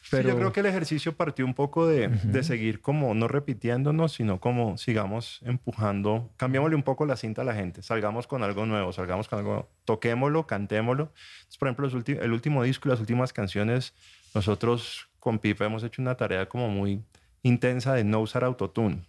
Sí, 0.09 0.17
yo 0.29 0.37
creo 0.37 0.53
que 0.53 0.61
el 0.61 0.67
ejercicio 0.67 1.17
partió 1.17 1.45
un 1.45 1.55
poco 1.55 1.87
de, 1.87 2.09
de 2.09 2.43
seguir 2.43 2.81
como 2.81 3.13
no 3.15 3.29
repitiéndonos, 3.29 4.13
sino 4.13 4.39
como 4.41 4.79
sigamos 4.79 5.41
empujando, 5.45 6.31
cambiémosle 6.37 6.77
un 6.77 6.83
poco 6.83 7.07
la 7.07 7.17
cinta 7.17 7.43
a 7.43 7.45
la 7.45 7.55
gente, 7.55 7.83
salgamos 7.83 8.27
con 8.27 8.43
algo 8.43 8.67
nuevo, 8.67 8.93
salgamos 8.93 9.29
con 9.29 9.39
algo, 9.41 9.69
toquémoslo, 9.85 10.47
cantémoslo. 10.47 11.13
Entonces, 11.39 11.59
por 11.59 11.69
ejemplo, 11.69 11.89
ulti- 11.91 12.19
el 12.23 12.33
último 12.33 12.63
disco 12.63 12.89
y 12.89 12.91
las 12.91 13.01
últimas 13.01 13.33
canciones, 13.33 13.95
nosotros 14.35 15.09
con 15.19 15.39
Pipa 15.39 15.65
hemos 15.65 15.83
hecho 15.83 16.01
una 16.03 16.15
tarea 16.17 16.49
como 16.49 16.69
muy 16.69 17.03
intensa 17.43 17.95
de 17.95 18.05
no 18.05 18.21
usar 18.21 18.45
autotune. 18.45 19.03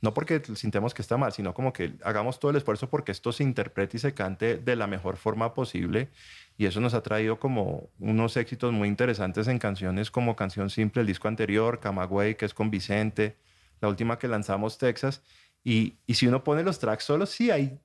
No 0.00 0.14
porque 0.14 0.40
sintamos 0.54 0.94
que 0.94 1.02
está 1.02 1.16
mal, 1.16 1.32
sino 1.32 1.54
como 1.54 1.72
que 1.72 1.94
hagamos 2.04 2.38
todo 2.38 2.52
el 2.52 2.56
esfuerzo 2.56 2.88
porque 2.88 3.10
esto 3.10 3.32
se 3.32 3.42
interprete 3.42 3.96
y 3.96 4.00
se 4.00 4.14
cante 4.14 4.56
de 4.56 4.76
la 4.76 4.86
mejor 4.86 5.16
forma 5.16 5.54
posible. 5.54 6.08
Y 6.56 6.66
eso 6.66 6.80
nos 6.80 6.94
ha 6.94 7.02
traído 7.02 7.38
como 7.40 7.88
unos 7.98 8.36
éxitos 8.36 8.72
muy 8.72 8.86
interesantes 8.88 9.48
en 9.48 9.58
canciones 9.58 10.10
como 10.10 10.36
Canción 10.36 10.70
Simple, 10.70 11.00
el 11.00 11.06
disco 11.08 11.26
anterior, 11.28 11.80
Camagüey, 11.80 12.36
que 12.36 12.44
es 12.46 12.54
con 12.54 12.70
Vicente, 12.70 13.36
la 13.80 13.88
última 13.88 14.18
que 14.18 14.28
lanzamos, 14.28 14.78
Texas. 14.78 15.22
Y, 15.64 15.96
y 16.06 16.14
si 16.14 16.26
uno 16.28 16.44
pone 16.44 16.62
los 16.62 16.78
tracks 16.78 17.04
solos, 17.04 17.30
sí 17.30 17.50
hay 17.50 17.80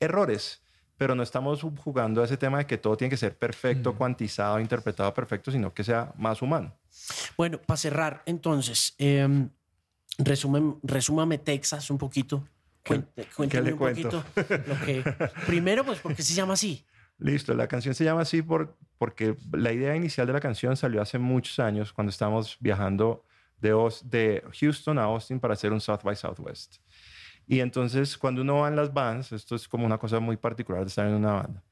errores, 0.00 0.62
pero 0.96 1.14
no 1.14 1.22
estamos 1.22 1.62
jugando 1.78 2.20
a 2.20 2.24
ese 2.24 2.36
tema 2.36 2.58
de 2.58 2.66
que 2.66 2.76
todo 2.78 2.96
tiene 2.96 3.10
que 3.10 3.16
ser 3.16 3.36
perfecto, 3.38 3.92
Mm. 3.92 3.96
cuantizado, 3.96 4.60
interpretado 4.60 5.12
perfecto, 5.14 5.50
sino 5.50 5.72
que 5.72 5.84
sea 5.84 6.12
más 6.16 6.42
humano. 6.42 6.74
Bueno, 7.36 7.58
para 7.60 7.76
cerrar, 7.78 8.22
entonces, 8.26 8.94
eh, 8.98 9.48
resumen, 10.18 10.76
resúmame 10.82 11.38
Texas 11.38 11.90
un 11.90 11.98
poquito. 11.98 12.44
Cuente- 12.84 13.26
cuénteme 13.36 13.66
le 13.66 13.72
un 13.72 13.78
cuento? 13.78 14.22
poquito 14.34 14.62
lo 14.66 14.80
que. 14.84 15.02
Primero, 15.46 15.84
pues, 15.84 16.00
porque 16.00 16.22
se 16.22 16.34
llama 16.34 16.54
así. 16.54 16.84
Listo, 17.18 17.54
la 17.54 17.66
canción 17.66 17.94
se 17.94 18.04
llama 18.04 18.20
así 18.22 18.42
por, 18.42 18.76
porque 18.96 19.36
la 19.52 19.72
idea 19.72 19.96
inicial 19.96 20.26
de 20.26 20.32
la 20.32 20.40
canción 20.40 20.76
salió 20.76 21.02
hace 21.02 21.18
muchos 21.18 21.58
años 21.58 21.92
cuando 21.92 22.10
estábamos 22.10 22.56
viajando 22.60 23.24
de, 23.60 23.70
de 24.04 24.44
Houston 24.60 24.98
a 24.98 25.04
Austin 25.04 25.40
para 25.40 25.54
hacer 25.54 25.72
un 25.72 25.80
South 25.80 26.00
by 26.04 26.14
Southwest. 26.14 26.76
Y 27.46 27.60
entonces 27.60 28.16
cuando 28.16 28.42
uno 28.42 28.58
va 28.60 28.68
en 28.68 28.76
las 28.76 28.92
bands, 28.92 29.32
esto 29.32 29.56
es 29.56 29.66
como 29.66 29.84
una 29.84 29.98
cosa 29.98 30.20
muy 30.20 30.36
particular 30.36 30.82
de 30.82 30.88
estar 30.88 31.06
en 31.08 31.14
una 31.14 31.32
banda. 31.32 31.64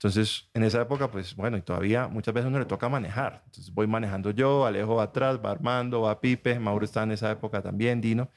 Entonces 0.00 0.48
en 0.54 0.62
esa 0.62 0.80
época, 0.80 1.10
pues 1.10 1.36
bueno, 1.36 1.58
y 1.58 1.60
todavía 1.60 2.08
muchas 2.08 2.32
veces 2.32 2.48
uno 2.48 2.58
le 2.58 2.64
toca 2.64 2.88
manejar. 2.88 3.42
Entonces 3.44 3.74
voy 3.74 3.86
manejando 3.86 4.30
yo, 4.30 4.64
Alejo 4.64 4.98
atrás, 4.98 5.38
va 5.44 5.50
Armando, 5.50 6.00
va 6.00 6.22
Pipe, 6.22 6.58
Mauro 6.58 6.86
está 6.86 7.02
en 7.02 7.10
esa 7.12 7.30
época 7.30 7.60
también, 7.60 8.00
Dino. 8.00 8.30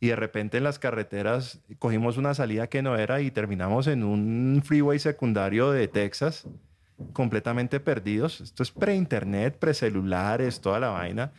Y 0.00 0.08
de 0.08 0.16
repente 0.16 0.56
en 0.58 0.64
las 0.64 0.80
carreteras 0.80 1.62
cogimos 1.78 2.16
una 2.16 2.34
salida 2.34 2.66
que 2.66 2.82
no 2.82 2.96
era 2.96 3.20
y 3.20 3.30
terminamos 3.30 3.86
en 3.86 4.02
un 4.02 4.60
freeway 4.64 4.98
secundario 4.98 5.70
de 5.70 5.86
Texas, 5.86 6.48
completamente 7.12 7.78
perdidos. 7.78 8.40
Esto 8.40 8.64
es 8.64 8.72
pre-internet, 8.72 9.56
pre-celulares, 9.56 10.60
toda 10.60 10.80
la 10.80 10.88
vaina. 10.88 11.32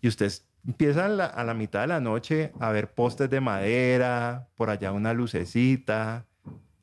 Y 0.00 0.08
ustedes 0.08 0.48
empiezan 0.66 1.20
a 1.20 1.44
la 1.44 1.52
mitad 1.52 1.82
de 1.82 1.88
la 1.88 2.00
noche 2.00 2.52
a 2.60 2.72
ver 2.72 2.94
postes 2.94 3.28
de 3.28 3.42
madera, 3.42 4.48
por 4.56 4.70
allá 4.70 4.90
una 4.92 5.12
lucecita, 5.12 6.24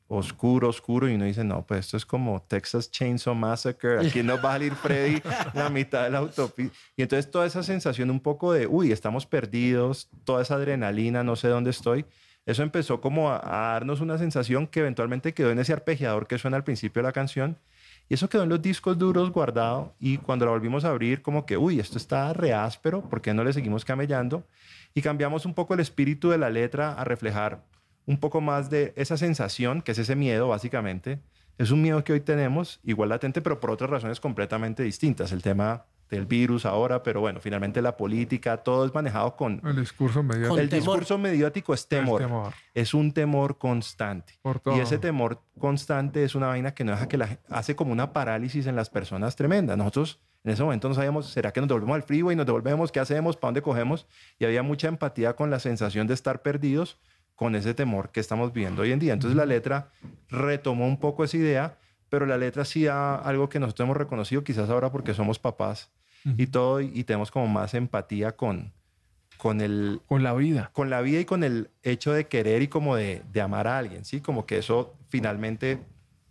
oscuro, 0.08 0.68
oscuro, 0.68 1.08
y 1.08 1.14
uno 1.14 1.24
dice, 1.24 1.42
no, 1.42 1.66
pues 1.66 1.80
esto 1.80 1.96
es 1.96 2.06
como 2.06 2.40
Texas 2.42 2.90
Chainsaw 2.90 3.34
Massacre, 3.34 4.06
aquí 4.06 4.22
nos 4.22 4.38
va 4.44 4.50
a 4.50 4.52
salir 4.52 4.74
Freddy 4.74 5.20
la 5.54 5.68
mitad 5.68 6.08
de 6.08 6.16
autopista. 6.16 6.76
Y 6.96 7.02
entonces 7.02 7.30
toda 7.30 7.46
esa 7.46 7.62
sensación 7.62 8.10
un 8.10 8.20
poco 8.20 8.52
de, 8.52 8.66
uy, 8.66 8.92
estamos 8.92 9.26
perdidos, 9.26 10.08
toda 10.24 10.42
esa 10.42 10.54
adrenalina, 10.54 11.24
no 11.24 11.34
sé 11.34 11.48
dónde 11.48 11.70
estoy, 11.70 12.04
eso 12.46 12.62
empezó 12.62 13.00
como 13.00 13.32
a, 13.32 13.40
darnos 13.40 14.00
una 14.00 14.18
sensación 14.18 14.68
que 14.68 14.80
eventualmente 14.80 15.34
quedó 15.34 15.50
en 15.50 15.58
ese 15.58 15.72
arpegiador 15.72 16.28
que 16.28 16.38
suena 16.38 16.56
al 16.56 16.64
principio 16.64 17.02
de 17.02 17.08
la 17.08 17.12
canción, 17.12 17.58
y 18.08 18.14
eso 18.14 18.28
quedó 18.28 18.44
en 18.44 18.48
los 18.48 18.62
discos 18.62 18.96
duros 18.96 19.32
guardado, 19.32 19.94
y 19.98 20.18
cuando 20.18 20.44
la 20.44 20.52
volvimos 20.52 20.84
a 20.84 20.90
abrir, 20.90 21.22
como 21.22 21.44
que, 21.44 21.56
uy, 21.56 21.80
esto 21.80 21.98
está 21.98 22.32
re 22.32 22.52
áspero, 22.52 23.02
¿por 23.02 23.20
qué 23.20 23.34
no 23.34 23.42
le 23.42 23.52
seguimos 23.52 23.84
camellando? 23.84 24.44
Y 24.94 25.02
cambiamos 25.02 25.44
un 25.44 25.54
poco 25.54 25.74
el 25.74 25.80
espíritu 25.80 26.30
de 26.30 26.38
la 26.38 26.48
letra 26.48 26.92
a 26.92 27.02
reflejar 27.02 27.64
un 28.06 28.18
poco 28.18 28.40
más 28.40 28.70
de 28.70 28.92
esa 28.96 29.16
sensación, 29.16 29.82
que 29.82 29.92
es 29.92 29.98
ese 29.98 30.16
miedo 30.16 30.48
básicamente. 30.48 31.20
Es 31.58 31.70
un 31.70 31.82
miedo 31.82 32.04
que 32.04 32.12
hoy 32.12 32.20
tenemos, 32.20 32.80
igual 32.84 33.08
latente, 33.08 33.40
pero 33.40 33.60
por 33.60 33.70
otras 33.70 33.90
razones 33.90 34.20
completamente 34.20 34.82
distintas. 34.82 35.32
El 35.32 35.42
tema 35.42 35.86
del 36.10 36.26
virus 36.26 36.64
ahora, 36.66 37.02
pero 37.02 37.20
bueno, 37.20 37.40
finalmente 37.40 37.82
la 37.82 37.96
política, 37.96 38.58
todo 38.58 38.86
es 38.86 38.94
manejado 38.94 39.36
con... 39.36 39.60
el 39.64 39.76
discurso 39.76 40.22
mediático. 40.22 40.50
Con 40.50 40.60
el 40.60 40.68
temor. 40.68 40.84
discurso 40.84 41.18
mediático 41.18 41.74
es 41.74 41.88
temor, 41.88 42.20
Es 42.20 42.28
temor. 42.28 42.54
es 42.74 42.94
un 42.94 43.12
temor 43.12 43.58
constante. 43.58 44.34
Por 44.42 44.60
Y 44.76 44.80
ese 44.80 44.98
temor 44.98 45.42
constante 45.58 46.22
es 46.22 46.34
una 46.34 46.46
vaina 46.46 46.74
que 46.74 46.84
no 46.84 46.92
deja 46.92 47.08
que 47.08 47.16
la 47.16 47.38
hace 47.48 47.74
como 47.74 47.92
una 47.92 48.12
parálisis 48.12 48.66
en 48.66 48.76
las 48.76 48.88
personas 48.88 49.34
tremenda. 49.34 49.76
Nosotros 49.76 50.20
en 50.44 50.52
ese 50.52 50.62
momento 50.62 50.88
no 50.88 50.94
sabíamos, 50.94 51.26
¿será 51.26 51.52
que 51.52 51.60
nos 51.60 51.68
devolvemos 51.68 51.96
al 51.96 52.02
freeway? 52.04 52.36
¿Nos 52.36 52.46
devolvemos? 52.46 52.92
¿Qué 52.92 53.00
hacemos? 53.00 53.36
¿Para 53.36 53.48
dónde 53.48 53.62
cogemos? 53.62 54.06
Y 54.38 54.44
había 54.44 54.62
mucha 54.62 54.86
empatía 54.86 55.34
con 55.34 55.50
la 55.50 55.58
sensación 55.58 56.06
de 56.06 56.14
estar 56.14 56.42
perdidos 56.42 56.98
con 57.36 57.54
ese 57.54 57.74
temor 57.74 58.10
que 58.10 58.18
estamos 58.20 58.52
viviendo 58.52 58.82
hoy 58.82 58.90
en 58.92 58.98
día. 58.98 59.12
Entonces 59.12 59.36
la 59.36 59.46
letra 59.46 59.90
retomó 60.28 60.86
un 60.88 60.98
poco 60.98 61.22
esa 61.22 61.36
idea, 61.36 61.78
pero 62.08 62.26
la 62.26 62.38
letra 62.38 62.64
sí 62.64 62.84
da 62.84 63.14
algo 63.16 63.48
que 63.48 63.60
nosotros 63.60 63.84
hemos 63.86 63.96
reconocido, 63.96 64.42
quizás 64.42 64.68
ahora 64.70 64.90
porque 64.90 65.14
somos 65.14 65.38
papás 65.38 65.90
y 66.38 66.48
todo, 66.48 66.80
y, 66.80 67.04
tenemos 67.04 67.30
como 67.30 67.46
más 67.46 67.74
empatía 67.74 68.32
con, 68.32 68.72
con 69.36 69.60
el, 69.60 70.00
Con 70.08 70.24
la 70.24 70.34
vida. 70.34 70.70
con 70.72 70.90
la 70.90 71.00
vida 71.00 71.20
y 71.20 71.24
con 71.24 71.44
el 71.44 71.70
hecho 71.84 72.12
de 72.12 72.26
querer 72.26 72.62
y 72.62 72.68
como 72.68 72.96
de, 72.96 73.22
de 73.32 73.40
amar 73.40 73.68
a 73.68 73.78
alguien, 73.78 74.04
¿sí? 74.04 74.20
Como 74.20 74.44
que 74.44 74.58
eso 74.58 74.96
finalmente, 75.08 75.78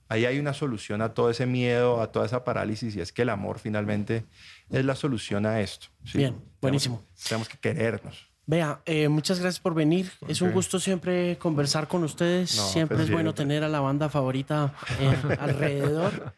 ahí 0.09 0.25
hay 0.25 0.37
una 0.39 0.53
solución 0.53 1.01
a 1.01 1.13
todo 1.13 1.29
ese 1.29 1.45
miedo, 1.45 2.01
a 2.01 2.11
toda 2.11 2.25
esa 2.25 2.43
parálisis 2.43 2.93
y 2.97 2.99
es 2.99 3.13
que 3.13 3.21
el 3.21 3.29
amor 3.29 3.57
finalmente 3.59 4.25
es 4.69 4.83
la 4.83 4.95
solución 4.95 5.45
a 5.45 5.61
esto. 5.61 5.87
¿sí? 6.03 6.17
Bien, 6.17 6.33
Tenemos- 6.33 6.59
buenísimo. 6.61 7.03
Tenemos 7.29 7.47
que 7.47 7.57
querernos. 7.57 8.27
Vea, 8.47 8.79
eh, 8.85 9.07
muchas 9.09 9.39
gracias 9.39 9.59
por 9.59 9.73
venir. 9.73 10.11
Es 10.27 10.41
un 10.41 10.51
gusto 10.51 10.79
siempre 10.79 11.37
conversar 11.37 11.87
con 11.87 12.03
ustedes. 12.03 12.55
No, 12.55 12.63
siempre 12.67 12.97
pues 12.97 13.07
es 13.07 13.11
bueno 13.13 13.29
siempre. 13.31 13.43
tener 13.45 13.63
a 13.63 13.69
la 13.69 13.79
banda 13.79 14.07
favorita 14.09 14.73
eh, 14.99 15.15
alrededor. 15.39 16.33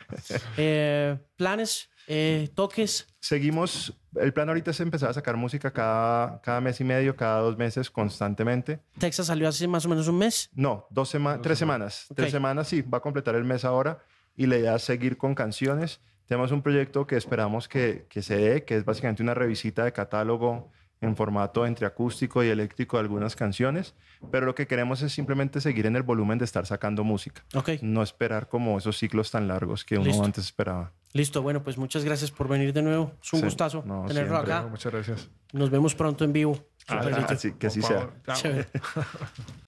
Eh, 0.55 1.17
planes, 1.35 1.89
eh, 2.07 2.49
toques. 2.55 3.07
Seguimos, 3.19 3.93
el 4.15 4.31
plan 4.31 4.47
ahorita 4.47 4.71
es 4.71 4.79
empezar 4.79 5.09
a 5.09 5.13
sacar 5.13 5.35
música 5.35 5.71
cada, 5.71 6.39
cada 6.41 6.61
mes 6.61 6.79
y 6.79 6.85
medio, 6.85 7.15
cada 7.15 7.41
dos 7.41 7.57
meses 7.57 7.91
constantemente. 7.91 8.79
Texas 8.97 9.27
salió 9.27 9.49
hace 9.49 9.67
más 9.67 9.85
o 9.85 9.89
menos 9.89 10.07
un 10.07 10.17
mes. 10.17 10.49
No, 10.53 10.87
dos 10.89 11.09
semanas, 11.09 11.41
tres 11.41 11.59
semanas. 11.59 12.07
Tres 12.15 12.27
Ok. 12.29 12.31
semanas, 12.31 12.67
sí, 12.69 12.81
va 12.83 12.99
a 12.99 13.01
completar 13.01 13.35
el 13.35 13.43
mes 13.43 13.65
ahora. 13.65 13.99
Y 14.37 14.45
la 14.45 14.57
idea 14.57 14.75
es 14.75 14.83
seguir 14.83 15.17
con 15.17 15.35
canciones. 15.35 15.99
Tenemos 16.25 16.51
un 16.51 16.61
proyecto 16.61 17.05
que 17.07 17.17
esperamos 17.17 17.67
que, 17.67 18.05
que 18.09 18.21
se 18.21 18.37
dé, 18.37 18.63
que 18.63 18.77
es 18.77 18.85
básicamente 18.85 19.23
una 19.23 19.33
revisita 19.33 19.83
de 19.83 19.91
catálogo 19.93 20.71
en 21.01 21.15
formato 21.15 21.65
entre 21.65 21.85
acústico 21.85 22.43
y 22.43 22.47
eléctrico 22.49 22.97
de 22.97 23.01
algunas 23.01 23.35
canciones. 23.35 23.93
Pero 24.31 24.45
lo 24.47 24.55
que 24.55 24.65
queremos 24.67 25.01
es 25.03 25.11
simplemente 25.13 25.61
seguir 25.61 25.85
en 25.85 25.95
el 25.95 26.03
volumen 26.03 26.37
de 26.39 26.45
estar 26.45 26.65
sacando 26.65 27.03
música. 27.03 27.43
Ok, 27.53 27.69
No 27.81 28.01
esperar 28.01 28.47
como 28.47 28.77
esos 28.77 28.97
ciclos 28.97 29.29
tan 29.31 29.47
largos 29.47 29.85
que 29.85 29.95
uno 29.97 30.05
Listo. 30.05 30.23
antes 30.23 30.45
esperaba. 30.45 30.91
listo. 31.13 31.41
Bueno, 31.41 31.63
pues 31.63 31.77
muchas 31.77 32.03
gracias 32.03 32.31
por 32.31 32.47
venir 32.47 32.73
de 32.73 32.81
nuevo. 32.81 33.11
Es 33.21 33.31
un 33.33 33.39
Sí, 33.39 33.45
gustazo 33.45 33.83
no, 33.85 34.05
tenerlo 34.07 34.35
siempre. 34.35 34.53
acá. 34.53 34.67
Muchas 34.67 34.91
gracias. 34.91 35.29
Nos 35.53 35.69
vemos 35.69 35.93
pronto 35.95 36.23
en 36.23 36.33
vivo. 36.33 36.57
Ah, 36.87 37.35
sí, 37.37 37.53
que 37.53 37.67
así 37.67 37.81
sea. 37.81 38.09